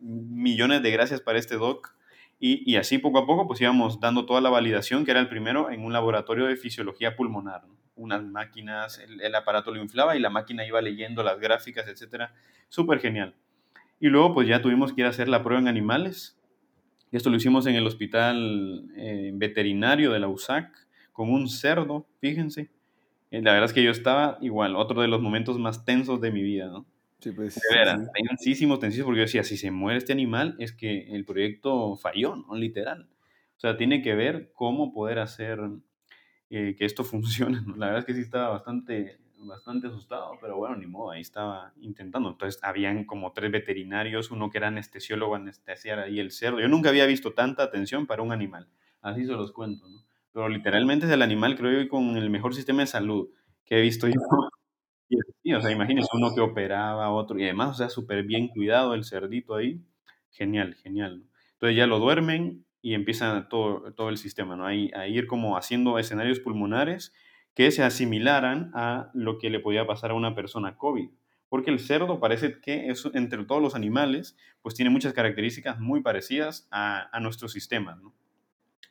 millones 0.00 0.82
de 0.82 0.90
gracias 0.90 1.20
para 1.20 1.38
este 1.38 1.54
doc. 1.54 1.94
Y, 2.42 2.76
así 2.76 2.96
poco 2.96 3.18
a 3.18 3.26
poco 3.26 3.46
pues 3.46 3.60
íbamos 3.60 4.00
dando 4.00 4.24
toda 4.24 4.40
la 4.40 4.48
validación, 4.48 5.04
que 5.04 5.10
era 5.10 5.20
el 5.20 5.28
primero 5.28 5.70
en 5.70 5.84
un 5.84 5.92
laboratorio 5.92 6.46
de 6.46 6.56
fisiología 6.56 7.14
pulmonar. 7.14 7.64
Unas 7.96 8.22
máquinas, 8.22 8.98
el, 8.98 9.34
aparato 9.34 9.70
lo 9.70 9.82
inflaba 9.82 10.16
y 10.16 10.20
la 10.20 10.30
máquina 10.30 10.66
iba 10.66 10.80
leyendo 10.80 11.22
las 11.22 11.38
gráficas, 11.38 11.86
etcétera. 11.86 12.32
Súper 12.70 12.98
genial. 12.98 13.34
Y 14.00 14.08
luego 14.08 14.32
pues 14.32 14.48
ya 14.48 14.62
tuvimos 14.62 14.94
que 14.94 15.02
ir 15.02 15.06
a 15.06 15.10
hacer 15.10 15.28
la 15.28 15.42
prueba 15.42 15.60
en 15.60 15.68
animales. 15.68 16.40
Esto 17.12 17.28
lo 17.28 17.36
hicimos 17.36 17.66
en 17.66 17.74
el 17.74 17.86
hospital 17.86 18.88
eh, 18.96 19.32
veterinario 19.34 20.10
de 20.10 20.20
la 20.20 20.28
USAC 20.28 20.74
con 21.12 21.30
un 21.30 21.46
cerdo, 21.46 22.06
fíjense. 22.20 22.70
Eh, 23.30 23.42
la 23.42 23.52
verdad 23.52 23.66
es 23.66 23.74
que 23.74 23.82
yo 23.82 23.90
estaba 23.90 24.38
igual, 24.40 24.76
otro 24.76 25.02
de 25.02 25.08
los 25.08 25.20
momentos 25.20 25.58
más 25.58 25.84
tensos 25.84 26.22
de 26.22 26.30
mi 26.30 26.42
vida, 26.42 26.68
¿no? 26.68 26.86
Sí, 27.20 27.32
pues. 27.32 27.54
De 27.56 27.76
veras, 27.76 28.00
sí. 28.00 28.22
tensísimos, 28.28 28.80
tensísimos, 28.80 29.06
porque 29.06 29.18
yo 29.18 29.24
decía, 29.24 29.44
si 29.44 29.56
se 29.56 29.70
muere 29.70 29.98
este 29.98 30.12
animal 30.12 30.56
es 30.58 30.72
que 30.72 31.14
el 31.14 31.24
proyecto 31.24 31.96
falló, 31.96 32.36
¿no? 32.36 32.54
Literal. 32.54 33.08
O 33.56 33.60
sea, 33.60 33.76
tiene 33.76 34.00
que 34.02 34.14
ver 34.14 34.52
cómo 34.54 34.92
poder 34.92 35.18
hacer 35.18 35.60
eh, 36.48 36.74
que 36.78 36.84
esto 36.84 37.04
funcione. 37.04 37.60
¿no? 37.66 37.76
La 37.76 37.86
verdad 37.86 38.00
es 38.00 38.06
que 38.06 38.14
sí 38.14 38.20
estaba 38.20 38.48
bastante 38.48 39.18
bastante 39.42 39.86
asustado, 39.86 40.32
pero 40.40 40.56
bueno, 40.56 40.76
ni 40.76 40.86
modo, 40.86 41.10
ahí 41.10 41.20
estaba 41.20 41.72
intentando. 41.80 42.28
Entonces, 42.28 42.62
habían 42.62 43.04
como 43.04 43.32
tres 43.32 43.50
veterinarios, 43.50 44.30
uno 44.30 44.50
que 44.50 44.58
era 44.58 44.68
anestesiólogo, 44.68 45.34
anestesiar 45.34 45.98
ahí 45.98 46.20
el 46.20 46.30
cerdo. 46.30 46.60
Yo 46.60 46.68
nunca 46.68 46.90
había 46.90 47.06
visto 47.06 47.32
tanta 47.32 47.62
atención 47.62 48.06
para 48.06 48.22
un 48.22 48.32
animal, 48.32 48.68
así 49.00 49.24
se 49.24 49.32
los 49.32 49.52
cuento, 49.52 49.88
¿no? 49.88 50.04
Pero 50.32 50.48
literalmente 50.48 51.06
es 51.06 51.12
el 51.12 51.22
animal, 51.22 51.56
creo 51.56 51.82
yo, 51.82 51.88
con 51.88 52.16
el 52.16 52.30
mejor 52.30 52.54
sistema 52.54 52.80
de 52.80 52.86
salud 52.86 53.30
que 53.64 53.78
he 53.78 53.80
visto 53.80 54.06
yo. 54.06 54.20
Y 55.10 55.18
así, 55.18 55.54
o 55.54 55.60
sea, 55.60 55.72
imagínense 55.72 56.08
uno 56.14 56.34
que 56.34 56.40
operaba, 56.40 57.10
otro, 57.10 57.38
y 57.38 57.44
además, 57.44 57.70
o 57.70 57.74
sea, 57.74 57.88
súper 57.90 58.22
bien 58.24 58.48
cuidado 58.48 58.94
el 58.94 59.04
cerdito 59.04 59.56
ahí. 59.56 59.82
Genial, 60.30 60.76
genial. 60.76 61.24
Entonces 61.54 61.76
ya 61.76 61.86
lo 61.88 61.98
duermen 61.98 62.64
y 62.80 62.94
empieza 62.94 63.48
todo, 63.48 63.92
todo 63.94 64.08
el 64.08 64.16
sistema, 64.18 64.56
¿no? 64.56 64.64
Ahí, 64.66 64.90
a 64.94 65.08
ir 65.08 65.26
como 65.26 65.56
haciendo 65.56 65.98
escenarios 65.98 66.40
pulmonares 66.40 67.12
que 67.54 67.70
se 67.72 67.82
asimilaran 67.82 68.70
a 68.74 69.10
lo 69.12 69.38
que 69.38 69.50
le 69.50 69.60
podía 69.60 69.86
pasar 69.86 70.12
a 70.12 70.14
una 70.14 70.34
persona 70.36 70.76
COVID. 70.76 71.10
Porque 71.48 71.70
el 71.72 71.80
cerdo 71.80 72.20
parece 72.20 72.60
que 72.60 72.88
es, 72.90 73.04
entre 73.12 73.44
todos 73.44 73.60
los 73.60 73.74
animales, 73.74 74.36
pues 74.62 74.76
tiene 74.76 74.90
muchas 74.90 75.12
características 75.12 75.80
muy 75.80 76.00
parecidas 76.02 76.68
a, 76.70 77.08
a 77.14 77.20
nuestro 77.20 77.48
sistema. 77.48 77.96
¿no? 77.96 78.14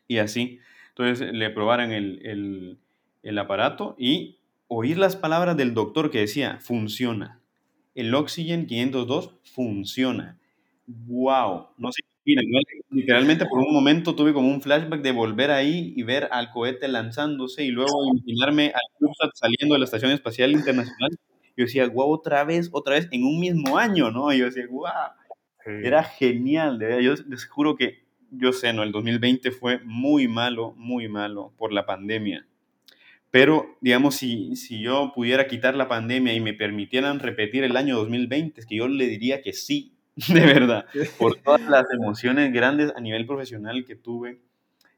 Y 0.07 0.17
así, 0.17 0.59
entonces 0.89 1.31
le 1.33 1.49
probaran 1.51 1.91
el, 1.93 2.19
el, 2.25 2.79
el 3.23 3.37
aparato 3.37 3.95
y 3.97 4.38
oír 4.69 4.97
las 4.97 5.17
palabras 5.17 5.57
del 5.57 5.73
doctor 5.73 6.09
que 6.09 6.19
decía, 6.19 6.59
funciona. 6.61 7.41
El 7.95 8.15
Oxygen 8.15 8.65
502 8.65 9.35
funciona. 9.43 10.39
¡Wow! 10.87 11.67
No 11.77 11.91
sé 11.91 12.01
Mira, 12.25 12.43
literalmente 12.91 13.45
por 13.47 13.57
un 13.57 13.73
momento 13.73 14.13
tuve 14.13 14.33
como 14.33 14.49
un 14.49 14.61
flashback 14.61 15.01
de 15.01 15.11
volver 15.11 15.49
ahí 15.49 15.93
y 15.95 16.03
ver 16.03 16.27
al 16.31 16.51
cohete 16.51 16.87
lanzándose 16.87 17.63
y 17.63 17.69
luego 17.69 17.89
imaginarme 18.13 18.67
al 18.67 18.81
CubeSat 18.99 19.31
saliendo 19.33 19.73
de 19.73 19.79
la 19.79 19.85
Estación 19.85 20.11
Espacial 20.11 20.51
Internacional. 20.51 21.09
Yo 21.57 21.65
decía, 21.65 21.87
wow, 21.87 22.11
otra 22.11 22.43
vez, 22.43 22.69
otra 22.71 22.95
vez, 22.95 23.07
en 23.11 23.23
un 23.23 23.39
mismo 23.39 23.79
año, 23.79 24.11
¿no? 24.11 24.31
Y 24.31 24.39
yo 24.39 24.45
decía, 24.45 24.65
wow, 24.69 24.91
era 25.83 26.03
genial, 26.03 26.77
de 26.77 26.85
verdad. 26.85 27.01
Yo 27.01 27.13
les 27.27 27.45
juro 27.45 27.75
que, 27.75 28.03
yo 28.29 28.53
sé, 28.53 28.73
¿no? 28.73 28.83
El 28.83 28.91
2020 28.91 29.49
fue 29.49 29.79
muy 29.83 30.27
malo, 30.27 30.73
muy 30.77 31.07
malo 31.07 31.53
por 31.57 31.73
la 31.73 31.87
pandemia. 31.87 32.45
Pero, 33.31 33.77
digamos, 33.81 34.15
si, 34.15 34.55
si 34.55 34.81
yo 34.81 35.11
pudiera 35.13 35.47
quitar 35.47 35.75
la 35.75 35.87
pandemia 35.87 36.33
y 36.33 36.39
me 36.39 36.53
permitieran 36.53 37.19
repetir 37.19 37.63
el 37.63 37.77
año 37.77 37.97
2020, 37.97 38.59
es 38.59 38.65
que 38.65 38.77
yo 38.77 38.87
le 38.87 39.05
diría 39.05 39.41
que 39.41 39.53
sí, 39.53 39.93
de 40.27 40.41
verdad, 40.41 40.85
por 41.17 41.35
todas 41.35 41.61
las 41.61 41.85
emociones 41.91 42.51
grandes 42.51 42.91
a 42.95 43.01
nivel 43.01 43.25
profesional 43.25 43.85
que 43.85 43.95
tuve. 43.95 44.41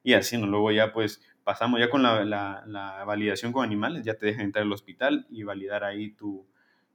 Y 0.04 0.14
así, 0.14 0.38
¿no? 0.38 0.48
Luego 0.48 0.72
ya 0.72 0.94
pues 0.94 1.22
pasamos 1.44 1.80
ya 1.80 1.90
con 1.90 2.02
la, 2.02 2.24
la, 2.24 2.64
la, 2.66 3.04
validación 3.04 3.52
con 3.52 3.64
animales, 3.64 4.04
ya 4.04 4.16
te 4.16 4.28
dejan 4.28 4.46
entrar 4.46 4.64
al 4.64 4.72
hospital 4.72 5.28
y 5.30 5.44
validar 5.44 5.84
ahí 5.84 6.12
tu, 6.12 6.48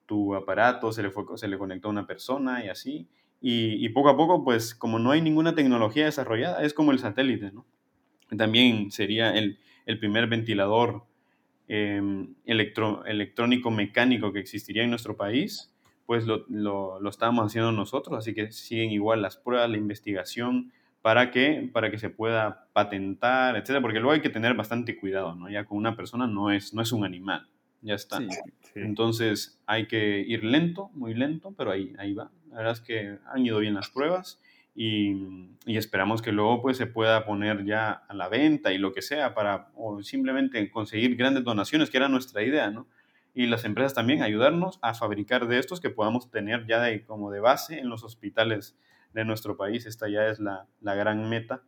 tu 0.07 0.35
aparato, 0.35 0.90
se 0.92 1.03
le, 1.03 1.11
fue, 1.11 1.25
se 1.37 1.46
le 1.46 1.59
conectó 1.59 1.88
a 1.88 1.92
una 1.92 2.07
persona 2.07 2.65
y 2.65 2.69
así. 2.69 3.08
Y, 3.40 3.85
y, 3.85 3.88
poco 3.90 4.08
a 4.08 4.17
poco, 4.17 4.42
pues 4.42 4.75
como 4.75 4.98
no 4.98 5.11
hay 5.11 5.21
ninguna 5.21 5.54
tecnología 5.54 6.06
desarrollada, 6.06 6.65
es 6.65 6.73
como 6.75 6.90
el 6.90 6.98
satélite, 6.98 7.52
¿no? 7.52 7.67
También 8.37 8.90
sería 8.90 9.37
el, 9.37 9.58
el 9.85 9.98
primer 10.00 10.27
ventilador 10.27 11.04
eh, 11.69 12.27
electro, 12.44 13.04
electrónico 13.04 13.71
mecánico 13.71 14.33
que 14.33 14.40
existiría 14.40 14.85
en 14.85 14.90
nuestro 14.90 15.17
país 15.17 15.73
pues 16.06 16.25
lo, 16.25 16.44
lo, 16.48 17.00
lo, 17.00 17.10
estábamos 17.10 17.46
haciendo 17.46 17.73
nosotros, 17.73 18.17
así 18.17 18.33
que 18.33 18.52
siguen 18.52 18.90
igual 18.92 19.21
las 19.23 19.37
pruebas, 19.37 19.69
la 19.69 19.77
investigación, 19.77 20.73
para 21.02 21.31
que, 21.31 21.69
para 21.73 21.90
que 21.90 21.98
se 21.98 22.10
pueda 22.10 22.69
patentar, 22.73 23.56
etcétera, 23.56 23.81
porque 23.81 23.98
luego 23.98 24.12
hay 24.12 24.21
que 24.21 24.31
tener 24.31 24.54
bastante 24.54 24.96
cuidado, 24.96 25.35
¿no? 25.35 25.48
Ya 25.48 25.64
con 25.64 25.79
una 25.79 25.96
persona 25.96 26.27
no 26.27 26.50
es, 26.50 26.75
no 26.75 26.83
es 26.83 26.92
un 26.92 27.04
animal, 27.04 27.48
ya 27.83 27.94
está. 27.94 28.19
Sí, 28.19 28.29
sí. 28.73 28.81
Entonces 28.81 29.60
hay 29.67 29.87
que 29.87 30.21
ir 30.21 30.44
lento, 30.44 30.90
muy 30.94 31.14
lento, 31.14 31.54
pero 31.56 31.73
ahí, 31.73 31.92
ahí 31.98 32.14
va. 32.14 32.31
La 32.50 32.58
verdad 32.58 32.73
es 32.73 32.81
que 32.81 33.19
han 33.33 33.44
ido 33.44 33.58
bien 33.58 33.75
las 33.75 33.90
pruebas 33.90 34.40
y, 34.77 35.56
esperamos 35.66 36.22
que 36.22 36.31
luego 36.31 36.62
pues 36.62 36.77
se 36.77 36.87
pueda 36.87 37.24
poner 37.24 37.64
ya 37.64 37.90
a 37.90 38.14
la 38.14 38.29
venta 38.29 38.72
y 38.72 38.79
lo 38.79 38.92
que 38.92 39.02
sea 39.02 39.35
para 39.35 39.72
o 39.74 40.00
simplemente 40.02 40.70
conseguir 40.70 41.16
grandes 41.16 41.42
donaciones, 41.42 41.90
que 41.90 41.96
era 41.96 42.08
nuestra 42.08 42.42
idea, 42.44 42.70
¿no? 42.70 42.87
y 43.37 43.46
las 43.46 43.66
empresas 43.66 43.92
también 43.92 44.22
ayudarnos 44.22 44.79
a 44.81 44.94
fabricar 44.94 45.46
de 45.46 45.58
estos 45.58 45.81
que 45.81 45.90
podamos 45.90 46.31
tener 46.31 46.66
ya 46.66 46.81
de, 46.81 47.04
como 47.04 47.31
de 47.31 47.40
base 47.40 47.79
en 47.79 47.90
los 47.90 48.02
hospitales 48.02 48.79
de 49.12 49.27
nuestro 49.27 49.58
país. 49.58 49.85
Esta 49.85 50.08
ya 50.08 50.27
es 50.29 50.40
la, 50.40 50.66
la 50.81 50.94
gran 50.94 51.29
meta, 51.29 51.62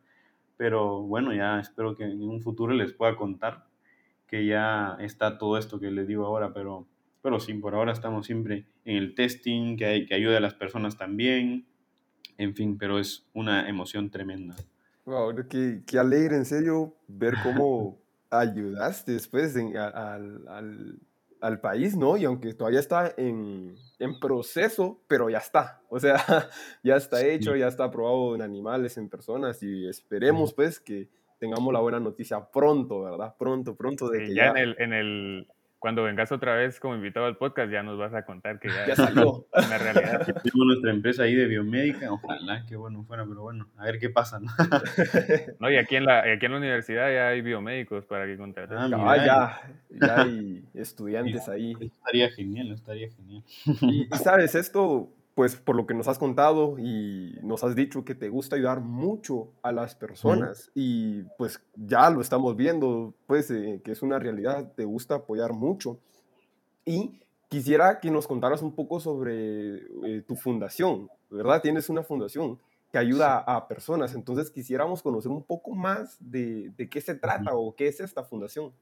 pero 0.57 1.03
bueno, 1.03 1.31
ya 1.31 1.59
espero 1.59 1.95
que 1.95 2.05
en 2.05 2.23
un 2.23 2.41
futuro 2.41 2.73
les 2.73 2.91
pueda 2.91 3.15
contar 3.15 3.67
que 4.25 4.47
ya 4.47 4.97
está 4.99 5.37
todo 5.37 5.59
esto 5.59 5.79
que 5.79 5.91
les 5.91 6.07
digo 6.07 6.25
ahora, 6.25 6.53
pero, 6.53 6.87
pero 7.21 7.39
sí, 7.39 7.53
por 7.53 7.75
ahora 7.75 7.91
estamos 7.91 8.25
siempre 8.25 8.65
en 8.83 8.97
el 8.97 9.13
testing, 9.13 9.77
que, 9.77 9.85
hay, 9.85 10.05
que 10.07 10.15
ayude 10.15 10.37
a 10.37 10.39
las 10.41 10.55
personas 10.55 10.97
también, 10.97 11.67
en 12.39 12.55
fin, 12.55 12.77
pero 12.77 12.97
es 12.97 13.25
una 13.33 13.67
emoción 13.69 14.09
tremenda. 14.09 14.55
Wow, 15.05 15.35
qué, 15.49 15.81
qué 15.85 15.99
alegre, 15.99 16.37
en 16.37 16.45
serio, 16.45 16.95
ver 17.07 17.35
cómo 17.43 17.99
ayudaste 18.29 19.11
después 19.11 19.55
en, 19.57 19.75
al, 19.75 20.47
al, 20.47 20.99
al, 21.41 21.59
país, 21.59 21.97
¿no? 21.97 22.15
Y 22.15 22.23
aunque 22.23 22.53
todavía 22.53 22.79
está 22.79 23.13
en, 23.17 23.75
en, 23.99 24.19
proceso, 24.21 25.01
pero 25.09 25.29
ya 25.29 25.39
está. 25.39 25.81
O 25.89 25.99
sea, 25.99 26.15
ya 26.83 26.95
está 26.95 27.25
hecho, 27.25 27.57
ya 27.57 27.67
está 27.67 27.83
aprobado 27.83 28.35
en 28.35 28.41
animales, 28.41 28.97
en 28.97 29.09
personas, 29.09 29.61
y 29.61 29.85
esperemos, 29.87 30.53
pues, 30.53 30.79
que 30.79 31.09
tengamos 31.39 31.73
la 31.73 31.81
buena 31.81 31.99
noticia 31.99 32.39
pronto, 32.49 33.01
¿verdad? 33.01 33.35
Pronto, 33.37 33.75
pronto 33.75 34.07
de 34.09 34.19
que 34.19 34.33
ya, 34.33 34.45
ya... 34.45 34.49
En, 34.51 34.57
el, 34.57 34.75
en 34.79 34.93
el 34.93 35.47
cuando 35.79 36.03
vengas 36.03 36.31
otra 36.31 36.55
vez 36.55 36.79
como 36.79 36.95
invitado 36.95 37.25
al 37.25 37.37
podcast, 37.37 37.71
ya 37.71 37.81
nos 37.81 37.97
vas 37.97 38.13
a 38.13 38.25
contar 38.25 38.59
que 38.59 38.67
ya, 38.67 38.85
ya 38.85 38.95
salió. 38.95 39.47
Una 39.53 39.77
realidad. 39.77 40.25
Tenemos 40.25 40.67
nuestra 40.67 40.91
empresa 40.91 41.23
ahí 41.23 41.35
de 41.35 41.47
biomédica, 41.47 42.11
ojalá 42.11 42.65
que 42.65 42.75
bueno 42.75 43.03
fuera, 43.05 43.25
pero 43.25 43.43
bueno, 43.43 43.67
a 43.77 43.85
ver 43.85 43.99
qué 43.99 44.09
pasa, 44.09 44.39
¿no? 44.39 44.51
no 45.59 45.71
y 45.71 45.77
aquí 45.77 45.95
en 45.95 46.05
la, 46.05 46.19
aquí 46.19 46.45
en 46.45 46.51
la 46.51 46.57
universidad 46.57 47.11
ya 47.11 47.29
hay 47.29 47.41
biomédicos 47.41 48.05
para 48.05 48.25
que 48.25 48.37
contraten. 48.37 48.77
Ah, 48.77 48.89
ah 48.91 49.17
ya, 49.17 49.61
ya 49.89 50.21
hay 50.21 50.65
estudiantes 50.73 51.47
ahí. 51.47 51.75
Estaría 51.79 52.29
genial, 52.29 52.71
estaría 52.71 53.09
genial. 53.09 53.43
Y, 53.81 54.07
y 54.13 54.17
sabes, 54.17 54.55
esto 54.55 55.09
pues 55.35 55.55
por 55.55 55.75
lo 55.75 55.87
que 55.87 55.93
nos 55.93 56.07
has 56.07 56.19
contado 56.19 56.77
y 56.79 57.37
nos 57.43 57.63
has 57.63 57.75
dicho 57.75 58.03
que 58.03 58.15
te 58.15 58.29
gusta 58.29 58.55
ayudar 58.57 58.81
mucho 58.81 59.53
a 59.61 59.71
las 59.71 59.95
personas 59.95 60.69
y 60.75 61.23
pues 61.37 61.63
ya 61.75 62.09
lo 62.09 62.21
estamos 62.21 62.55
viendo, 62.57 63.13
pues 63.25 63.49
eh, 63.51 63.81
que 63.83 63.91
es 63.91 64.01
una 64.01 64.19
realidad, 64.19 64.73
te 64.75 64.83
gusta 64.83 65.15
apoyar 65.15 65.53
mucho. 65.53 65.99
Y 66.85 67.21
quisiera 67.47 67.99
que 67.99 68.11
nos 68.11 68.27
contaras 68.27 68.61
un 68.61 68.75
poco 68.75 68.99
sobre 68.99 69.77
eh, 69.77 70.23
tu 70.27 70.35
fundación, 70.35 71.09
¿verdad? 71.29 71.61
Tienes 71.61 71.89
una 71.89 72.03
fundación 72.03 72.59
que 72.91 72.97
ayuda 72.97 73.37
a 73.37 73.67
personas, 73.67 74.15
entonces 74.15 74.49
quisiéramos 74.49 75.03
conocer 75.03 75.31
un 75.31 75.43
poco 75.43 75.75
más 75.75 76.17
de, 76.19 76.71
de 76.75 76.89
qué 76.89 77.01
se 77.01 77.15
trata 77.15 77.53
o 77.53 77.75
qué 77.75 77.87
es 77.87 77.99
esta 77.99 78.23
fundación. 78.23 78.73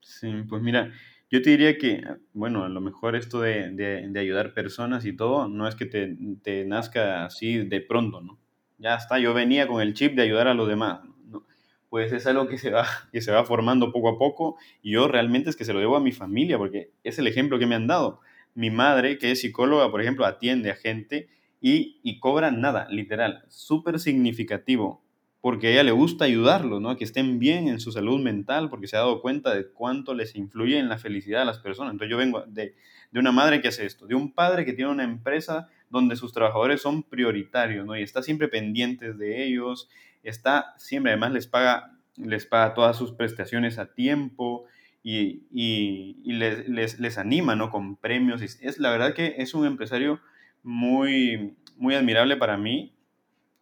Sí, 0.00 0.42
pues 0.48 0.62
mira, 0.62 0.92
yo 1.30 1.42
te 1.42 1.50
diría 1.50 1.76
que, 1.76 2.02
bueno, 2.32 2.64
a 2.64 2.68
lo 2.68 2.80
mejor 2.80 3.14
esto 3.14 3.40
de, 3.40 3.70
de, 3.70 4.20
ayudar 4.20 4.54
personas 4.54 5.04
y 5.04 5.14
todo, 5.14 5.46
no 5.48 5.68
es 5.68 5.74
que 5.74 5.84
te, 5.84 6.16
te, 6.42 6.64
nazca 6.64 7.24
así 7.26 7.58
de 7.58 7.80
pronto, 7.80 8.20
¿no? 8.22 8.38
Ya 8.78 8.94
está, 8.94 9.18
yo 9.18 9.34
venía 9.34 9.66
con 9.66 9.82
el 9.82 9.92
chip 9.92 10.14
de 10.14 10.22
ayudar 10.22 10.48
a 10.48 10.54
los 10.54 10.68
demás. 10.68 11.00
¿no? 11.26 11.44
Pues 11.90 12.12
es 12.12 12.26
algo 12.26 12.48
que 12.48 12.56
se, 12.56 12.70
va, 12.70 12.86
que 13.12 13.20
se 13.20 13.32
va 13.32 13.44
formando 13.44 13.92
poco 13.92 14.08
a 14.08 14.18
poco 14.18 14.56
y 14.82 14.92
yo 14.92 15.08
realmente 15.08 15.50
es 15.50 15.56
que 15.56 15.64
se 15.64 15.72
lo 15.72 15.80
debo 15.80 15.96
a 15.96 16.00
mi 16.00 16.12
familia 16.12 16.56
porque 16.56 16.92
es 17.04 17.18
el 17.18 17.26
ejemplo 17.26 17.58
que 17.58 17.66
me 17.66 17.74
han 17.74 17.86
dado. 17.86 18.20
Mi 18.54 18.70
madre, 18.70 19.18
que 19.18 19.30
es 19.30 19.40
psicóloga, 19.40 19.90
por 19.90 20.00
ejemplo, 20.00 20.24
atiende 20.24 20.70
a 20.70 20.76
gente 20.76 21.28
y, 21.60 22.00
y 22.02 22.20
cobra 22.20 22.50
nada, 22.50 22.86
literal, 22.88 23.44
súper 23.48 23.98
significativo 23.98 25.02
porque 25.48 25.68
a 25.68 25.70
ella 25.70 25.82
le 25.82 25.92
gusta 25.92 26.26
ayudarlos, 26.26 26.78
¿no? 26.82 26.94
Que 26.98 27.04
estén 27.04 27.38
bien 27.38 27.68
en 27.68 27.80
su 27.80 27.90
salud 27.90 28.20
mental, 28.20 28.68
porque 28.68 28.86
se 28.86 28.96
ha 28.96 28.98
dado 28.98 29.22
cuenta 29.22 29.54
de 29.54 29.66
cuánto 29.66 30.12
les 30.12 30.36
influye 30.36 30.78
en 30.78 30.90
la 30.90 30.98
felicidad 30.98 31.38
de 31.38 31.46
las 31.46 31.58
personas. 31.58 31.92
Entonces 31.92 32.10
yo 32.10 32.18
vengo 32.18 32.44
de, 32.46 32.74
de 33.10 33.18
una 33.18 33.32
madre 33.32 33.62
que 33.62 33.68
hace 33.68 33.86
esto, 33.86 34.06
de 34.06 34.14
un 34.14 34.34
padre 34.34 34.66
que 34.66 34.74
tiene 34.74 34.90
una 34.90 35.04
empresa 35.04 35.70
donde 35.88 36.16
sus 36.16 36.34
trabajadores 36.34 36.82
son 36.82 37.02
prioritarios, 37.02 37.86
¿no? 37.86 37.96
Y 37.96 38.02
está 38.02 38.22
siempre 38.22 38.48
pendientes 38.48 39.16
de 39.16 39.42
ellos, 39.42 39.88
está 40.22 40.74
siempre, 40.76 41.12
además 41.12 41.32
les 41.32 41.46
paga, 41.46 41.96
les 42.18 42.44
paga 42.44 42.74
todas 42.74 42.98
sus 42.98 43.12
prestaciones 43.12 43.78
a 43.78 43.94
tiempo 43.94 44.66
y, 45.02 45.44
y, 45.50 46.18
y 46.24 46.32
les, 46.34 46.68
les, 46.68 47.00
les, 47.00 47.16
anima, 47.16 47.56
¿no? 47.56 47.70
Con 47.70 47.96
premios. 47.96 48.42
Es, 48.42 48.78
la 48.78 48.90
verdad 48.90 49.14
que 49.14 49.36
es 49.38 49.54
un 49.54 49.64
empresario 49.64 50.20
muy, 50.62 51.56
muy 51.78 51.94
admirable 51.94 52.36
para 52.36 52.58
mí 52.58 52.92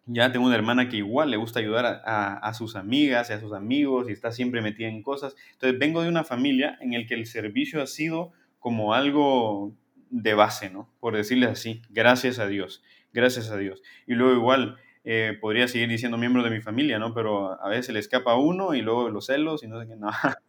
ya 0.07 0.31
tengo 0.31 0.45
una 0.45 0.55
hermana 0.55 0.89
que 0.89 0.97
igual 0.97 1.29
le 1.29 1.37
gusta 1.37 1.59
ayudar 1.59 2.01
a, 2.05 2.53
sus 2.53 2.75
amigas 2.75 3.29
y 3.29 3.33
a 3.33 3.39
sus 3.39 3.53
amigos 3.53 4.09
y 4.09 4.13
está 4.13 4.31
siempre 4.31 4.61
metida 4.61 4.87
en 4.87 5.03
cosas. 5.03 5.35
Entonces 5.53 5.77
vengo 5.77 6.01
de 6.01 6.09
una 6.09 6.23
familia 6.23 6.77
en 6.81 6.93
el 6.93 7.05
que 7.05 7.13
el 7.13 7.25
servicio 7.25 7.81
ha 7.81 7.87
sido 7.87 8.31
como 8.59 8.93
algo 8.93 9.73
de 10.09 10.33
base, 10.33 10.69
¿no? 10.69 10.89
Por 10.99 11.15
decirle 11.15 11.47
así, 11.47 11.81
gracias 11.89 12.39
a 12.39 12.47
Dios, 12.47 12.83
gracias 13.13 13.51
a 13.51 13.57
Dios. 13.57 13.81
Y 14.07 14.13
luego 14.13 14.33
igual 14.33 14.77
eh, 15.03 15.37
podría 15.39 15.67
seguir 15.67 15.89
diciendo 15.89 16.17
miembros 16.17 16.45
de 16.45 16.51
mi 16.51 16.61
familia, 16.61 16.99
¿no? 16.99 17.13
Pero 17.13 17.61
a 17.61 17.67
veces 17.67 17.93
le 17.93 17.99
escapa 17.99 18.35
uno 18.35 18.73
y 18.73 18.81
luego 18.81 19.09
los 19.09 19.25
celos 19.25 19.63
y 19.63 19.67
no 19.67 19.79
sé 19.79 19.87
qué, 19.87 19.95
no. 19.95 20.09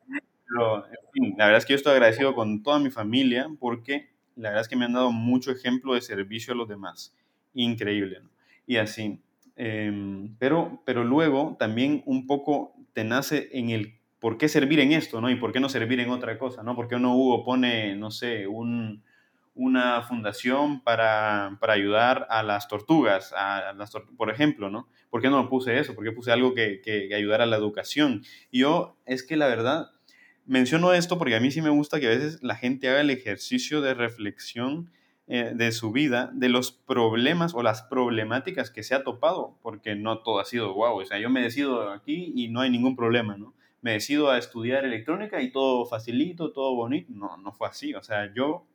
Pero, 0.49 0.87
en 0.87 1.13
fin, 1.13 1.35
la 1.37 1.45
verdad 1.45 1.59
es 1.59 1.67
que 1.67 1.73
yo 1.75 1.77
estoy 1.77 1.93
agradecido 1.93 2.35
con 2.35 2.63
toda 2.63 2.79
mi 2.79 2.91
familia 2.91 3.49
porque 3.59 4.11
la 4.35 4.51
verdad 4.51 4.63
es 4.63 4.69
que 4.69 4.77
me 4.77 4.87
han 4.87 4.95
dado 4.95 5.13
mucho 5.13 5.51
ejemplo 5.51 5.95
de 5.95 6.01
servicio 6.01 6.55
a 6.55 6.57
los 6.57 6.69
demás. 6.69 7.15
Increíble, 7.53 8.21
¿no? 8.23 8.31
Y 8.67 8.77
así, 8.77 9.21
Em, 9.61 10.37
pero, 10.39 10.83
pero 10.87 11.03
luego 11.03 11.57
también 11.59 12.05
un 12.07 12.29
poco 12.29 12.77
te 12.93 13.03
nace 13.03 13.49
en 13.53 13.71
el 13.71 13.99
por 14.21 14.39
qué 14.39 14.49
servir 14.49 14.79
en 14.79 14.93
esto, 14.93 15.21
¿no? 15.21 15.31
Y 15.31 15.35
por 15.35 15.53
qué 15.53 15.59
no 15.59 15.69
servir 15.69 15.99
en 15.99 16.11
otra 16.11 16.39
cosa, 16.39 16.63
¿no? 16.63 16.77
Porque 16.77 16.95
uno 16.95 17.17
Hugo 17.17 17.45
pone, 17.45 17.97
no 17.97 18.13
sé, 18.13 18.47
un, 18.47 19.03
una 19.57 20.03
fundación 20.03 20.81
para, 20.85 21.57
para, 21.61 21.73
ayudar 21.73 22.29
a 22.31 22.45
las 22.45 22.69
tortugas, 22.69 23.33
a 23.37 23.73
las 23.73 23.91
por 24.17 24.31
ejemplo, 24.31 24.71
¿no? 24.71 24.89
¿Por 25.11 25.21
qué 25.21 25.29
no 25.29 25.49
puse 25.49 25.77
eso? 25.77 25.97
¿Por 25.97 26.05
qué 26.05 26.13
puse 26.13 26.31
algo 26.31 26.55
que, 26.55 26.81
que, 26.81 27.09
que 27.09 27.15
ayudara 27.17 27.43
a 27.43 27.49
la 27.49 27.57
educación? 27.57 28.23
Y 28.53 28.61
yo, 28.61 28.97
es 29.07 29.25
que 29.25 29.37
la 29.37 29.49
verdad, 29.49 29.91
menciono 30.47 30.93
esto 30.93 31.19
porque 31.19 31.35
a 31.35 31.41
mí 31.41 31.51
sí 31.51 31.63
me 31.63 31.71
gusta 31.71 31.99
que 31.99 32.07
a 32.07 32.11
veces 32.11 32.45
la 32.45 32.55
gente 32.55 32.89
haga 32.89 33.01
el 33.01 33.11
ejercicio 33.11 33.81
de 33.81 33.95
reflexión 33.95 34.89
eh, 35.31 35.53
de 35.55 35.73
su 35.73 35.93
vida, 35.93 36.31
de 36.33 36.49
los 36.49 36.73
problemas 36.73 37.55
o 37.55 37.63
las 37.63 37.83
problemáticas 37.83 38.71
que 38.71 38.83
se 38.83 38.95
ha 38.95 39.05
topado, 39.05 39.59
porque 39.61 39.95
no 39.95 40.21
todo 40.21 40.41
ha 40.41 40.47
sido 40.47 40.73
guau. 40.73 41.01
O 41.01 41.05
sea, 41.05 41.19
yo 41.19 41.29
me 41.29 41.43
decido 41.43 41.91
aquí 41.93 42.33
y 42.35 42.49
no 42.49 42.61
hay 42.61 42.71
ningún 42.71 42.97
problema, 42.97 43.37
¿no? 43.37 43.55
Me 43.83 43.93
decido 43.93 44.31
a 44.31 44.39
estudiar 44.39 44.87
electrónica 44.87 45.43
y 45.43 45.53
todo 45.53 45.85
facilito, 45.85 46.53
todo 46.53 46.75
bonito. 46.75 47.13
No, 47.15 47.37
no 47.37 47.53
fue 47.53 47.69
así. 47.69 47.95
O 47.95 48.03
sea, 48.03 48.33
yo 48.35 48.67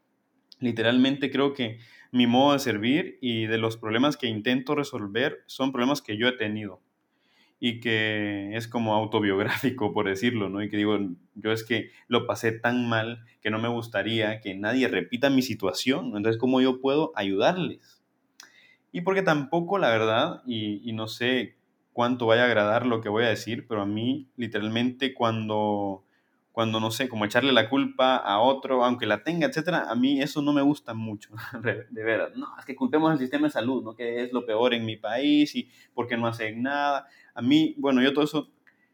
literalmente 0.59 1.31
creo 1.31 1.53
que 1.53 1.79
mi 2.11 2.27
modo 2.27 2.53
de 2.53 2.59
servir 2.59 3.17
y 3.19 3.47
de 3.47 3.57
los 3.57 3.75
problemas 3.77 4.15
que 4.15 4.27
intento 4.27 4.75
resolver 4.75 5.43
son 5.47 5.71
problemas 5.71 6.03
que 6.03 6.17
yo 6.17 6.27
he 6.27 6.33
tenido 6.33 6.81
y 7.65 7.79
que 7.79 8.57
es 8.57 8.67
como 8.67 8.93
autobiográfico, 8.93 9.93
por 9.93 10.09
decirlo, 10.09 10.49
¿no? 10.49 10.61
Y 10.61 10.69
que 10.69 10.75
digo, 10.75 10.99
yo 11.35 11.53
es 11.53 11.63
que 11.63 11.91
lo 12.09 12.27
pasé 12.27 12.51
tan 12.51 12.89
mal 12.89 13.23
que 13.39 13.51
no 13.51 13.57
me 13.57 13.69
gustaría 13.69 14.41
que 14.41 14.53
nadie 14.53 14.89
repita 14.89 15.29
mi 15.29 15.41
situación, 15.41 16.07
entonces, 16.07 16.37
¿cómo 16.37 16.59
yo 16.59 16.81
puedo 16.81 17.13
ayudarles? 17.15 18.03
Y 18.91 18.99
porque 18.99 19.21
tampoco, 19.21 19.77
la 19.77 19.87
verdad, 19.91 20.41
y, 20.45 20.81
y 20.83 20.91
no 20.91 21.07
sé 21.07 21.55
cuánto 21.93 22.25
vaya 22.25 22.41
a 22.41 22.47
agradar 22.47 22.85
lo 22.85 22.99
que 22.99 23.07
voy 23.07 23.23
a 23.23 23.29
decir, 23.29 23.65
pero 23.65 23.83
a 23.83 23.85
mí, 23.85 24.27
literalmente, 24.35 25.13
cuando 25.13 26.03
cuando 26.53 26.79
no 26.79 26.91
sé, 26.91 27.09
como 27.09 27.25
echarle 27.25 27.51
la 27.51 27.67
culpa 27.67 28.15
a 28.15 28.39
otro, 28.39 28.85
aunque 28.85 29.07
la 29.07 29.23
tenga, 29.23 29.47
etcétera, 29.47 29.89
a 29.89 29.95
mí 29.95 30.21
eso 30.21 30.39
no 30.43 30.53
me 30.53 30.61
gusta 30.61 30.93
mucho, 30.93 31.31
de, 31.89 32.03
veras. 32.03 32.37
No, 32.37 32.47
es 32.59 32.63
que 32.63 32.75
culpemos 32.75 33.11
al 33.11 33.17
sistema 33.17 33.47
de 33.47 33.51
salud, 33.51 33.83
¿no? 33.83 33.95
Que 33.95 34.21
es 34.21 34.31
lo 34.31 34.45
peor 34.45 34.75
en 34.75 34.85
mi 34.85 34.95
país 34.95 35.55
y 35.55 35.67
porque 35.95 36.15
no 36.15 36.27
hacen 36.27 36.61
nada. 36.61 37.07
A 37.33 37.41
mí, 37.41 37.73
bueno, 37.79 38.03
yo 38.03 38.13
todo 38.13 38.23
eso, 38.23 38.51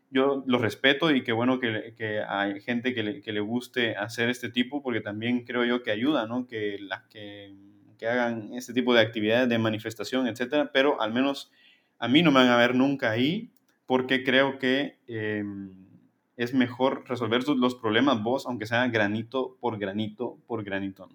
yo 0.09 0.41
lo 0.47 0.57
respeto 0.57 1.11
y 1.11 1.21
qué 1.21 1.33
bueno 1.33 1.59
que, 1.59 1.93
que 1.97 2.21
hay 2.21 2.61
gente 2.61 2.93
que 2.93 3.03
le, 3.03 3.21
que 3.21 3.33
le, 3.33 3.41
guste 3.41 3.93
hacer 3.97 4.29
este 4.29 4.49
tipo, 4.49 4.81
porque 4.81 5.01
también 5.01 5.43
creo 5.43 5.65
yo 5.65 5.83
que 5.83 5.91
ayuda, 5.91 6.27
¿no? 6.27 6.47
Que, 6.47 6.77
la, 6.79 7.09
que, 7.09 7.53
que 7.97 8.07
hagan 8.07 8.53
este 8.53 8.71
tipo 8.71 8.93
de 8.93 9.01
actividades 9.01 9.49
de 9.49 9.57
manifestación, 9.57 10.27
etcétera, 10.27 10.71
pero 10.71 11.01
al 11.01 11.11
menos 11.11 11.51
a 11.97 12.07
mí 12.07 12.23
no 12.23 12.31
me 12.31 12.39
van 12.39 12.47
a 12.47 12.57
ver 12.57 12.73
nunca 12.73 13.11
ahí, 13.11 13.51
porque 13.85 14.23
creo 14.23 14.59
que... 14.59 14.97
Eh, 15.07 15.43
es 16.39 16.53
mejor 16.53 17.03
resolver 17.05 17.45
los 17.49 17.75
problemas 17.75 18.23
vos, 18.23 18.45
aunque 18.45 18.65
sea 18.65 18.87
granito 18.87 19.57
por 19.59 19.77
granito 19.77 20.37
por 20.47 20.63
granito. 20.63 21.09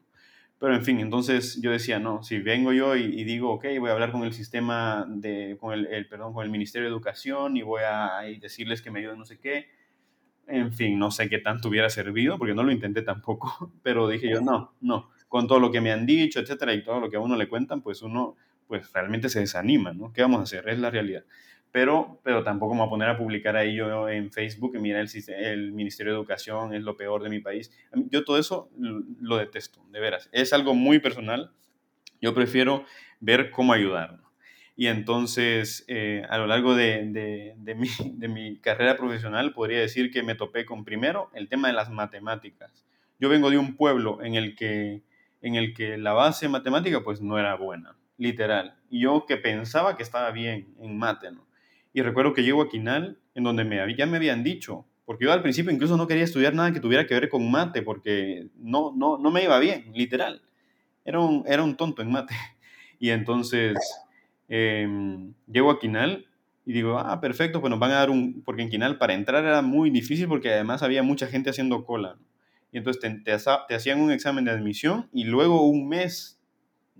Pero 0.58 0.74
en 0.74 0.84
fin, 0.84 1.00
entonces 1.00 1.58
yo 1.62 1.70
decía, 1.70 1.98
no, 1.98 2.22
si 2.22 2.40
vengo 2.40 2.74
yo 2.74 2.94
y, 2.94 3.24
digo, 3.24 3.50
ok, 3.52 3.64
voy 3.80 3.88
a 3.88 3.94
hablar 3.94 4.12
con 4.12 4.24
el 4.24 4.34
sistema, 4.34 5.06
de, 5.08 5.56
con 5.58 5.72
el, 5.72 6.06
perdón, 6.08 6.34
con 6.34 6.44
el 6.44 6.50
Ministerio 6.50 6.88
de 6.88 6.94
Educación 6.94 7.56
y 7.56 7.62
voy 7.62 7.80
a 7.86 8.20
decirles 8.38 8.82
que 8.82 8.90
me 8.90 8.98
ayuden 8.98 9.18
no 9.18 9.24
sé 9.24 9.38
qué, 9.38 9.68
en 10.46 10.74
fin, 10.74 10.98
no 10.98 11.10
sé 11.10 11.30
qué 11.30 11.38
tanto 11.38 11.70
hubiera 11.70 11.88
servido, 11.88 12.36
porque 12.36 12.52
no 12.52 12.62
lo 12.62 12.70
intenté 12.70 13.00
tampoco, 13.00 13.72
pero 13.82 14.06
dije 14.08 14.28
yo, 14.28 14.42
no, 14.42 14.74
no, 14.82 15.08
con 15.28 15.48
todo 15.48 15.58
lo 15.58 15.72
que 15.72 15.80
me 15.80 15.90
han 15.90 16.04
dicho, 16.04 16.38
etcétera, 16.38 16.74
y 16.74 16.84
todo 16.84 17.00
lo 17.00 17.08
que 17.08 17.16
a 17.16 17.20
uno 17.20 17.34
le 17.34 17.48
cuentan, 17.48 17.80
pues 17.80 18.02
uno, 18.02 18.36
pues 18.66 18.92
realmente 18.92 19.30
se 19.30 19.40
desanima, 19.40 19.94
¿no? 19.94 20.12
¿Qué 20.12 20.20
vamos 20.20 20.40
a 20.40 20.42
hacer? 20.42 20.68
Es 20.68 20.78
la 20.78 20.90
realidad. 20.90 21.24
Pero, 21.74 22.20
pero 22.22 22.44
tampoco 22.44 22.72
me 22.72 22.82
voy 22.82 22.86
a 22.86 22.90
poner 22.90 23.08
a 23.08 23.18
publicar 23.18 23.56
ahí 23.56 23.74
yo 23.74 24.08
en 24.08 24.30
Facebook, 24.30 24.78
mira, 24.78 25.00
el, 25.00 25.08
el 25.28 25.72
Ministerio 25.72 26.12
de 26.12 26.18
Educación 26.20 26.72
es 26.72 26.84
lo 26.84 26.96
peor 26.96 27.20
de 27.24 27.30
mi 27.30 27.40
país. 27.40 27.72
Yo 28.12 28.22
todo 28.22 28.38
eso 28.38 28.70
lo 29.20 29.38
detesto, 29.38 29.84
de 29.90 29.98
veras. 29.98 30.28
Es 30.30 30.52
algo 30.52 30.74
muy 30.74 31.00
personal. 31.00 31.50
Yo 32.20 32.32
prefiero 32.32 32.84
ver 33.18 33.50
cómo 33.50 33.72
ayudar. 33.72 34.20
Y 34.76 34.86
entonces, 34.86 35.84
eh, 35.88 36.22
a 36.28 36.38
lo 36.38 36.46
largo 36.46 36.76
de, 36.76 37.08
de, 37.10 37.54
de, 37.56 37.74
mi, 37.74 37.88
de 38.04 38.28
mi 38.28 38.56
carrera 38.60 38.96
profesional, 38.96 39.52
podría 39.52 39.80
decir 39.80 40.12
que 40.12 40.22
me 40.22 40.36
topé 40.36 40.64
con 40.64 40.84
primero 40.84 41.28
el 41.34 41.48
tema 41.48 41.66
de 41.66 41.74
las 41.74 41.90
matemáticas. 41.90 42.86
Yo 43.18 43.28
vengo 43.28 43.50
de 43.50 43.58
un 43.58 43.74
pueblo 43.74 44.22
en 44.22 44.36
el 44.36 44.54
que, 44.54 45.02
en 45.42 45.56
el 45.56 45.74
que 45.74 45.98
la 45.98 46.12
base 46.12 46.48
matemática 46.48 47.02
pues 47.02 47.20
no 47.20 47.36
era 47.36 47.56
buena, 47.56 47.96
literal. 48.16 48.76
Yo 48.92 49.26
que 49.26 49.38
pensaba 49.38 49.96
que 49.96 50.04
estaba 50.04 50.30
bien 50.30 50.72
en 50.78 50.96
mate, 50.96 51.32
¿no? 51.32 51.43
Y 51.94 52.02
recuerdo 52.02 52.34
que 52.34 52.42
llego 52.42 52.60
a 52.60 52.68
Quinal, 52.68 53.18
en 53.36 53.44
donde 53.44 53.94
ya 53.96 54.04
me 54.04 54.16
habían 54.16 54.42
dicho, 54.42 54.84
porque 55.06 55.26
yo 55.26 55.32
al 55.32 55.42
principio 55.42 55.70
incluso 55.70 55.96
no 55.96 56.08
quería 56.08 56.24
estudiar 56.24 56.52
nada 56.52 56.72
que 56.72 56.80
tuviera 56.80 57.06
que 57.06 57.14
ver 57.14 57.28
con 57.28 57.48
mate, 57.48 57.82
porque 57.82 58.48
no, 58.56 58.92
no, 58.96 59.16
no 59.16 59.30
me 59.30 59.44
iba 59.44 59.58
bien, 59.60 59.92
literal. 59.94 60.42
Era 61.04 61.20
un, 61.20 61.44
era 61.46 61.62
un 61.62 61.76
tonto 61.76 62.02
en 62.02 62.10
mate. 62.10 62.34
Y 63.00 63.10
entonces 63.10 63.76
eh, 64.48 64.88
llego 65.46 65.70
a 65.70 65.78
Quinal 65.78 66.26
y 66.64 66.72
digo, 66.72 66.98
ah, 66.98 67.20
perfecto, 67.20 67.60
pues 67.60 67.70
nos 67.70 67.78
van 67.78 67.90
a 67.90 67.96
dar 67.96 68.08
un, 68.08 68.42
porque 68.44 68.62
en 68.62 68.70
Quinal 68.70 68.96
para 68.98 69.12
entrar 69.12 69.44
era 69.44 69.60
muy 69.62 69.90
difícil 69.90 70.26
porque 70.26 70.50
además 70.50 70.82
había 70.82 71.02
mucha 71.02 71.26
gente 71.26 71.50
haciendo 71.50 71.84
cola. 71.84 72.16
Y 72.72 72.78
entonces 72.78 73.02
te 73.24 73.74
hacían 73.74 74.00
un 74.00 74.10
examen 74.10 74.44
de 74.44 74.52
admisión 74.52 75.10
y 75.12 75.24
luego 75.24 75.68
un 75.68 75.88
mes 75.88 76.40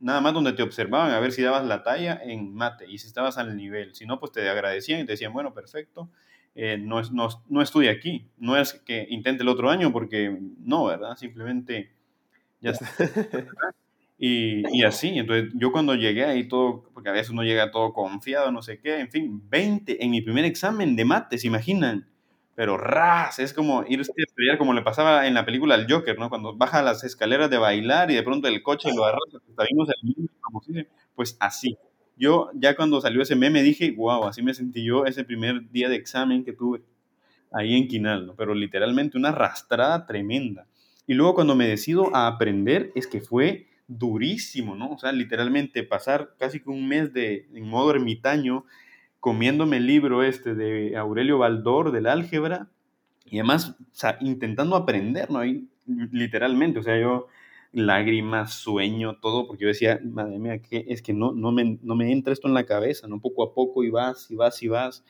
nada 0.01 0.21
más 0.21 0.35
donde 0.35 0.53
te 0.53 0.63
observaban 0.63 1.13
a 1.13 1.21
ver 1.21 1.33
si 1.33 1.43
dabas 1.43 1.65
la 1.65 1.83
talla 1.83 2.21
en 2.23 2.55
mate 2.55 2.87
y 2.89 2.99
si 2.99 3.07
estabas 3.07 3.39
al 3.39 3.57
nivel. 3.57 3.95
Si 3.95 4.07
no, 4.07 4.21
pues 4.21 4.33
te 4.33 4.49
agradecían 4.49 5.01
y 5.01 5.05
te 5.05 5.13
decían, 5.13 5.33
bueno, 5.33 5.55
perfecto, 5.55 6.11
eh, 6.55 6.79
no, 6.79 7.03
no, 7.13 7.29
no 7.49 7.63
estudia 7.63 7.91
aquí. 7.91 8.29
No 8.37 8.57
es 8.57 8.75
que 8.75 9.07
intente 9.09 9.43
el 9.43 9.49
otro 9.49 9.71
año 9.71 9.93
porque 9.93 10.37
no, 10.59 10.85
¿verdad? 10.87 11.17
Simplemente 11.17 11.93
ya 12.61 12.71
está. 12.71 12.87
Y, 14.17 14.63
y, 14.73 14.85
así, 14.85 15.19
entonces 15.19 15.53
yo 15.55 15.73
cuando 15.73 15.97
llegué 15.97 16.25
ahí 16.25 16.47
todo, 16.47 16.85
porque 16.95 17.09
a 17.09 17.13
veces 17.13 17.31
uno 17.31 17.43
llega 17.43 17.73
todo 17.73 17.93
confiado, 17.93 18.53
no 18.53 18.63
sé 18.63 18.79
qué, 18.79 19.01
en 19.01 19.11
fin, 19.11 19.43
20 19.51 20.05
en 20.05 20.11
mi 20.13 20.23
primer 20.23 20.45
examen 20.45 20.95
de 20.95 21.05
mate, 21.05 21.37
¿se 21.37 21.49
imaginan? 21.49 22.09
Pero 22.55 22.77
ras, 22.77 23.39
es 23.39 23.53
como 23.53 23.85
irse 23.89 24.13
a 24.13 24.23
estrellar 24.23 24.59
como 24.59 24.73
le 24.73 24.83
pasaba 24.83 25.27
en 25.27 25.35
la 25.35 25.45
película 25.45 25.75
El 25.75 25.91
Joker, 25.91 26.19
¿no? 26.19 26.29
Cuando 26.29 26.57
baja 26.57 26.83
las 26.83 27.03
escaleras 27.03 27.51
de 27.51 27.59
bailar 27.59 28.11
y 28.11 28.15
de 28.15 28.23
pronto 28.23 28.49
el 28.49 28.63
coche 28.63 28.91
lo 28.95 29.05
arrastra, 29.05 29.41
pues, 30.53 30.87
pues 31.15 31.37
así. 31.41 31.77
Yo 32.17 32.51
ya 32.55 32.77
cuando 32.77 33.01
salió 33.01 33.23
ese 33.23 33.35
meme 33.35 33.63
dije, 33.63 33.93
wow, 33.97 34.25
así 34.25 34.43
me 34.43 34.55
sentí 34.55 34.85
yo 34.85 35.05
ese 35.05 35.25
primer 35.25 35.69
día 35.71 35.89
de 35.89 35.97
examen 35.97 36.45
que 36.45 36.53
tuve 36.53 36.83
ahí 37.53 37.77
en 37.77 37.89
Quinal, 37.89 38.27
¿no? 38.27 38.35
Pero 38.37 38.55
literalmente 38.55 39.19
una 39.19 39.31
arrastrada 39.31 40.07
tremenda. 40.07 40.67
Y 41.07 41.15
luego 41.15 41.35
cuando 41.35 41.55
me 41.55 41.67
decido 41.67 42.15
a 42.15 42.29
aprender 42.29 42.93
es 42.95 43.07
que 43.07 43.21
fue 43.21 43.67
durísimo, 43.89 44.77
¿no? 44.77 44.93
O 44.93 44.99
sea, 44.99 45.13
literalmente 45.13 45.83
pasar 45.83 46.35
casi 46.39 46.61
que 46.61 46.71
un 46.71 46.89
mes 46.89 47.13
de, 47.13 47.49
en 47.53 47.69
modo 47.69 47.91
ermitaño, 47.91 48.65
comiéndome 49.25 49.79
el 49.79 49.87
libro 49.87 50.23
este 50.23 50.55
de 50.55 50.99
Aurelio 50.99 51.39
Baldor 51.39 51.93
del 51.93 52.09
álgebra 52.09 52.69
y 53.25 53.39
además 53.39 53.75
intentando 54.21 54.77
aprender, 54.77 55.31
¿no? 55.31 55.39
Ahí, 55.39 55.67
literalmente, 55.87 56.81
o 56.81 56.83
sea, 56.83 57.01
yo 57.01 57.29
lágrimas, 57.73 58.53
sueño, 58.53 59.17
todo, 59.23 59.47
porque 59.47 59.63
yo 59.63 59.69
decía, 59.69 59.99
madre 60.05 60.39
mía, 60.39 60.61
que 60.61 60.85
es 60.89 61.01
que 61.01 61.15
no, 61.15 61.33
no, 61.33 61.53
me, 61.53 61.79
no 61.83 61.97
me 61.97 62.13
entra 62.13 62.35
esto 62.35 62.49
en 62.49 62.53
la 62.53 62.67
cabeza, 62.67 63.09
¿no? 63.09 63.19
Poco 63.19 63.43
a 63.45 63.55
poco 63.55 63.83
y 63.83 63.89
vas 63.89 64.31
y 64.31 64.37
vas 64.37 64.63
y 64.63 64.69
vas 64.69 65.03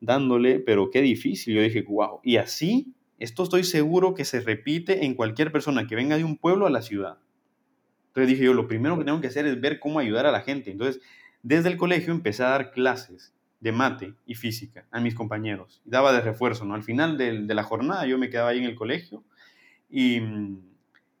dándole, 0.00 0.58
pero 0.58 0.90
qué 0.90 1.00
difícil. 1.00 1.54
Yo 1.54 1.62
dije, 1.62 1.82
wow, 1.82 2.18
y 2.24 2.38
así, 2.38 2.92
esto 3.20 3.44
estoy 3.44 3.62
seguro 3.62 4.14
que 4.14 4.24
se 4.24 4.40
repite 4.40 5.04
en 5.04 5.14
cualquier 5.14 5.52
persona 5.52 5.86
que 5.86 5.94
venga 5.94 6.16
de 6.16 6.24
un 6.24 6.36
pueblo 6.36 6.66
a 6.66 6.70
la 6.70 6.82
ciudad. 6.82 7.18
Entonces 8.08 8.26
dije 8.26 8.42
yo, 8.42 8.54
lo 8.54 8.66
primero 8.66 8.98
que 8.98 9.04
tengo 9.04 9.20
que 9.20 9.28
hacer 9.28 9.46
es 9.46 9.60
ver 9.60 9.78
cómo 9.78 10.00
ayudar 10.00 10.26
a 10.26 10.32
la 10.32 10.40
gente. 10.40 10.72
Entonces, 10.72 11.00
desde 11.44 11.68
el 11.68 11.76
colegio 11.76 12.12
empecé 12.12 12.42
a 12.42 12.48
dar 12.48 12.72
clases 12.72 13.32
de 13.62 13.70
mate 13.70 14.14
y 14.26 14.34
física 14.34 14.86
a 14.90 15.00
mis 15.00 15.14
compañeros. 15.14 15.80
Daba 15.84 16.12
de 16.12 16.20
refuerzo, 16.20 16.64
¿no? 16.64 16.74
Al 16.74 16.82
final 16.82 17.16
de, 17.16 17.46
de 17.46 17.54
la 17.54 17.62
jornada 17.62 18.06
yo 18.06 18.18
me 18.18 18.28
quedaba 18.28 18.50
ahí 18.50 18.58
en 18.58 18.64
el 18.64 18.74
colegio 18.74 19.22
y, 19.88 20.20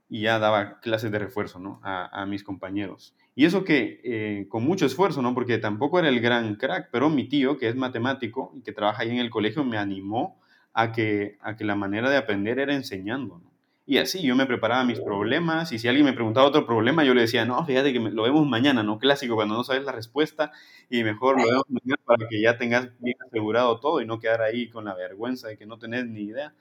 y 0.08 0.22
ya 0.22 0.40
daba 0.40 0.80
clases 0.80 1.12
de 1.12 1.20
refuerzo, 1.20 1.60
¿no? 1.60 1.80
A, 1.84 2.22
a 2.22 2.26
mis 2.26 2.42
compañeros. 2.42 3.14
Y 3.36 3.44
eso 3.44 3.62
que 3.62 4.00
eh, 4.02 4.46
con 4.48 4.64
mucho 4.64 4.86
esfuerzo, 4.86 5.22
¿no? 5.22 5.34
Porque 5.34 5.58
tampoco 5.58 6.00
era 6.00 6.08
el 6.08 6.20
gran 6.20 6.56
crack, 6.56 6.88
pero 6.90 7.08
mi 7.10 7.28
tío, 7.28 7.58
que 7.58 7.68
es 7.68 7.76
matemático 7.76 8.52
y 8.56 8.62
que 8.62 8.72
trabaja 8.72 9.04
ahí 9.04 9.10
en 9.10 9.18
el 9.18 9.30
colegio, 9.30 9.62
me 9.62 9.78
animó 9.78 10.40
a 10.72 10.90
que, 10.90 11.38
a 11.42 11.56
que 11.56 11.64
la 11.64 11.76
manera 11.76 12.10
de 12.10 12.16
aprender 12.16 12.58
era 12.58 12.74
enseñando, 12.74 13.38
¿no? 13.38 13.51
Y 13.84 13.98
así 13.98 14.22
yo 14.22 14.36
me 14.36 14.46
preparaba 14.46 14.84
mis 14.84 15.00
problemas 15.00 15.72
y 15.72 15.78
si 15.78 15.88
alguien 15.88 16.06
me 16.06 16.12
preguntaba 16.12 16.46
otro 16.46 16.64
problema, 16.64 17.02
yo 17.04 17.14
le 17.14 17.22
decía, 17.22 17.44
no, 17.44 17.64
fíjate 17.66 17.92
que 17.92 17.98
lo 17.98 18.22
vemos 18.22 18.46
mañana, 18.46 18.84
¿no? 18.84 18.98
Clásico, 18.98 19.34
cuando 19.34 19.54
no 19.54 19.64
sabes 19.64 19.84
la 19.84 19.90
respuesta 19.90 20.52
y 20.88 21.02
mejor 21.02 21.40
lo 21.40 21.48
vemos 21.48 21.64
mañana 21.68 22.00
para 22.04 22.28
que 22.28 22.40
ya 22.40 22.56
tengas 22.58 22.90
bien 23.00 23.16
asegurado 23.26 23.80
todo 23.80 24.00
y 24.00 24.06
no 24.06 24.20
quedar 24.20 24.42
ahí 24.42 24.68
con 24.70 24.84
la 24.84 24.94
vergüenza 24.94 25.48
de 25.48 25.56
que 25.56 25.66
no 25.66 25.78
tenés 25.78 26.06
ni 26.06 26.22
idea. 26.22 26.54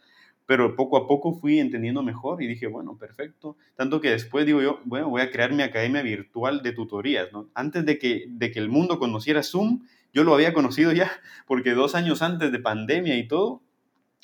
Pero 0.47 0.75
poco 0.75 0.97
a 0.97 1.07
poco 1.07 1.33
fui 1.33 1.59
entendiendo 1.59 2.01
mejor 2.01 2.41
y 2.41 2.47
dije, 2.47 2.65
bueno, 2.65 2.97
perfecto. 2.97 3.55
Tanto 3.75 4.01
que 4.01 4.09
después 4.09 4.45
digo 4.47 4.61
yo, 4.61 4.79
bueno, 4.85 5.07
voy 5.09 5.21
a 5.21 5.29
crear 5.29 5.53
mi 5.53 5.61
academia 5.61 6.01
virtual 6.01 6.63
de 6.63 6.71
tutorías, 6.71 7.31
¿no? 7.31 7.49
Antes 7.53 7.85
de 7.85 7.99
que, 7.99 8.25
de 8.29 8.51
que 8.51 8.59
el 8.59 8.67
mundo 8.67 8.97
conociera 8.97 9.43
Zoom, 9.43 9.85
yo 10.11 10.23
lo 10.23 10.33
había 10.33 10.53
conocido 10.53 10.91
ya, 10.91 11.11
porque 11.45 11.71
dos 11.73 11.93
años 11.93 12.23
antes 12.23 12.51
de 12.51 12.59
pandemia 12.59 13.15
y 13.17 13.27
todo, 13.27 13.61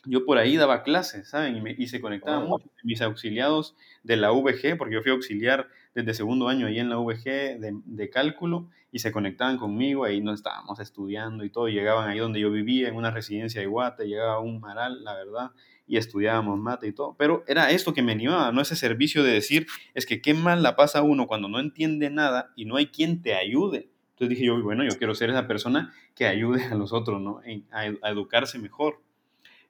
yo 0.08 0.26
por 0.26 0.38
ahí 0.38 0.55
daba 0.55 0.84
clases, 0.84 1.30
¿saben? 1.30 1.64
Y, 1.78 1.88
se 1.88 1.99
conectaban 1.99 2.47
muchos 2.47 2.70
mis 2.84 3.01
auxiliados 3.01 3.76
de 4.03 4.18
la 4.18 4.32
VG, 4.32 4.78
porque 4.78 4.95
yo 4.95 5.01
fui 5.01 5.12
auxiliar 5.12 5.68
desde 5.93 6.14
segundo 6.14 6.47
año 6.47 6.68
ahí 6.68 6.80
en 6.80 6.89
la 6.89 6.97
VG 6.97 7.60
de, 7.60 8.10
cálculo, 8.10 8.70
y 8.91 8.99
se 8.99 9.12
conectaban 9.12 9.58
conmigo, 9.58 10.05
ahí 10.05 10.22
nos 10.22 10.36
estábamos 10.36 10.80
estudiando 10.80 11.43
y 11.43 11.49
todo, 11.49 11.68
llegaban 11.68 12.10
ahí 12.10 12.20
donde 12.20 12.39
yo 12.39 12.49
vivía, 12.49 12.88
en 12.88 12.95
una 12.95 13.12
residencia 13.12 13.60
de 13.60 13.68
Guate, 13.68 14.08
llegaba 14.08 14.39
un 14.39 14.62
maral, 14.62 15.03
la 15.03 15.14
verdad, 15.14 15.51
y 15.86 15.97
estudiábamos 15.97 16.58
mate 16.58 16.88
y 16.88 16.93
todo, 16.93 17.16
pero 17.18 17.43
era 17.47 17.72
esto 17.72 17.93
que 17.93 18.01
me 18.01 18.14
animaba, 18.14 18.51
no 18.51 18.62
ese 18.62 18.76
servicio 18.76 19.24
de 19.24 19.34
decir, 19.34 19.68
es 19.93 20.05
que 20.05 20.22
qué 20.22 20.34
mal 20.34 20.64
la 20.64 20.76
pasa 20.76 21.01
uno 21.01 21.28
cuando 21.28 21.49
no 21.49 21.60
entiende 21.60 22.10
nada 22.10 22.51
y 22.55 22.66
no 22.66 22.78
hay 22.78 22.88
quien 22.88 23.22
te 23.22 23.36
ayude. 23.36 23.89
Entonces 24.12 24.30
dije 24.30 24.45
yo, 24.45 24.62
bueno, 24.64 24.84
yo 24.84 24.97
quiero 24.97 25.14
ser 25.14 25.30
esa 25.30 25.47
persona 25.47 25.93
que 26.16 26.26
ayude 26.26 26.64
a 26.66 26.76
los 26.76 26.91
otros, 26.91 27.22
¿no? 27.22 27.41
a 27.72 28.10
educarse 28.10 28.58
mejor. 28.58 28.99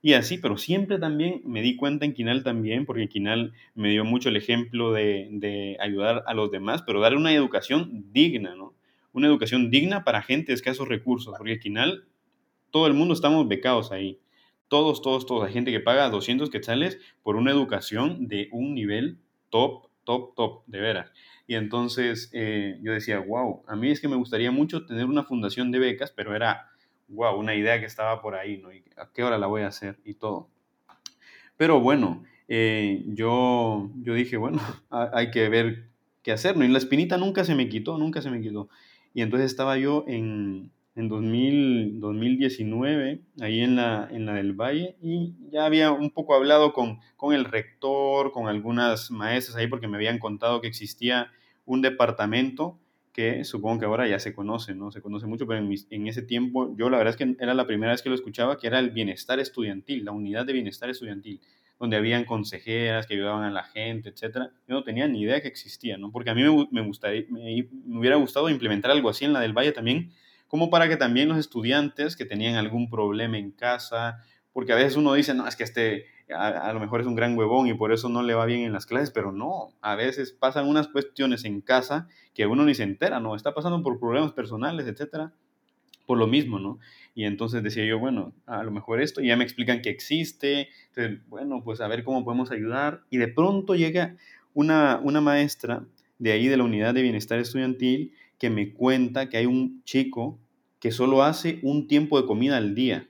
Y 0.08 0.14
así, 0.14 0.38
pero 0.38 0.58
siempre 0.58 1.00
también 1.00 1.42
me 1.44 1.62
di 1.62 1.76
cuenta 1.76 2.06
en 2.06 2.14
Quinal 2.14 2.42
también, 2.42 2.86
porque 2.86 3.10
Quinal 3.10 3.52
me 3.76 3.90
dio 3.90 4.06
mucho 4.06 4.30
el 4.30 4.38
ejemplo 4.38 4.94
de, 4.94 5.28
de 5.32 5.76
ayudar 5.82 6.24
a 6.28 6.34
los 6.34 6.50
demás, 6.50 6.82
pero 6.82 7.02
dar 7.02 7.14
una 7.18 7.34
educación 7.34 8.06
digna, 8.14 8.56
¿no? 8.56 8.74
Una 9.12 9.28
educación 9.28 9.70
digna 9.70 10.06
para 10.06 10.22
gente 10.22 10.54
de 10.54 10.54
escasos 10.54 10.88
recursos, 10.88 11.34
porque 11.38 11.60
Quinal, 11.60 12.06
todo 12.72 12.88
el 12.88 12.94
mundo 12.94 13.14
estamos 13.14 13.50
becados 13.50 13.92
ahí. 13.92 14.22
Todos, 14.70 15.02
todos, 15.02 15.26
todos. 15.26 15.46
Hay 15.46 15.52
gente 15.52 15.74
que 15.74 15.82
paga 15.82 16.10
200 16.10 16.50
quetzales 16.50 17.00
por 17.22 17.36
una 17.36 17.52
educación 17.52 18.30
de 18.30 18.48
un 18.54 18.76
nivel 18.76 19.20
top, 19.50 19.90
top, 20.06 20.36
top, 20.36 20.64
de 20.68 20.80
veras. 20.80 21.12
Y 21.48 21.56
entonces 21.56 22.30
eh, 22.32 22.80
yo 22.82 22.94
decía, 22.94 23.20
wow, 23.20 23.62
a 23.68 23.76
mí 23.76 23.92
es 23.92 24.00
que 24.00 24.08
me 24.08 24.16
gustaría 24.16 24.52
mucho 24.52 24.86
tener 24.86 25.04
una 25.04 25.26
fundación 25.26 25.70
de 25.70 25.80
becas, 25.80 26.12
pero 26.12 26.34
era 26.34 26.70
wow, 27.08 27.38
una 27.38 27.56
idea 27.56 27.80
que 27.80 27.86
estaba 27.86 28.22
por 28.22 28.36
ahí, 28.36 28.58
¿no? 28.58 28.72
Y 28.74 28.84
a 28.98 29.10
qué 29.14 29.24
hora 29.24 29.38
la 29.38 29.48
voy 29.48 29.62
a 29.62 29.68
hacer 29.68 29.98
y 30.04 30.16
todo. 30.16 30.50
Pero 31.58 31.80
bueno, 31.80 32.24
eh, 32.48 33.04
yo, 33.08 33.90
yo 34.02 34.14
dije, 34.14 34.38
bueno, 34.38 34.60
hay 34.90 35.32
que 35.32 35.50
ver 35.50 35.90
qué 36.22 36.32
hacer, 36.32 36.58
¿no? 36.58 36.66
Y 36.66 36.68
la 36.70 36.78
espinita 36.78 37.18
nunca 37.18 37.44
se 37.44 37.56
me 37.56 37.70
quitó, 37.70 37.98
nunca 37.98 38.22
se 38.22 38.30
me 38.30 38.42
quitó. 38.42 38.70
Y 39.14 39.22
entonces 39.22 39.50
estaba 39.50 39.78
yo 39.78 40.04
en, 40.08 40.72
en 40.96 41.10
2000, 41.10 42.00
2019, 42.00 43.22
ahí 43.42 43.62
en 43.62 43.76
la, 43.76 44.08
en 44.12 44.26
la 44.26 44.34
del 44.34 44.54
Valle, 44.54 44.96
y 45.02 45.36
ya 45.50 45.66
había 45.66 45.92
un 45.92 46.12
poco 46.12 46.36
hablado 46.36 46.74
con, 46.74 47.00
con 47.16 47.34
el 47.34 47.46
rector, 47.46 48.32
con 48.32 48.48
algunas 48.48 49.10
maestras 49.10 49.58
ahí, 49.58 49.68
porque 49.68 49.88
me 49.88 49.98
habían 49.98 50.20
contado 50.20 50.62
que 50.62 50.68
existía 50.68 51.32
un 51.66 51.82
departamento 51.82 52.80
que 53.18 53.44
supongo 53.46 53.80
que 53.80 53.86
ahora 53.86 54.08
ya 54.08 54.20
se 54.20 54.32
conoce, 54.32 54.76
¿no? 54.76 54.92
Se 54.92 55.02
conoce 55.02 55.26
mucho, 55.26 55.48
pero 55.48 55.60
en, 55.60 55.74
en, 55.90 56.08
ese 56.08 56.22
tiempo 56.22 56.76
yo 56.78 56.88
la 56.92 57.00
verdad 57.00 57.16
es 57.16 57.18
que 57.18 57.36
era 57.40 57.56
la 57.56 57.66
primera 57.66 57.92
vez 57.92 58.04
que 58.04 58.10
lo 58.10 58.16
escuchaba, 58.16 58.60
que 58.60 58.68
era 58.68 58.78
el 58.78 58.92
bienestar 58.92 59.40
estudiantil, 59.40 60.06
la 60.06 60.12
unidad 60.12 60.46
de 60.46 60.54
bienestar 60.54 60.88
estudiantil, 60.92 61.42
donde 61.80 61.98
habían 61.98 62.26
consejeras 62.26 63.08
que 63.08 63.16
ayudaban 63.16 63.44
a 63.44 63.50
la 63.50 63.64
gente, 63.64 64.10
etcétera. 64.10 64.52
Yo 64.68 64.76
no 64.76 64.84
tenía 64.84 65.08
ni 65.08 65.24
idea 65.24 65.42
que 65.42 65.48
existía, 65.48 65.98
¿no? 65.98 66.12
Porque 66.12 66.30
a 66.30 66.36
mí 66.36 66.44
me, 66.70 66.82
gustaría, 66.84 67.26
me, 67.32 67.68
me 67.86 67.98
hubiera 67.98 68.18
gustado 68.18 68.50
implementar 68.50 68.92
algo 68.92 69.10
así 69.10 69.26
en 69.26 69.34
la 69.34 69.40
del 69.40 69.54
Valle 69.54 69.72
también, 69.72 70.12
como 70.48 70.70
para 70.70 70.88
que 70.88 70.96
también 70.96 71.28
los 71.28 71.40
estudiantes 71.40 72.16
que 72.18 72.26
tenían 72.26 72.54
algún 72.54 72.88
problema 72.88 73.40
en 73.40 73.50
casa, 73.50 74.24
porque 74.54 74.74
a 74.74 74.76
veces 74.76 74.96
uno 74.96 75.16
dice, 75.16 75.34
no, 75.34 75.48
es 75.48 75.56
que 75.56 75.64
este 75.64 76.06
a, 76.34 76.74
lo 76.74 76.80
mejor 76.80 77.02
es 77.02 77.08
un 77.08 77.16
gran 77.16 77.38
huevón 77.38 77.68
y 77.68 77.74
por 77.74 77.92
eso 77.92 78.10
no 78.10 78.22
le 78.22 78.34
va 78.34 78.46
bien 78.46 78.62
en 78.62 78.74
las 78.74 78.86
clases, 78.86 79.12
pero 79.12 79.32
no, 79.32 79.70
a 79.82 79.96
veces 79.96 80.32
pasan 80.32 80.68
unas 80.68 80.88
cuestiones 80.88 81.46
en 81.46 81.62
casa 81.62 82.08
que 82.34 82.46
uno 82.46 82.66
ni 82.66 82.76
se 82.76 82.84
entera, 82.84 83.20
¿no? 83.20 83.36
Está 83.36 83.54
pasando 83.54 83.82
por 83.82 84.00
problemas 84.00 84.34
personales, 84.34 84.88
etcétera. 84.88 85.34
por 86.06 86.18
lo 86.18 86.28
mismo, 86.28 86.60
¿no? 86.60 86.80
Y 87.16 87.26
entonces 87.26 87.64
decía 87.64 87.86
yo, 87.86 88.00
bueno, 88.00 88.34
a 88.46 88.64
lo 88.64 88.72
mejor 88.72 89.02
esto, 89.02 89.22
y 89.22 89.28
ya 89.28 89.36
me 89.36 89.44
explican 89.44 89.82
que 89.82 89.90
existe, 89.90 90.70
bueno, 91.28 91.64
pues 91.64 91.82
a 91.82 91.88
ver 91.88 92.04
cómo 92.04 92.24
podemos 92.24 92.52
ayudar. 92.52 93.02
Y 93.10 93.18
de 93.18 93.28
pronto 93.28 93.76
llega 93.76 94.16
una, 94.54 95.02
una 95.04 95.20
maestra 95.20 95.84
de 96.20 96.32
ahí 96.32 96.48
de 96.48 96.58
la 96.58 96.64
unidad 96.64 96.94
de 96.94 97.02
bienestar 97.02 97.40
estudiantil 97.40 98.14
que 98.38 98.50
me 98.50 98.74
cuenta 98.74 99.30
que 99.30 99.38
hay 99.38 99.46
un 99.46 99.84
chico 99.84 100.40
que 100.80 100.92
solo 100.92 101.24
hace 101.24 101.60
un 101.64 101.88
tiempo 101.88 102.22
de 102.22 102.28
comida 102.28 102.58
al 102.58 102.76
día, 102.76 103.10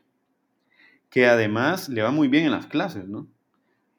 que 1.10 1.26
además 1.26 1.90
le 1.90 2.02
va 2.02 2.12
muy 2.12 2.28
bien 2.28 2.46
en 2.46 2.52
las 2.52 2.68
clases, 2.68 3.08
¿no? 3.08 3.28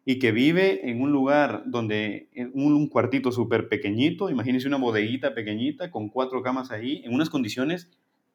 Y 0.05 0.19
que 0.19 0.33
vive 0.33 0.89
en 0.89 1.03
un 1.03 1.13
lugar 1.13 1.65
donde, 1.67 2.29
un, 2.55 2.89
cuartito 2.89 3.31
súper 3.31 3.69
pequeñito, 3.69 4.31
imagínense 4.31 4.67
una 4.67 4.79
bodeguita 4.79 5.35
pequeñita 5.35 5.91
con 5.91 6.09
cuatro 6.09 6.43
camas 6.43 6.71
ahí, 6.71 7.03
en 7.05 7.13
unas 7.13 7.29
condiciones 7.29 7.91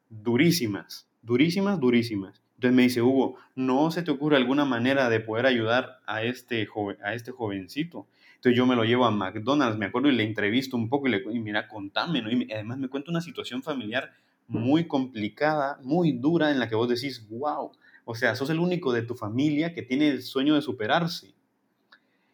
durísimas, 0.08 1.08
durísimas, 1.22 1.80
durísimas. 1.80 2.42
Entonces 2.54 2.76
me 2.76 2.82
dice, 2.82 3.02
Hugo, 3.02 3.36
¿no 3.56 3.90
se 3.90 4.02
te 4.02 4.12
ocurre 4.12 4.36
alguna 4.36 4.64
manera 4.64 5.08
de 5.08 5.18
poder 5.18 5.46
ayudar 5.46 5.98
a 6.06 6.22
este, 6.22 6.64
joven, 6.66 6.96
a 7.02 7.14
este 7.14 7.32
jovencito? 7.32 8.06
Entonces 8.36 8.56
yo 8.56 8.66
me 8.66 8.76
lo 8.76 8.84
llevo 8.84 9.06
a 9.06 9.10
McDonald's, 9.10 9.78
me 9.78 9.86
acuerdo, 9.86 10.08
y 10.08 10.14
le 10.14 10.22
entrevisto 10.22 10.76
un 10.76 10.88
poco 10.88 11.08
y 11.08 11.10
le 11.10 11.22
y 11.32 11.40
mira, 11.40 11.66
contame, 11.66 12.22
¿no? 12.22 12.30
Y 12.30 12.52
además 12.52 12.78
me 12.78 12.88
cuenta 12.88 13.10
una 13.10 13.20
situación 13.20 13.62
familiar 13.62 14.12
muy 14.46 14.86
complicada, 14.86 15.80
muy 15.82 16.12
dura, 16.12 16.50
en 16.50 16.60
la 16.60 16.68
que 16.68 16.74
vos 16.74 16.88
decís, 16.88 17.26
wow, 17.30 17.72
o 18.04 18.14
sea, 18.14 18.34
sos 18.34 18.50
el 18.50 18.58
único 18.58 18.92
de 18.92 19.02
tu 19.02 19.14
familia 19.14 19.74
que 19.74 19.82
tiene 19.82 20.08
el 20.08 20.22
sueño 20.22 20.54
de 20.54 20.62
superarse 20.62 21.34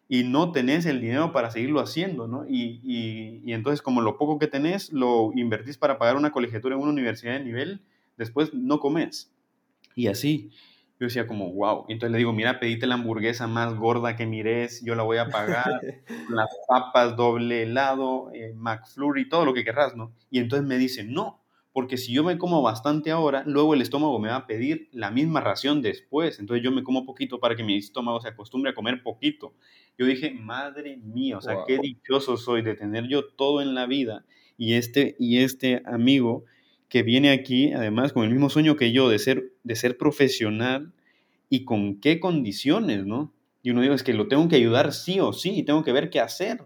y 0.08 0.24
no 0.24 0.52
tenés 0.52 0.86
el 0.86 1.00
dinero 1.00 1.32
para 1.32 1.50
seguirlo 1.50 1.80
haciendo, 1.80 2.26
¿no? 2.26 2.44
Y, 2.48 2.80
y, 2.82 3.42
y, 3.44 3.52
entonces 3.52 3.80
como 3.80 4.00
lo 4.00 4.18
poco 4.18 4.38
que 4.38 4.48
tenés 4.48 4.92
lo 4.92 5.30
invertís 5.34 5.78
para 5.78 5.98
pagar 5.98 6.16
una 6.16 6.32
colegiatura 6.32 6.74
en 6.74 6.82
una 6.82 6.90
universidad 6.90 7.34
de 7.34 7.44
nivel, 7.44 7.82
después 8.16 8.52
no 8.52 8.80
comes. 8.80 9.32
Y 9.94 10.08
así 10.08 10.50
yo 11.00 11.06
decía 11.06 11.26
como, 11.26 11.50
wow. 11.50 11.86
Entonces 11.88 12.12
le 12.12 12.18
digo, 12.18 12.34
mira, 12.34 12.60
pedite 12.60 12.86
la 12.86 12.94
hamburguesa 12.94 13.46
más 13.46 13.74
gorda 13.74 14.16
que 14.16 14.26
mires, 14.26 14.84
yo 14.84 14.94
la 14.94 15.02
voy 15.02 15.16
a 15.16 15.30
pagar, 15.30 15.80
las 16.28 16.50
papas, 16.68 17.16
doble 17.16 17.62
helado, 17.62 18.30
eh, 18.34 18.52
McFlurry, 18.54 19.26
todo 19.26 19.46
lo 19.46 19.54
que 19.54 19.64
querrás, 19.64 19.96
¿no? 19.96 20.12
Y 20.30 20.40
entonces 20.40 20.68
me 20.68 20.76
dice, 20.76 21.02
no, 21.02 21.40
porque 21.72 21.96
si 21.96 22.12
yo 22.12 22.24
me 22.24 22.36
como 22.36 22.62
bastante 22.62 23.10
ahora, 23.10 23.44
luego 23.46 23.74
el 23.74 23.82
estómago 23.82 24.18
me 24.18 24.28
va 24.28 24.36
a 24.36 24.46
pedir 24.46 24.88
la 24.92 25.10
misma 25.10 25.40
ración 25.40 25.82
después. 25.82 26.40
Entonces 26.40 26.64
yo 26.64 26.72
me 26.72 26.82
como 26.82 27.06
poquito 27.06 27.38
para 27.38 27.54
que 27.54 27.62
mi 27.62 27.76
estómago 27.76 28.20
se 28.20 28.28
acostumbre 28.28 28.72
a 28.72 28.74
comer 28.74 29.02
poquito. 29.02 29.54
Yo 29.96 30.06
dije, 30.06 30.32
madre 30.32 30.96
mía, 30.96 31.38
o 31.38 31.40
sea, 31.40 31.58
qué 31.66 31.78
dichoso 31.78 32.36
soy 32.36 32.62
de 32.62 32.74
tener 32.74 33.06
yo 33.06 33.24
todo 33.24 33.62
en 33.62 33.74
la 33.74 33.86
vida. 33.86 34.24
Y 34.56 34.74
este, 34.74 35.14
y 35.18 35.38
este 35.38 35.82
amigo 35.84 36.44
que 36.88 37.04
viene 37.04 37.30
aquí, 37.30 37.72
además, 37.72 38.12
con 38.12 38.24
el 38.24 38.30
mismo 38.30 38.50
sueño 38.50 38.76
que 38.76 38.90
yo 38.90 39.08
de 39.08 39.20
ser, 39.20 39.52
de 39.62 39.76
ser 39.76 39.96
profesional 39.96 40.92
y 41.48 41.64
con 41.64 42.00
qué 42.00 42.18
condiciones, 42.18 43.06
¿no? 43.06 43.32
Y 43.62 43.70
uno 43.70 43.82
dice, 43.82 43.94
es 43.94 44.02
que 44.02 44.12
lo 44.12 44.26
tengo 44.26 44.48
que 44.48 44.56
ayudar 44.56 44.92
sí 44.92 45.20
o 45.20 45.32
sí, 45.32 45.52
y 45.58 45.62
tengo 45.62 45.84
que 45.84 45.92
ver 45.92 46.10
qué 46.10 46.18
hacer. 46.18 46.64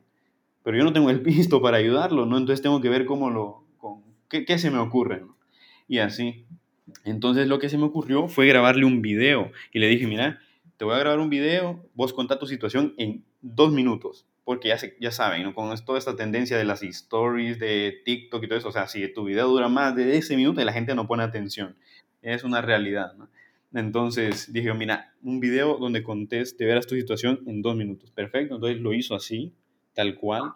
Pero 0.62 0.78
yo 0.78 0.84
no 0.84 0.94
tengo 0.94 1.10
el 1.10 1.20
pisto 1.22 1.60
para 1.60 1.76
ayudarlo, 1.76 2.24
¿no? 2.24 2.38
Entonces 2.38 2.62
tengo 2.62 2.80
que 2.80 2.88
ver 2.88 3.04
cómo 3.04 3.28
lo, 3.28 3.63
qué, 4.38 4.44
qué 4.44 4.58
se 4.58 4.70
me 4.70 4.78
ocurre, 4.78 5.20
¿no? 5.20 5.36
Y 5.86 5.98
así. 5.98 6.46
Entonces 7.04 7.46
lo 7.46 7.58
que 7.58 7.68
se 7.68 7.78
me 7.78 7.84
ocurrió 7.84 8.28
fue 8.28 8.46
grabarle 8.46 8.84
un 8.84 9.00
video. 9.00 9.52
Y 9.72 9.78
le 9.78 9.88
dije, 9.88 10.06
mira, 10.06 10.40
te 10.76 10.84
voy 10.84 10.94
a 10.94 10.98
grabar 10.98 11.20
un 11.20 11.30
video, 11.30 11.88
vos 11.94 12.12
contá 12.12 12.38
tu 12.38 12.46
situación 12.46 12.94
en 12.98 13.24
dos 13.40 13.72
minutos 13.72 14.26
porque 14.44 14.68
ya, 14.68 14.78
se, 14.78 14.96
ya 15.00 15.10
saben, 15.10 15.42
¿no? 15.42 15.54
con 15.54 15.74
toda 15.84 15.98
esta 15.98 16.16
tendencia 16.16 16.58
de 16.58 16.64
las 16.64 16.82
stories, 16.82 17.58
de 17.58 18.02
TikTok 18.04 18.44
y 18.44 18.48
todo 18.48 18.58
eso, 18.58 18.68
o 18.68 18.72
sea, 18.72 18.86
si 18.86 19.08
tu 19.12 19.24
video 19.24 19.48
dura 19.48 19.68
más 19.68 19.96
de 19.96 20.18
ese 20.18 20.36
minuto 20.36 20.60
y 20.60 20.64
la 20.64 20.72
gente 20.72 20.94
no 20.94 21.06
pone 21.06 21.22
atención, 21.22 21.76
es 22.20 22.44
una 22.44 22.60
realidad, 22.60 23.14
¿no? 23.14 23.30
Entonces 23.72 24.52
dije, 24.52 24.72
mira, 24.74 25.14
un 25.22 25.40
video 25.40 25.78
donde 25.78 26.02
contés, 26.02 26.56
te 26.56 26.64
verás 26.64 26.86
tu 26.86 26.94
situación 26.94 27.40
en 27.46 27.60
dos 27.60 27.74
minutos. 27.74 28.12
Perfecto, 28.12 28.54
entonces 28.54 28.80
lo 28.80 28.92
hizo 28.92 29.16
así, 29.16 29.52
tal 29.94 30.14
cual. 30.14 30.52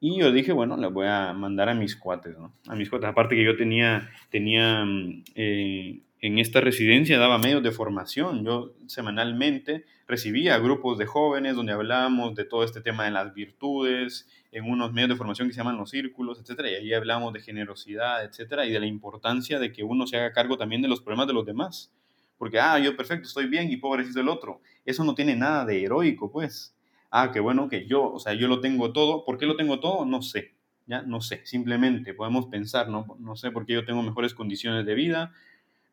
Y 0.00 0.18
yo 0.18 0.30
dije, 0.30 0.52
bueno, 0.52 0.76
le 0.76 0.86
voy 0.88 1.06
a 1.06 1.32
mandar 1.32 1.68
a 1.68 1.74
mis 1.74 1.96
cuates, 1.96 2.38
¿no? 2.38 2.52
A 2.68 2.76
mis 2.76 2.88
cuates. 2.88 3.08
Aparte 3.08 3.34
que 3.34 3.44
yo 3.44 3.56
tenía, 3.56 4.08
tenía 4.30 4.84
mm, 4.84 5.24
eh, 5.34 6.00
en 6.20 6.38
esta 6.38 6.60
residencia 6.60 7.18
daba 7.18 7.38
medios 7.38 7.62
de 7.62 7.72
formación. 7.72 8.44
Yo 8.44 8.74
semanalmente 8.86 9.84
recibía 10.06 10.58
grupos 10.58 10.98
de 10.98 11.06
jóvenes 11.06 11.56
donde 11.56 11.72
hablábamos 11.72 12.34
de 12.34 12.44
todo 12.44 12.64
este 12.64 12.80
tema 12.80 13.04
de 13.04 13.10
las 13.10 13.34
virtudes, 13.34 14.28
en 14.50 14.64
unos 14.64 14.92
medios 14.92 15.10
de 15.10 15.16
formación 15.16 15.48
que 15.48 15.54
se 15.54 15.58
llaman 15.58 15.76
los 15.76 15.90
círculos, 15.90 16.40
etcétera, 16.40 16.70
y 16.70 16.74
ahí 16.74 16.94
hablamos 16.94 17.32
de 17.32 17.40
generosidad, 17.40 18.24
etcétera, 18.24 18.64
y 18.66 18.72
de 18.72 18.80
la 18.80 18.86
importancia 18.86 19.58
de 19.58 19.72
que 19.72 19.84
uno 19.84 20.06
se 20.06 20.16
haga 20.16 20.32
cargo 20.32 20.56
también 20.56 20.80
de 20.80 20.88
los 20.88 21.02
problemas 21.02 21.26
de 21.26 21.34
los 21.34 21.44
demás. 21.44 21.92
Porque, 22.38 22.58
ah, 22.58 22.78
yo 22.78 22.96
perfecto, 22.96 23.26
estoy 23.26 23.46
bien 23.46 23.70
y 23.70 23.76
pobrecito 23.76 24.20
el 24.20 24.28
otro. 24.28 24.60
Eso 24.84 25.04
no 25.04 25.14
tiene 25.14 25.34
nada 25.36 25.64
de 25.64 25.82
heroico, 25.84 26.30
pues. 26.30 26.74
Ah, 27.10 27.30
qué 27.32 27.40
bueno 27.40 27.68
que 27.68 27.86
yo, 27.86 28.12
o 28.12 28.18
sea, 28.18 28.34
yo 28.34 28.48
lo 28.48 28.60
tengo 28.60 28.92
todo. 28.92 29.24
¿Por 29.24 29.38
qué 29.38 29.46
lo 29.46 29.56
tengo 29.56 29.80
todo? 29.80 30.04
No 30.04 30.22
sé. 30.22 30.54
Ya, 30.86 31.02
no 31.02 31.20
sé. 31.20 31.44
Simplemente 31.44 32.14
podemos 32.14 32.46
pensar, 32.46 32.88
¿no? 32.88 33.16
No 33.18 33.36
sé 33.36 33.50
por 33.50 33.66
qué 33.66 33.74
yo 33.74 33.84
tengo 33.84 34.02
mejores 34.02 34.34
condiciones 34.34 34.86
de 34.86 34.94
vida, 34.94 35.32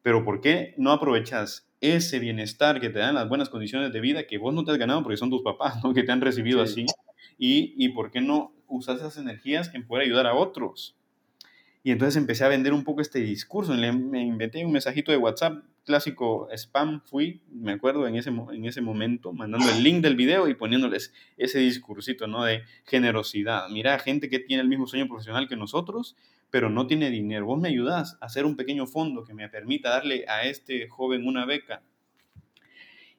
pero 0.01 0.23
¿por 0.23 0.41
qué 0.41 0.73
no 0.77 0.91
aprovechas 0.91 1.67
ese 1.81 2.19
bienestar 2.19 2.79
que 2.79 2.89
te 2.89 2.99
dan 2.99 3.15
las 3.15 3.29
buenas 3.29 3.49
condiciones 3.49 3.91
de 3.93 3.99
vida 4.01 4.27
que 4.27 4.37
vos 4.37 4.53
no 4.53 4.63
te 4.63 4.71
has 4.71 4.77
ganado 4.77 5.03
porque 5.03 5.17
son 5.17 5.29
tus 5.29 5.41
papás, 5.41 5.83
¿no? 5.83 5.93
que 5.95 6.03
te 6.03 6.11
han 6.11 6.21
recibido 6.21 6.61
así? 6.61 6.85
Y, 7.37 7.73
y 7.77 7.89
¿por 7.89 8.11
qué 8.11 8.21
no 8.21 8.53
usas 8.67 8.97
esas 8.97 9.17
energías 9.17 9.73
en 9.73 9.85
poder 9.85 10.05
ayudar 10.05 10.27
a 10.27 10.35
otros? 10.35 10.95
Y 11.85 11.91
entonces 11.91 12.17
empecé 12.17 12.43
a 12.43 12.47
vender 12.47 12.73
un 12.73 12.83
poco 12.83 13.01
este 13.01 13.19
discurso. 13.19 13.71
Le, 13.75 13.91
me 13.91 14.19
inventé 14.19 14.65
un 14.65 14.71
mensajito 14.71 15.11
de 15.11 15.19
WhatsApp 15.19 15.63
clásico 15.83 16.47
spam 16.51 16.99
fui, 17.01 17.41
me 17.51 17.73
acuerdo 17.73 18.07
en 18.07 18.15
ese, 18.15 18.31
en 18.31 18.65
ese 18.65 18.81
momento, 18.81 19.33
mandando 19.33 19.69
el 19.69 19.83
link 19.83 20.01
del 20.01 20.15
video 20.15 20.47
y 20.47 20.55
poniéndoles 20.55 21.13
ese 21.37 21.59
discursito, 21.59 22.25
¿no? 22.25 22.43
De 22.43 22.63
generosidad. 22.85 23.69
Mira, 23.69 23.99
gente 23.99 24.29
que 24.29 24.39
tiene 24.39 24.63
el 24.63 24.67
mismo 24.67 24.87
sueño 24.87 25.07
profesional 25.07 25.47
que 25.47 25.55
nosotros, 25.57 26.15
pero 26.49 26.71
no 26.71 26.87
tiene 26.87 27.11
dinero. 27.11 27.45
Vos 27.45 27.61
me 27.61 27.69
ayudás 27.69 28.17
a 28.19 28.25
hacer 28.25 28.45
un 28.45 28.55
pequeño 28.55 28.87
fondo 28.87 29.23
que 29.23 29.35
me 29.35 29.47
permita 29.47 29.91
darle 29.91 30.25
a 30.27 30.43
este 30.45 30.87
joven 30.87 31.27
una 31.27 31.45
beca. 31.45 31.83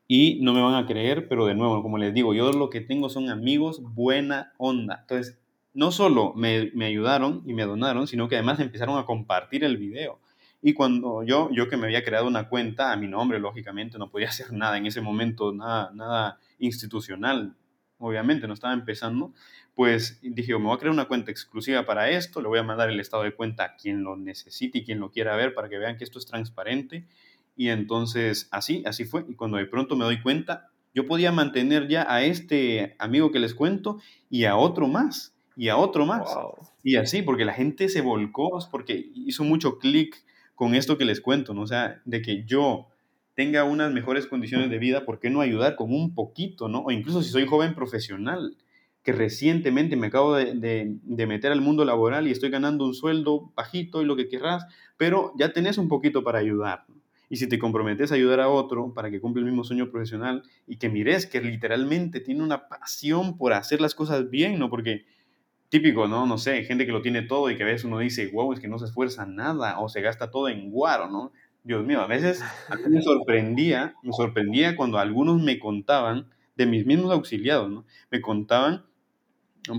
Y 0.09 0.41
no 0.43 0.53
me 0.53 0.61
van 0.61 0.75
a 0.75 0.89
creer, 0.89 1.29
pero 1.29 1.47
de 1.47 1.55
nuevo, 1.55 1.85
como 1.85 1.99
les 1.99 2.13
digo, 2.13 2.35
yo 2.35 2.51
lo 2.51 2.69
que 2.69 2.81
tengo 2.81 3.11
son 3.11 3.31
amigos 3.31 3.81
buena 3.95 4.55
onda. 4.59 5.03
Entonces, 5.03 5.39
no 5.77 5.93
solo 5.93 6.33
me, 6.35 6.71
me 6.75 6.87
ayudaron 6.87 7.43
y 7.45 7.53
me 7.53 7.65
donaron, 7.65 8.07
sino 8.07 8.29
que 8.29 8.37
además 8.37 8.59
empezaron 8.61 8.99
a 8.99 9.05
compartir 9.05 9.63
el 9.63 9.77
video. 9.77 10.19
Y 10.63 10.73
cuando 10.73 11.23
yo, 11.23 11.51
yo 11.53 11.69
que 11.69 11.77
me 11.77 11.85
había 11.85 12.03
creado 12.03 12.27
una 12.27 12.49
cuenta 12.49 12.93
a 12.93 12.97
mi 12.97 13.09
nombre, 13.09 13.39
lógicamente 13.39 13.99
no 13.99 14.11
podía 14.11 14.29
hacer 14.31 14.53
nada 14.53 14.79
en 14.79 14.87
ese 14.87 15.03
momento, 15.03 15.53
nada, 15.53 15.91
nada 15.95 16.41
institucional, 16.59 17.55
obviamente 17.99 18.49
no 18.49 18.55
estaba 18.55 18.73
empezando, 18.73 19.35
pues 19.75 20.19
dije, 20.23 20.57
me 20.59 20.65
voy 20.65 20.77
a 20.77 20.79
crear 20.79 20.95
una 20.95 21.09
cuenta 21.09 21.31
exclusiva 21.31 21.85
para 21.85 22.09
esto, 22.09 22.41
le 22.41 22.49
voy 22.49 22.59
a 22.59 22.63
mandar 22.63 22.89
el 22.89 22.99
estado 22.99 23.25
de 23.25 23.35
cuenta 23.35 23.65
a 23.65 23.77
quien 23.77 24.03
lo 24.03 24.17
necesite 24.17 24.79
y 24.79 24.85
quien 24.85 24.99
lo 24.99 25.11
quiera 25.11 25.37
ver 25.37 25.53
para 25.53 25.69
que 25.69 25.77
vean 25.77 25.99
que 25.99 26.05
esto 26.05 26.19
es 26.19 26.25
transparente. 26.25 27.07
Y 27.55 27.69
entonces 27.69 28.49
así, 28.51 28.83
así 28.87 29.05
fue. 29.05 29.27
Y 29.29 29.35
cuando 29.35 29.59
de 29.59 29.67
pronto 29.67 29.95
me 29.95 30.05
doy 30.05 30.23
cuenta, 30.23 30.71
yo 30.95 31.07
podía 31.07 31.33
mantener 31.33 31.89
ya 31.89 32.07
a 32.09 32.25
este 32.25 32.97
amigo 32.99 33.31
que 33.31 33.39
les 33.39 33.55
cuento 33.55 34.01
y 34.31 34.45
a 34.45 34.57
otro 34.57 34.89
más, 34.89 35.36
y 35.57 35.69
a 35.69 35.77
otro 35.77 36.07
más. 36.07 36.29
Y 36.85 36.97
así, 36.97 37.23
porque 37.23 37.45
la 37.45 37.55
gente 37.55 37.89
se 37.89 38.03
volcó, 38.03 38.59
porque 38.71 39.11
hizo 39.15 39.43
mucho 39.43 39.79
clic 39.79 40.23
con 40.55 40.75
esto 40.75 40.99
que 40.99 41.05
les 41.05 41.21
cuento, 41.21 41.55
¿no? 41.55 41.63
O 41.63 41.67
sea, 41.67 42.01
de 42.05 42.23
que 42.23 42.45
yo 42.45 42.87
tenga 43.35 43.65
unas 43.65 43.93
mejores 43.93 44.27
condiciones 44.27 44.71
de 44.71 44.79
vida, 44.79 45.05
¿por 45.05 45.19
qué 45.19 45.31
no 45.31 45.41
ayudar 45.41 45.77
con 45.77 45.93
un 45.93 46.15
poquito, 46.15 46.69
¿no? 46.69 46.81
O 46.81 46.91
incluso 46.91 47.23
si 47.23 47.31
soy 47.31 47.47
joven 47.47 47.75
profesional, 47.75 48.57
que 49.03 49.13
recientemente 49.13 49.95
me 49.95 50.09
acabo 50.09 50.35
de, 50.35 50.99
meter 51.05 51.53
al 51.53 51.61
mundo 51.61 51.85
laboral 51.85 52.27
y 52.27 52.33
estoy 52.33 52.51
ganando 52.51 52.85
un 52.85 52.95
sueldo 52.95 53.53
bajito 53.55 54.03
y 54.03 54.05
lo 54.05 54.17
que 54.17 54.29
querrás, 54.29 54.67
pero 54.97 55.33
ya 55.39 55.53
tenés 55.53 55.79
un 55.79 55.89
poquito 55.89 56.25
para 56.25 56.39
ayudar. 56.39 56.87
Y 57.29 57.37
si 57.37 57.49
te 57.49 57.59
comprometes 57.59 58.11
a 58.11 58.15
ayudar 58.15 58.41
a 58.41 58.49
otro 58.49 58.95
para 58.95 59.11
que 59.11 59.21
cumpla 59.21 59.41
el 59.41 59.47
mismo 59.47 59.65
sueño 59.65 59.91
profesional 59.91 60.43
y 60.67 60.79
que 60.79 60.89
mires 60.89 61.27
que 61.27 61.41
literalmente 61.41 62.21
tiene 62.21 62.43
una 62.43 62.69
pasión 62.69 63.37
por 63.37 63.53
hacer 63.53 63.81
las 63.81 63.95
cosas 63.95 64.31
bien, 64.31 64.59
¿no? 64.59 64.71
Porque 64.71 65.05
típico, 65.69 66.09
¿no? 66.09 66.27
No 66.27 66.39
sé, 66.39 66.65
gente 66.65 66.87
que 66.87 66.93
lo 66.93 67.03
tiene 67.03 67.23
todo 67.23 67.51
y 67.51 67.57
que 67.57 67.63
a 67.63 67.67
veces 67.67 67.85
uno 67.85 67.99
dice, 67.99 68.29
wow, 68.29 68.53
es 68.53 68.61
que 68.61 68.69
no 68.69 68.79
se 68.79 68.87
esfuerza 68.87 69.27
nada 69.27 69.81
o 69.81 69.89
se 69.89 70.01
gasta 70.01 70.31
todo 70.31 70.49
en 70.49 70.71
guaro, 70.71 71.09
¿no? 71.09 71.33
Dios 71.65 71.85
mío, 71.85 72.01
a 72.01 72.07
veces 72.07 72.45
me 72.89 73.03
sorprendía, 73.03 73.97
me 74.03 74.13
sorprendía 74.13 74.77
cuando 74.77 74.99
algunos 74.99 75.43
me 75.43 75.59
contaban 75.59 76.29
de 76.55 76.67
mis 76.67 76.87
mismos 76.87 77.11
auxiliados, 77.13 77.69
¿no? 77.69 77.85
Me 78.11 78.21
contaban 78.21 78.87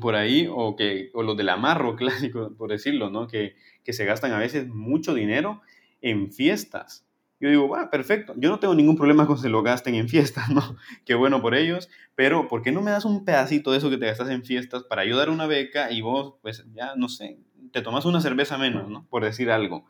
por 0.01 0.15
ahí, 0.15 0.49
o, 0.51 0.75
que, 0.75 1.09
o 1.13 1.23
los 1.23 1.37
del 1.37 1.49
amarro 1.49 1.95
clásico, 1.97 2.53
por 2.57 2.69
decirlo, 2.69 3.09
¿no? 3.09 3.27
Que, 3.27 3.55
que 3.83 3.93
se 3.93 4.05
gastan 4.05 4.33
a 4.33 4.39
veces 4.39 4.67
mucho 4.67 5.13
dinero 5.13 5.61
en 6.01 6.31
fiestas. 6.31 7.06
Yo 7.39 7.49
digo, 7.49 7.69
va, 7.69 7.91
perfecto, 7.91 8.33
yo 8.37 8.49
no 8.49 8.59
tengo 8.59 8.73
ningún 8.73 8.97
problema 8.97 9.27
con 9.27 9.35
que 9.35 9.43
se 9.43 9.49
lo 9.49 9.61
gasten 9.61 9.95
en 9.95 10.09
fiestas, 10.09 10.49
¿no? 10.53 10.75
Qué 11.05 11.13
bueno 11.15 11.41
por 11.41 11.55
ellos, 11.55 11.89
pero 12.15 12.47
¿por 12.47 12.61
qué 12.61 12.71
no 12.71 12.81
me 12.81 12.91
das 12.91 13.05
un 13.05 13.25
pedacito 13.25 13.71
de 13.71 13.77
eso 13.77 13.89
que 13.89 13.97
te 13.97 14.07
gastas 14.07 14.29
en 14.29 14.43
fiestas 14.43 14.83
para 14.83 15.03
ayudar 15.03 15.29
a 15.29 15.31
una 15.31 15.45
beca 15.45 15.91
y 15.91 16.01
vos, 16.01 16.35
pues 16.41 16.65
ya, 16.73 16.95
no 16.95 17.09
sé, 17.09 17.37
te 17.71 17.81
tomas 17.81 18.05
una 18.05 18.21
cerveza 18.21 18.57
menos, 18.57 18.89
¿no? 18.89 19.07
Por 19.09 19.23
decir 19.23 19.51
algo. 19.51 19.85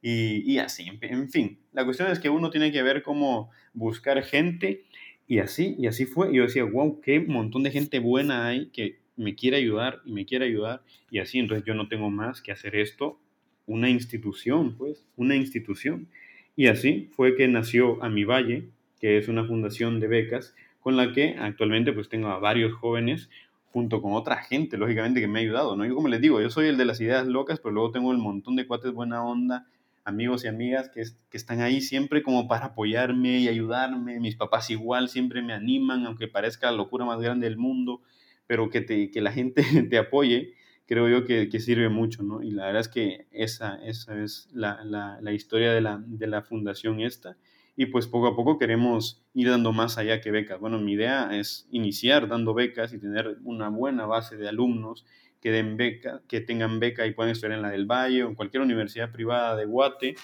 y, 0.00 0.58
así, 0.58 0.86
en 1.00 1.30
fin. 1.30 1.58
La 1.72 1.84
cuestión 1.84 2.10
es 2.10 2.18
que 2.18 2.28
uno 2.28 2.50
tiene 2.50 2.72
que 2.72 2.82
ver 2.82 3.02
cómo 3.02 3.50
buscar 3.72 4.22
gente 4.22 4.84
y 5.26 5.38
así, 5.38 5.76
y 5.78 5.86
así 5.86 6.06
fue. 6.06 6.34
Yo 6.34 6.42
decía, 6.42 6.64
wow, 6.64 7.00
qué 7.00 7.20
montón 7.20 7.62
de 7.62 7.70
gente 7.70 7.98
buena 8.00 8.48
hay 8.48 8.66
que 8.70 9.00
me 9.16 9.34
quiere 9.34 9.56
ayudar 9.56 10.00
y 10.04 10.12
me 10.12 10.26
quiere 10.26 10.46
ayudar 10.46 10.82
y 11.10 11.18
así, 11.18 11.38
entonces 11.38 11.64
yo 11.66 11.74
no 11.74 11.88
tengo 11.88 12.10
más 12.10 12.42
que 12.42 12.52
hacer 12.52 12.76
esto, 12.76 13.20
una 13.66 13.88
institución, 13.88 14.76
pues, 14.76 15.06
una 15.16 15.36
institución. 15.36 16.08
Y 16.56 16.66
así 16.66 17.10
fue 17.12 17.34
que 17.36 17.48
nació 17.48 18.02
A 18.02 18.08
Mi 18.08 18.24
Valle, 18.24 18.68
que 19.00 19.18
es 19.18 19.28
una 19.28 19.44
fundación 19.44 20.00
de 20.00 20.08
becas 20.08 20.54
con 20.80 20.96
la 20.96 21.12
que 21.12 21.36
actualmente 21.38 21.92
pues 21.92 22.08
tengo 22.08 22.28
a 22.28 22.38
varios 22.38 22.72
jóvenes 22.72 23.30
junto 23.72 24.02
con 24.02 24.12
otra 24.12 24.36
gente, 24.36 24.76
lógicamente, 24.76 25.20
que 25.20 25.28
me 25.28 25.38
ha 25.38 25.42
ayudado, 25.42 25.76
¿no? 25.76 25.86
Yo 25.86 25.94
como 25.94 26.08
les 26.08 26.20
digo, 26.20 26.40
yo 26.42 26.50
soy 26.50 26.66
el 26.66 26.76
de 26.76 26.84
las 26.84 27.00
ideas 27.00 27.26
locas, 27.26 27.58
pero 27.58 27.72
luego 27.72 27.90
tengo 27.90 28.12
el 28.12 28.18
montón 28.18 28.54
de 28.54 28.66
cuates 28.66 28.92
buena 28.92 29.24
onda, 29.24 29.66
amigos 30.04 30.44
y 30.44 30.48
amigas 30.48 30.90
que, 30.90 31.02
que 31.30 31.36
están 31.36 31.60
ahí 31.60 31.80
siempre 31.80 32.22
como 32.22 32.48
para 32.48 32.66
apoyarme 32.66 33.38
y 33.38 33.48
ayudarme. 33.48 34.20
Mis 34.20 34.36
papás 34.36 34.68
igual 34.70 35.08
siempre 35.08 35.40
me 35.40 35.54
animan, 35.54 36.04
aunque 36.04 36.28
parezca 36.28 36.70
la 36.70 36.76
locura 36.76 37.06
más 37.06 37.20
grande 37.20 37.46
del 37.48 37.56
mundo, 37.56 38.02
pero 38.46 38.68
que, 38.68 38.82
te, 38.82 39.10
que 39.10 39.20
la 39.22 39.32
gente 39.32 39.62
te 39.90 39.98
apoye, 39.98 40.52
creo 40.86 41.08
yo 41.08 41.24
que, 41.24 41.48
que, 41.48 41.60
sirve 41.60 41.88
mucho, 41.88 42.22
¿no? 42.22 42.42
Y 42.42 42.50
la 42.50 42.66
verdad 42.66 42.80
es 42.80 42.88
que 42.88 43.26
esa, 43.30 43.76
esa 43.84 44.22
es 44.22 44.48
la, 44.52 44.84
la, 44.84 45.18
la 45.20 45.32
historia 45.32 45.72
de 45.72 45.80
la, 45.80 46.02
de 46.04 46.26
la 46.26 46.42
fundación 46.42 47.00
esta 47.00 47.36
y 47.76 47.86
pues 47.86 48.06
poco 48.06 48.26
a 48.26 48.36
poco 48.36 48.58
queremos 48.58 49.22
ir 49.34 49.48
dando 49.48 49.72
más 49.72 49.96
allá 49.96 50.20
que 50.20 50.30
becas. 50.30 50.60
Bueno, 50.60 50.78
mi 50.78 50.92
idea 50.92 51.30
es 51.32 51.66
iniciar 51.70 52.28
dando 52.28 52.54
becas 52.54 52.92
y 52.92 52.98
tener 52.98 53.38
una 53.44 53.68
buena 53.70 54.06
base 54.06 54.36
de 54.36 54.48
alumnos 54.48 55.06
que 55.40 55.50
den 55.50 55.76
beca, 55.76 56.22
que 56.28 56.40
tengan 56.40 56.80
beca 56.80 57.06
y 57.06 57.12
puedan 57.12 57.32
estudiar 57.32 57.56
en 57.56 57.62
la 57.62 57.70
del 57.70 57.86
Valle 57.86 58.24
o 58.24 58.28
en 58.28 58.34
cualquier 58.34 58.62
universidad 58.62 59.10
privada 59.10 59.56
de 59.56 59.64
Guate, 59.64 60.14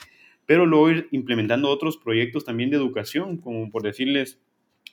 pero 0.47 0.67
luego 0.67 0.91
ir 0.91 1.09
implementando 1.11 1.71
otros 1.71 1.97
proyectos 1.97 2.45
también 2.45 2.71
de 2.71 2.77
educación, 2.77 3.39
como 3.39 3.71
por 3.71 3.83
decirles 3.83 4.41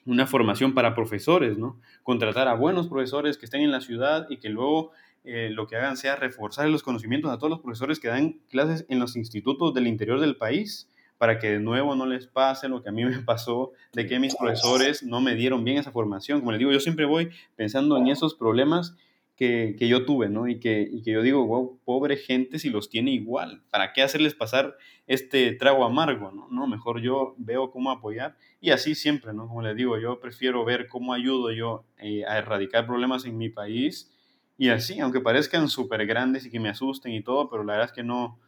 una 0.05 0.25
formación 0.25 0.73
para 0.73 0.95
profesores, 0.95 1.57
¿no? 1.57 1.79
Contratar 2.03 2.47
a 2.47 2.55
buenos 2.55 2.87
profesores 2.87 3.37
que 3.37 3.45
estén 3.45 3.61
en 3.61 3.71
la 3.71 3.81
ciudad 3.81 4.27
y 4.29 4.37
que 4.37 4.49
luego 4.49 4.91
eh, 5.25 5.49
lo 5.49 5.67
que 5.67 5.75
hagan 5.75 5.97
sea 5.97 6.15
reforzar 6.15 6.67
los 6.69 6.83
conocimientos 6.83 7.31
a 7.31 7.37
todos 7.37 7.49
los 7.49 7.59
profesores 7.59 7.99
que 7.99 8.07
dan 8.07 8.39
clases 8.49 8.85
en 8.89 8.99
los 8.99 9.15
institutos 9.15 9.73
del 9.73 9.87
interior 9.87 10.19
del 10.19 10.37
país 10.37 10.89
para 11.17 11.39
que 11.39 11.51
de 11.51 11.59
nuevo 11.59 11.95
no 11.95 12.05
les 12.05 12.27
pase 12.27 12.67
lo 12.67 12.83
que 12.83 12.89
a 12.89 12.91
mí 12.91 13.05
me 13.05 13.19
pasó, 13.19 13.71
de 13.93 14.05
que 14.05 14.19
mis 14.19 14.35
profesores 14.35 15.03
no 15.03 15.21
me 15.21 15.35
dieron 15.35 15.63
bien 15.63 15.77
esa 15.77 15.91
formación. 15.91 16.39
Como 16.39 16.51
les 16.51 16.59
digo, 16.59 16.71
yo 16.71 16.79
siempre 16.79 17.05
voy 17.05 17.29
pensando 17.55 17.97
en 17.97 18.07
esos 18.07 18.35
problemas 18.35 18.95
que, 19.35 19.75
que 19.77 19.87
yo 19.87 20.05
tuve, 20.05 20.29
¿no? 20.29 20.47
Y 20.47 20.59
que, 20.59 20.87
y 20.89 21.01
que 21.01 21.11
yo 21.11 21.21
digo, 21.21 21.45
wow, 21.45 21.79
pobre 21.83 22.15
gente 22.15 22.57
si 22.57 22.69
los 22.69 22.89
tiene 22.89 23.11
igual. 23.11 23.63
¿Para 23.69 23.91
qué 23.91 24.01
hacerles 24.01 24.33
pasar 24.33 24.77
este 25.07 25.51
trago 25.53 25.85
amargo, 25.85 26.31
¿no? 26.31 26.47
no 26.49 26.67
mejor 26.67 27.01
yo 27.01 27.35
veo 27.37 27.69
cómo 27.69 27.91
apoyar 27.91 28.37
y 28.61 28.71
así 28.71 28.95
siempre, 28.95 29.33
¿no? 29.33 29.47
Como 29.47 29.61
les 29.61 29.75
digo, 29.75 29.99
yo 29.99 30.19
prefiero 30.19 30.63
ver 30.63 30.87
cómo 30.87 31.13
ayudo 31.13 31.51
yo 31.51 31.85
eh, 31.97 32.25
a 32.25 32.37
erradicar 32.37 32.85
problemas 32.85 33.25
en 33.25 33.37
mi 33.37 33.49
país 33.49 34.14
y 34.57 34.69
así, 34.69 34.99
aunque 34.99 35.19
parezcan 35.19 35.67
súper 35.67 36.05
grandes 36.05 36.45
y 36.45 36.49
que 36.49 36.59
me 36.59 36.69
asusten 36.69 37.11
y 37.11 37.21
todo, 37.21 37.49
pero 37.49 37.63
la 37.63 37.73
verdad 37.73 37.89
es 37.89 37.93
que 37.93 38.03
no, 38.03 38.39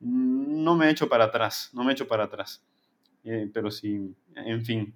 no 0.00 0.74
me 0.76 0.86
he 0.86 0.90
hecho 0.90 1.08
para 1.08 1.24
atrás, 1.24 1.70
no 1.74 1.84
me 1.84 1.90
he 1.90 1.92
hecho 1.92 2.08
para 2.08 2.24
atrás. 2.24 2.64
Eh, 3.24 3.50
pero 3.52 3.70
sí, 3.70 4.14
en 4.34 4.64
fin, 4.64 4.94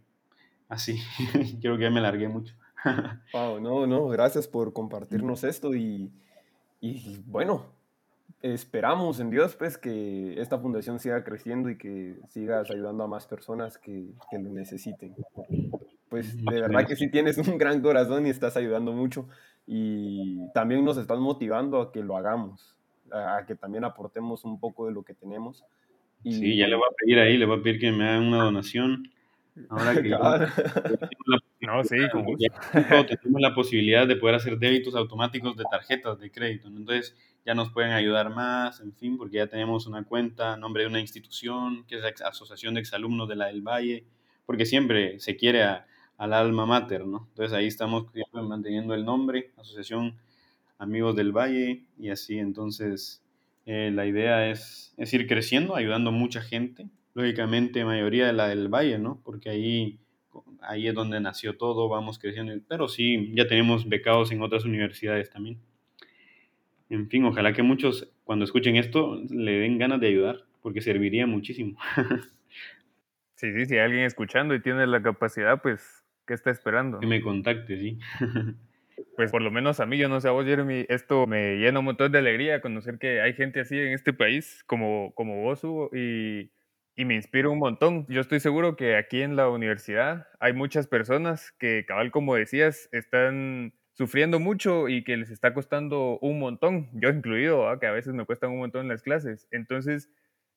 así. 0.69 0.99
Creo 1.61 1.77
que 1.77 1.83
ya 1.83 1.91
me 1.91 2.01
largué 2.01 2.29
mucho. 2.29 2.55
wow, 3.33 3.61
no, 3.61 3.87
no, 3.87 4.09
gracias 4.09 4.49
por 4.49 4.73
compartirnos 4.73 5.45
esto 5.45 5.75
y, 5.75 6.11
y, 6.81 7.23
bueno, 7.27 7.67
esperamos 8.41 9.21
en 9.21 9.31
Dios 9.31 9.57
pues 9.57 9.79
que 9.79 10.41
esta 10.41 10.59
fundación 10.59 10.99
siga 10.99 11.25
creciendo 11.25 11.71
y 11.71 11.79
que 11.79 12.19
sigas 12.29 12.71
ayudando 12.71 13.05
a 13.05 13.09
más 13.09 13.27
personas 13.27 13.79
que, 13.79 14.15
que 14.31 14.39
lo 14.39 14.51
necesiten. 14.51 15.15
Pues 16.09 16.37
de 16.37 16.61
verdad 16.61 16.87
que 16.87 16.97
sí 16.97 17.11
tienes 17.11 17.39
un 17.39 17.59
gran 17.59 17.81
corazón 17.81 18.27
y 18.27 18.31
estás 18.31 18.57
ayudando 18.57 18.93
mucho 18.93 19.29
y 19.67 20.51
también 20.53 20.85
nos 20.85 20.99
estás 20.99 21.19
motivando 21.19 21.81
a 21.81 21.93
que 21.93 22.03
lo 22.03 22.17
hagamos 22.17 22.75
a, 23.13 23.45
que 23.47 23.55
también 23.55 23.85
aportemos 23.85 24.45
un 24.45 24.59
poco 24.59 24.87
de 24.87 24.93
lo 24.93 25.03
que 25.03 25.15
tenemos. 25.15 25.65
Y... 26.23 26.33
Sí, 26.33 26.57
ya 26.57 26.67
le 26.67 26.77
voy 26.77 26.87
a 26.91 26.95
pedir 26.95 27.19
ahí, 27.19 27.37
le 27.37 27.47
voy 27.47 27.59
a 27.59 27.63
pedir 27.63 27.81
que 27.81 27.93
me 27.93 28.09
hagan 28.09 28.25
una 28.25 28.43
donación. 28.43 29.11
Ahora 29.69 29.95
que 29.95 30.09
no, 31.61 31.85
sí, 31.85 31.97
tenemos 33.23 33.41
la 33.41 33.55
posibilidad 33.55 34.07
de 34.07 34.17
poder 34.17 34.35
hacer 34.35 34.59
débitos 34.59 34.97
automáticos 34.97 35.57
de 35.57 35.65
tarjetas 35.71 36.19
de 36.19 36.31
crédito. 36.31 36.67
Entonces 36.69 37.17
ya 37.47 37.55
nos 37.55 37.71
pueden 37.71 37.93
ayudar 37.93 38.31
más, 38.31 38.81
en 38.81 38.93
fin, 38.95 39.17
porque 39.17 39.37
ya 39.37 39.47
tenemos 39.47 39.87
una 39.87 40.03
cuenta, 40.03 40.57
nombre 40.57 40.83
de 40.83 40.89
una 40.89 40.99
institución, 40.99 41.85
que 41.87 41.97
es 41.97 42.03
la 42.03 42.29
Asociación 42.29 42.75
de 42.75 42.81
Exalumnos 42.81 43.29
de 43.29 43.37
la 43.37 43.47
del 43.47 43.63
Valle, 43.63 44.05
porque 44.45 44.67
siempre 44.67 45.21
se 45.21 45.37
quiere 45.37 45.63
al 46.17 46.33
alma 46.33 46.67
mater, 46.67 47.07
¿no? 47.07 47.27
Entonces 47.31 47.57
ahí 47.57 47.67
estamos 47.67 48.07
manteniendo 48.33 48.95
el 48.95 49.05
nombre, 49.05 49.53
Asociación 49.57 50.17
amigos 50.79 51.17
del 51.17 51.33
valle 51.33 51.83
y 51.99 52.11
así. 52.11 52.39
Entonces, 52.39 53.23
eh, 53.67 53.91
la 53.93 54.07
idea 54.07 54.51
es, 54.51 54.95
es, 54.97 55.13
ir 55.15 55.27
creciendo, 55.27 55.77
ayudando 55.77 56.11
a 56.11 56.13
mucha 56.13 56.41
gente, 56.41 56.89
lógicamente 57.15 57.85
mayoría 57.85 58.27
de 58.27 58.33
la 58.33 58.49
del 58.49 58.69
valle, 58.69 58.99
¿no? 58.99 59.21
Porque 59.25 59.51
ahí, 59.51 59.99
ahí 60.61 60.89
es 60.89 60.95
donde 60.95 61.21
nació 61.21 61.57
todo, 61.57 61.89
vamos 61.89 62.19
creciendo, 62.19 62.53
pero 62.69 62.89
sí, 62.89 63.33
ya 63.35 63.47
tenemos 63.47 63.89
becados 63.89 64.31
en 64.33 64.43
otras 64.43 64.65
universidades 64.65 65.31
también. 65.31 65.59
En 66.91 67.09
fin, 67.09 67.25
ojalá 67.25 67.53
que 67.53 67.63
muchos 67.63 68.11
cuando 68.25 68.45
escuchen 68.45 68.77
esto 68.77 69.21
le 69.31 69.53
den 69.53 69.79
ganas 69.79 70.01
de 70.01 70.09
ayudar, 70.09 70.45
porque 70.63 70.81
serviría 70.81 71.27
muchísimo. 71.27 71.79
sí, 73.37 73.53
sí, 73.53 73.67
si 73.67 73.79
alguien 73.79 74.05
escuchando 74.05 74.55
y 74.55 74.61
tiene 74.61 74.87
la 74.87 75.03
capacidad, 75.03 75.61
pues, 75.63 76.04
¿qué 76.27 76.35
está 76.35 76.51
esperando? 76.51 77.01
Que 77.01 77.07
me 77.07 77.21
contacte, 77.21 77.79
sí. 77.79 77.99
pues 79.17 79.31
por 79.31 79.43
lo 79.43 79.51
menos 79.51 79.81
a 79.81 79.87
mí, 79.87 79.99
yo 79.99 80.09
no 80.09 80.21
sé 80.21 80.29
a 80.29 80.33
vos, 80.33 80.45
Jeremy, 80.45 80.87
esto 80.89 81.27
me 81.27 81.57
llena 81.57 81.79
un 81.79 81.85
montón 81.87 82.13
de 82.13 82.19
alegría 82.19 82.61
conocer 82.61 82.99
que 82.99 83.21
hay 83.21 83.35
gente 83.35 83.61
así 83.61 83.79
en 83.79 83.93
este 83.93 84.13
país 84.13 84.65
como, 84.67 85.13
como 85.15 85.43
vos, 85.43 85.63
Hugo, 85.65 85.91
y, 85.93 86.51
y 86.97 87.05
me 87.05 87.15
inspira 87.15 87.49
un 87.49 87.59
montón. 87.59 88.07
Yo 88.09 88.21
estoy 88.21 88.41
seguro 88.41 88.77
que 88.77 88.97
aquí 88.97 89.23
en 89.23 89.37
la 89.37 89.49
universidad 89.49 90.29
hay 90.41 90.53
muchas 90.53 90.87
personas 90.87 91.53
que, 91.53 91.85
cabal, 91.87 92.11
como 92.11 92.35
decías, 92.35 92.89
están 92.93 93.75
sufriendo 93.93 94.41
mucho 94.41 94.89
y 94.89 95.05
que 95.05 95.17
les 95.17 95.31
está 95.31 95.55
costando 95.55 96.19
un 96.21 96.39
montón, 96.39 96.91
yo 96.95 97.09
incluido, 97.11 97.79
que 97.79 97.87
a 97.87 97.93
veces 97.93 98.13
me 98.13 98.25
cuestan 98.27 98.51
un 98.51 98.59
montón 98.59 98.89
las 98.89 99.03
clases. 99.03 99.47
Entonces, 99.51 100.11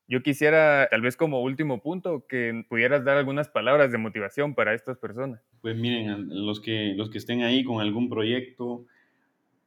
yo 0.07 0.23
quisiera, 0.23 0.87
tal 0.89 1.01
vez 1.01 1.17
como 1.17 1.41
último 1.41 1.81
punto, 1.81 2.25
que 2.27 2.63
pudieras 2.69 3.03
dar 3.03 3.17
algunas 3.17 3.49
palabras 3.49 3.91
de 3.91 3.97
motivación 3.97 4.55
para 4.55 4.73
estas 4.73 4.97
personas. 4.97 5.41
Pues 5.61 5.75
miren, 5.75 6.29
los 6.45 6.61
que, 6.61 6.93
los 6.95 7.09
que 7.09 7.17
estén 7.17 7.43
ahí 7.43 7.63
con 7.63 7.81
algún 7.81 8.09
proyecto 8.09 8.85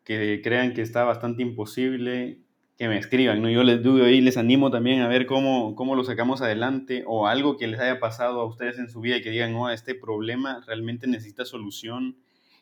que 0.04 0.40
crean 0.42 0.72
que 0.72 0.82
está 0.82 1.04
bastante 1.04 1.42
imposible, 1.42 2.38
que 2.78 2.88
me 2.88 2.96
escriban, 2.96 3.42
¿no? 3.42 3.50
Yo 3.50 3.62
les 3.62 3.82
digo 3.82 4.08
y 4.08 4.22
les 4.22 4.38
animo 4.38 4.70
también 4.70 5.02
a 5.02 5.08
ver 5.08 5.26
cómo, 5.26 5.74
cómo 5.74 5.94
lo 5.94 6.02
sacamos 6.02 6.40
adelante 6.40 7.04
o 7.06 7.26
algo 7.26 7.58
que 7.58 7.66
les 7.66 7.78
haya 7.78 8.00
pasado 8.00 8.40
a 8.40 8.46
ustedes 8.46 8.78
en 8.78 8.88
su 8.88 9.02
vida 9.02 9.18
y 9.18 9.22
que 9.22 9.28
digan, 9.28 9.52
no, 9.52 9.70
este 9.70 9.94
problema 9.94 10.64
realmente 10.66 11.06
necesita 11.06 11.44
solución 11.44 12.16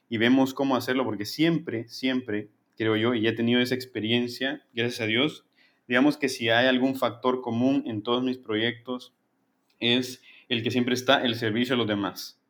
y 0.08 0.18
vemos 0.18 0.54
cómo 0.54 0.74
hacerlo, 0.74 1.04
porque 1.04 1.24
siempre, 1.24 1.86
siempre, 1.86 2.48
creo 2.76 2.96
yo, 2.96 3.14
y 3.14 3.28
he 3.28 3.32
tenido 3.32 3.60
esa 3.60 3.76
experiencia, 3.76 4.64
gracias 4.74 5.02
a 5.02 5.06
Dios, 5.06 5.47
digamos 5.88 6.18
que 6.18 6.28
si 6.28 6.50
hay 6.50 6.66
algún 6.66 6.94
factor 6.94 7.40
común 7.40 7.82
en 7.86 8.02
todos 8.02 8.22
mis 8.22 8.38
proyectos, 8.38 9.14
es 9.80 10.22
el 10.48 10.62
que 10.62 10.70
siempre 10.70 10.94
está 10.94 11.24
el 11.24 11.34
servicio 11.34 11.74
a 11.74 11.78
los 11.78 11.86
demás. 11.86 12.40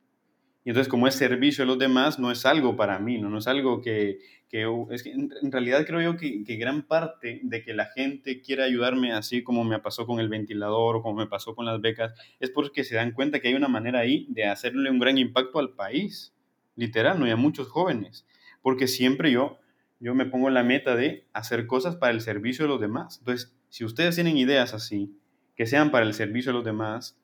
Y 0.65 0.71
entonces 0.71 0.91
como 0.91 1.07
es 1.07 1.15
servicio 1.15 1.65
a 1.65 1.67
los 1.67 1.79
demás, 1.79 2.19
no 2.19 2.31
es 2.31 2.45
algo 2.45 2.77
para 2.77 2.99
mí, 2.99 3.19
no, 3.19 3.31
no 3.31 3.39
es 3.39 3.47
algo 3.47 3.81
que, 3.81 4.19
que 4.51 4.67
es 4.91 5.03
que 5.03 5.13
en, 5.13 5.53
realidad 5.53 5.87
creo 5.87 6.03
yo 6.03 6.17
que, 6.17 6.45
que, 6.45 6.57
gran 6.57 6.83
parte 6.83 7.41
de 7.43 7.63
que 7.63 7.73
la 7.75 7.87
gente 7.87 8.43
quiera 8.43 8.65
ayudarme 8.65 9.13
así 9.13 9.43
como 9.43 9.65
me 9.65 9.79
pasó 9.79 10.05
con 10.05 10.21
el 10.21 10.29
ventilador 10.29 10.97
o 10.97 11.03
como 11.03 11.21
me 11.21 11.27
pasó 11.27 11.55
con 11.55 11.65
las 11.65 11.81
becas, 11.81 12.13
es 12.41 12.51
porque 12.51 12.85
se 12.85 12.97
dan 12.97 13.13
cuenta 13.13 13.41
que 13.41 13.49
hay 13.49 13.55
una 13.55 13.69
manera 13.69 14.01
ahí 14.01 14.27
de 14.29 14.45
hacerle 14.47 14.91
un 14.91 14.99
gran 14.99 15.17
impacto 15.17 15.59
al 15.59 15.71
país, 15.71 16.35
literal, 16.77 17.19
no 17.19 17.27
y 17.27 17.31
a 17.31 17.37
muchos 17.37 17.69
jóvenes, 17.69 18.27
porque 18.61 18.89
siempre 18.89 19.31
yo 19.31 19.59
yo 20.01 20.15
me 20.15 20.27
pongo 20.27 20.51
la 20.51 20.63
meta 20.63 20.95
de 20.97 21.27
hacer 21.33 21.67
cosas 21.67 21.97
para 21.97 22.13
el 22.13 22.21
servicio 22.21 22.65
de 22.65 22.69
los 22.69 22.81
demás. 22.81 23.19
Entonces, 23.19 23.55
si 23.69 23.85
ustedes 23.85 24.15
tienen 24.15 24.37
ideas 24.37 24.75
así, 24.75 25.17
que 25.57 25.67
sean 25.67 25.91
para 25.91 26.07
el 26.07 26.15
servicio 26.15 26.53
de 26.53 26.59
los 26.59 26.65
demás, 26.65 27.19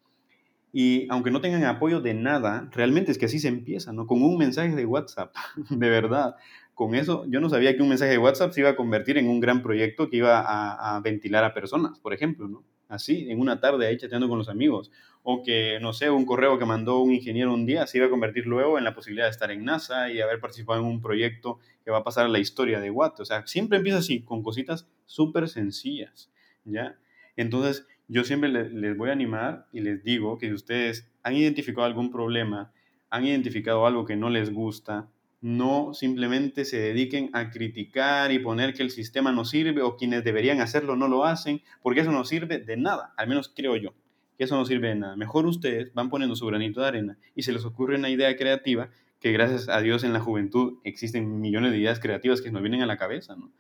y 0.72 1.06
aunque 1.08 1.30
no 1.30 1.40
tengan 1.40 1.64
apoyo 1.64 2.00
de 2.00 2.14
nada, 2.14 2.68
realmente 2.72 3.12
es 3.12 3.18
que 3.18 3.26
así 3.26 3.38
se 3.38 3.46
empieza, 3.46 3.92
¿no? 3.92 4.08
Con 4.08 4.22
un 4.22 4.36
mensaje 4.36 4.74
de 4.74 4.84
WhatsApp, 4.84 5.32
de 5.70 5.88
verdad. 5.88 6.34
Con 6.74 6.96
eso, 6.96 7.24
yo 7.28 7.40
no 7.40 7.48
sabía 7.48 7.76
que 7.76 7.82
un 7.82 7.88
mensaje 7.88 8.10
de 8.10 8.18
WhatsApp 8.18 8.50
se 8.50 8.60
iba 8.60 8.70
a 8.70 8.76
convertir 8.76 9.16
en 9.16 9.28
un 9.28 9.38
gran 9.38 9.62
proyecto 9.62 10.10
que 10.10 10.16
iba 10.16 10.40
a, 10.40 10.96
a 10.96 11.00
ventilar 11.00 11.44
a 11.44 11.54
personas, 11.54 12.00
por 12.00 12.12
ejemplo, 12.12 12.48
¿no? 12.48 12.64
Así, 12.88 13.30
en 13.30 13.40
una 13.40 13.60
tarde 13.60 13.86
ahí 13.86 13.96
chateando 13.96 14.28
con 14.28 14.38
los 14.38 14.48
amigos. 14.48 14.90
O 15.26 15.42
que, 15.42 15.78
no 15.80 15.94
sé, 15.94 16.10
un 16.10 16.26
correo 16.26 16.58
que 16.58 16.66
mandó 16.66 17.00
un 17.00 17.10
ingeniero 17.10 17.52
un 17.52 17.64
día 17.64 17.86
se 17.86 17.96
iba 17.96 18.06
a 18.06 18.10
convertir 18.10 18.46
luego 18.46 18.76
en 18.76 18.84
la 18.84 18.94
posibilidad 18.94 19.24
de 19.24 19.30
estar 19.30 19.50
en 19.50 19.64
NASA 19.64 20.12
y 20.12 20.20
haber 20.20 20.38
participado 20.38 20.80
en 20.80 20.86
un 20.86 21.00
proyecto 21.00 21.58
que 21.82 21.90
va 21.90 21.98
a 21.98 22.04
pasar 22.04 22.26
a 22.26 22.28
la 22.28 22.38
historia 22.38 22.78
de 22.78 22.90
Watt. 22.90 23.20
O 23.20 23.24
sea, 23.24 23.46
siempre 23.46 23.78
empieza 23.78 23.98
así, 23.98 24.20
con 24.20 24.42
cositas 24.42 24.86
súper 25.06 25.48
sencillas, 25.48 26.30
¿ya? 26.64 26.98
Entonces, 27.36 27.86
yo 28.06 28.22
siempre 28.24 28.50
les 28.50 28.96
voy 28.98 29.08
a 29.08 29.12
animar 29.12 29.66
y 29.72 29.80
les 29.80 30.04
digo 30.04 30.36
que 30.36 30.48
si 30.48 30.52
ustedes 30.52 31.10
han 31.22 31.34
identificado 31.34 31.86
algún 31.86 32.12
problema, 32.12 32.70
han 33.08 33.24
identificado 33.24 33.86
algo 33.86 34.04
que 34.04 34.16
no 34.16 34.28
les 34.28 34.52
gusta, 34.52 35.08
no 35.40 35.94
simplemente 35.94 36.64
se 36.64 36.78
dediquen 36.78 37.30
a 37.32 37.50
criticar 37.50 38.30
y 38.32 38.38
poner 38.38 38.74
que 38.74 38.82
el 38.82 38.90
sistema 38.90 39.32
no 39.32 39.44
sirve 39.44 39.82
o 39.82 39.96
quienes 39.96 40.24
deberían 40.24 40.60
hacerlo 40.60 40.96
no 40.96 41.08
lo 41.08 41.24
hacen, 41.24 41.62
porque 41.82 42.00
eso 42.00 42.12
no 42.12 42.24
sirve 42.24 42.58
de 42.58 42.76
nada, 42.76 43.14
al 43.16 43.28
menos 43.28 43.52
creo 43.54 43.76
yo, 43.76 43.94
que 44.36 44.44
eso 44.44 44.56
no 44.56 44.64
sirve 44.64 44.88
de 44.88 44.96
nada. 44.96 45.16
Mejor 45.16 45.46
ustedes 45.46 45.92
van 45.94 46.10
poniendo 46.10 46.36
su 46.36 46.46
granito 46.46 46.80
de 46.80 46.88
arena 46.88 47.18
y 47.34 47.42
se 47.42 47.52
les 47.52 47.64
ocurre 47.64 47.96
una 47.96 48.10
idea 48.10 48.36
creativa, 48.36 48.90
que 49.20 49.32
gracias 49.32 49.68
a 49.68 49.80
Dios 49.80 50.04
en 50.04 50.12
la 50.12 50.20
juventud 50.20 50.78
existen 50.84 51.40
millones 51.40 51.72
de 51.72 51.78
ideas 51.78 52.00
creativas 52.00 52.42
que 52.42 52.50
nos 52.50 52.62
vienen 52.62 52.82
a 52.82 52.86
la 52.86 52.98
cabeza, 52.98 53.36
¿no? 53.36 53.50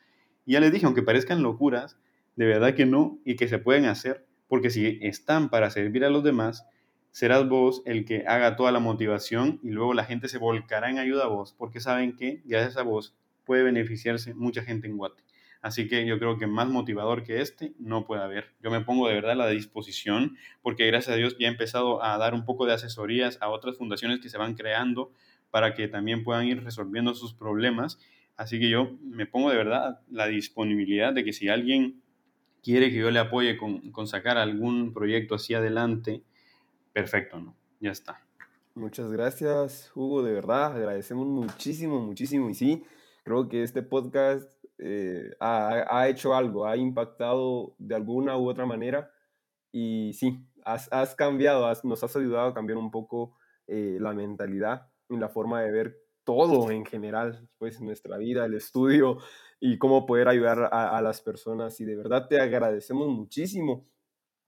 Y 0.44 0.52
ya 0.52 0.60
les 0.60 0.72
dije, 0.72 0.84
aunque 0.84 1.02
parezcan 1.02 1.42
locuras, 1.42 1.96
de 2.36 2.46
verdad 2.46 2.74
que 2.74 2.86
no 2.86 3.18
y 3.24 3.36
que 3.36 3.48
se 3.48 3.58
pueden 3.58 3.86
hacer, 3.86 4.26
porque 4.48 4.70
si 4.70 4.98
están 5.00 5.48
para 5.48 5.70
servir 5.70 6.04
a 6.04 6.10
los 6.10 6.22
demás, 6.22 6.66
serás 7.12 7.48
vos 7.48 7.82
el 7.86 8.04
que 8.04 8.24
haga 8.26 8.56
toda 8.56 8.72
la 8.72 8.80
motivación 8.80 9.60
y 9.62 9.70
luego 9.70 9.94
la 9.94 10.04
gente 10.04 10.28
se 10.28 10.38
volcará 10.38 10.90
en 10.90 10.98
ayuda 10.98 11.24
a 11.24 11.28
vos, 11.28 11.54
porque 11.56 11.80
saben 11.80 12.16
que 12.16 12.42
gracias 12.44 12.76
a 12.76 12.82
vos 12.82 13.16
puede 13.44 13.62
beneficiarse 13.62 14.34
mucha 14.34 14.62
gente 14.62 14.88
en 14.88 14.96
Guate. 14.96 15.22
Así 15.64 15.88
que 15.88 16.04
yo 16.04 16.18
creo 16.18 16.36
que 16.36 16.46
más 16.46 16.68
motivador 16.68 17.24
que 17.24 17.40
este 17.40 17.72
no 17.78 18.04
puede 18.04 18.22
haber. 18.22 18.52
Yo 18.62 18.70
me 18.70 18.82
pongo 18.82 19.08
de 19.08 19.14
verdad 19.14 19.34
la 19.34 19.48
disposición 19.48 20.36
porque 20.60 20.86
gracias 20.86 21.14
a 21.14 21.16
Dios 21.16 21.38
ya 21.38 21.46
he 21.46 21.50
empezado 21.50 22.04
a 22.04 22.18
dar 22.18 22.34
un 22.34 22.44
poco 22.44 22.66
de 22.66 22.74
asesorías 22.74 23.38
a 23.40 23.48
otras 23.48 23.78
fundaciones 23.78 24.20
que 24.20 24.28
se 24.28 24.36
van 24.36 24.56
creando 24.56 25.10
para 25.50 25.72
que 25.72 25.88
también 25.88 26.22
puedan 26.22 26.46
ir 26.46 26.62
resolviendo 26.62 27.14
sus 27.14 27.32
problemas. 27.32 27.98
Así 28.36 28.60
que 28.60 28.68
yo 28.68 28.98
me 29.00 29.24
pongo 29.24 29.48
de 29.48 29.56
verdad 29.56 30.02
la 30.10 30.26
disponibilidad 30.26 31.14
de 31.14 31.24
que 31.24 31.32
si 31.32 31.48
alguien 31.48 32.02
quiere 32.62 32.90
que 32.90 32.98
yo 32.98 33.10
le 33.10 33.20
apoye 33.20 33.56
con, 33.56 33.90
con 33.90 34.06
sacar 34.06 34.36
algún 34.36 34.92
proyecto 34.92 35.34
hacia 35.34 35.56
adelante, 35.58 36.22
perfecto, 36.92 37.40
¿no? 37.40 37.56
Ya 37.80 37.92
está. 37.92 38.20
Muchas 38.74 39.10
gracias, 39.10 39.90
Hugo, 39.94 40.22
de 40.22 40.34
verdad, 40.34 40.76
agradecemos 40.76 41.26
muchísimo, 41.26 42.00
muchísimo. 42.00 42.50
Y 42.50 42.54
sí, 42.54 42.84
creo 43.22 43.48
que 43.48 43.62
este 43.62 43.80
podcast 43.80 44.53
eh, 44.78 45.30
ha, 45.40 45.84
ha, 45.88 46.08
hecho 46.08 46.34
algo, 46.34 46.66
ha 46.66 46.76
impactado 46.76 47.74
de 47.78 47.94
alguna 47.94 48.36
u 48.36 48.48
otra 48.48 48.66
manera. 48.66 49.10
Y 49.72 50.12
sí, 50.14 50.46
has, 50.64 50.92
has 50.92 51.14
cambiado, 51.14 51.70
nos 51.84 52.04
has 52.04 52.16
ayudado 52.16 52.48
a 52.48 52.54
cambiar 52.54 52.78
un 52.78 52.90
poco 52.90 53.36
eh, 53.66 53.98
la 54.00 54.12
mentalidad 54.12 54.88
y 55.08 55.16
la 55.16 55.28
forma 55.28 55.62
de 55.62 55.70
ver 55.70 55.96
todo 56.24 56.70
en 56.70 56.86
general, 56.86 57.48
pues 57.58 57.80
nuestra 57.80 58.16
vida, 58.16 58.46
el 58.46 58.54
estudio 58.54 59.18
y 59.60 59.78
cómo 59.78 60.06
poder 60.06 60.28
ayudar 60.28 60.70
a, 60.72 60.96
a 60.96 61.02
las 61.02 61.20
personas. 61.20 61.80
Y 61.80 61.84
de 61.84 61.96
verdad 61.96 62.28
te 62.28 62.40
agradecemos 62.40 63.08
muchísimo. 63.08 63.86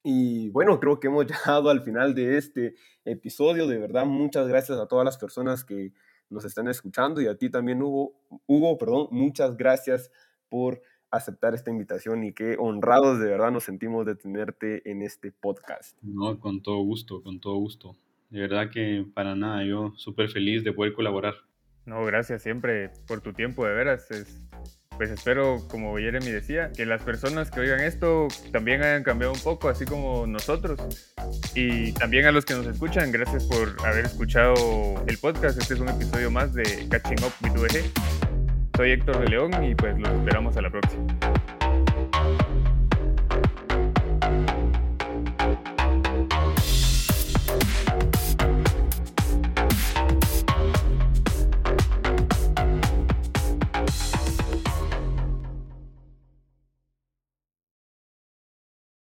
Y 0.03 0.51
bueno, 0.51 0.79
creo 0.79 1.01
que 1.01 1.09
hemos 1.09 1.27
llegado 1.47 1.69
al 1.69 1.83
final 1.83 2.15
de 2.15 2.39
este 2.39 2.75
episodio. 3.05 3.67
De 3.67 3.79
verdad, 3.79 4.07
muchas 4.07 4.49
gracias 4.49 4.79
a 4.79 4.87
todas 4.87 5.05
las 5.05 5.19
personas 5.19 5.65
que 5.65 5.93
nos 6.31 6.45
están 6.45 6.69
escuchando 6.69 7.21
y 7.21 7.27
a 7.27 7.37
ti 7.37 7.51
también, 7.51 7.83
Hugo. 7.83 8.15
Hugo, 8.47 8.79
perdón, 8.79 9.09
muchas 9.11 9.57
gracias 9.57 10.11
por 10.49 10.83
aceptar 11.11 11.55
esta 11.55 11.71
invitación 11.71 12.25
y 12.25 12.33
qué 12.33 12.57
honrados 12.59 13.19
de 13.19 13.27
verdad 13.27 13.51
nos 13.51 13.65
sentimos 13.65 14.07
de 14.07 14.17
tenerte 14.17 14.89
en 14.91 15.03
este 15.03 15.33
podcast. 15.33 15.97
No, 16.03 16.39
con 16.39 16.63
todo 16.63 16.79
gusto, 16.79 17.23
con 17.23 17.41
todo 17.41 17.57
gusto. 17.57 17.97
De 18.31 18.41
verdad 18.41 18.71
que 18.71 19.07
para 19.15 19.35
nada, 19.35 19.65
yo 19.65 19.93
súper 19.97 20.29
feliz 20.29 20.65
de 20.65 20.73
poder 20.73 20.93
colaborar. 20.93 21.35
No, 21.85 22.05
gracias 22.05 22.43
siempre 22.43 22.91
por 23.07 23.21
tu 23.21 23.33
tiempo, 23.33 23.65
de 23.65 23.75
veras. 23.75 24.11
Es, 24.11 24.49
pues 24.97 25.11
espero, 25.11 25.67
como 25.69 25.97
Jeremy 25.97 26.31
decía, 26.31 26.71
que 26.75 26.87
las 26.87 27.03
personas 27.03 27.51
que 27.51 27.61
oigan 27.61 27.81
esto 27.81 28.29
también 28.53 28.83
hayan 28.83 29.03
cambiado 29.03 29.33
un 29.33 29.41
poco, 29.41 29.69
así 29.69 29.85
como 29.85 30.27
nosotros. 30.27 30.79
Y 31.55 31.93
también 31.93 32.27
a 32.27 32.33
los 32.33 32.45
que 32.45 32.55
nos 32.55 32.67
escuchan, 32.67 33.13
gracias 33.13 33.45
por 33.45 33.77
haber 33.87 34.07
escuchado 34.07 34.55
el 35.07 35.19
podcast. 35.19 35.59
Este 35.61 35.75
es 35.75 35.81
un 35.81 35.89
episodio 35.89 36.31
más 36.31 36.55
de 36.55 36.87
Catching 36.89 37.25
Up 37.25 37.33
with 37.43 37.61
UG. 37.61 38.77
Soy 38.77 38.91
Héctor 38.93 39.21
de 39.21 39.29
León 39.29 39.65
y 39.65 39.75
pues 39.75 39.99
los 39.99 40.11
esperamos 40.11 40.57
a 40.57 40.63
la 40.63 40.71
próxima. 40.71 41.36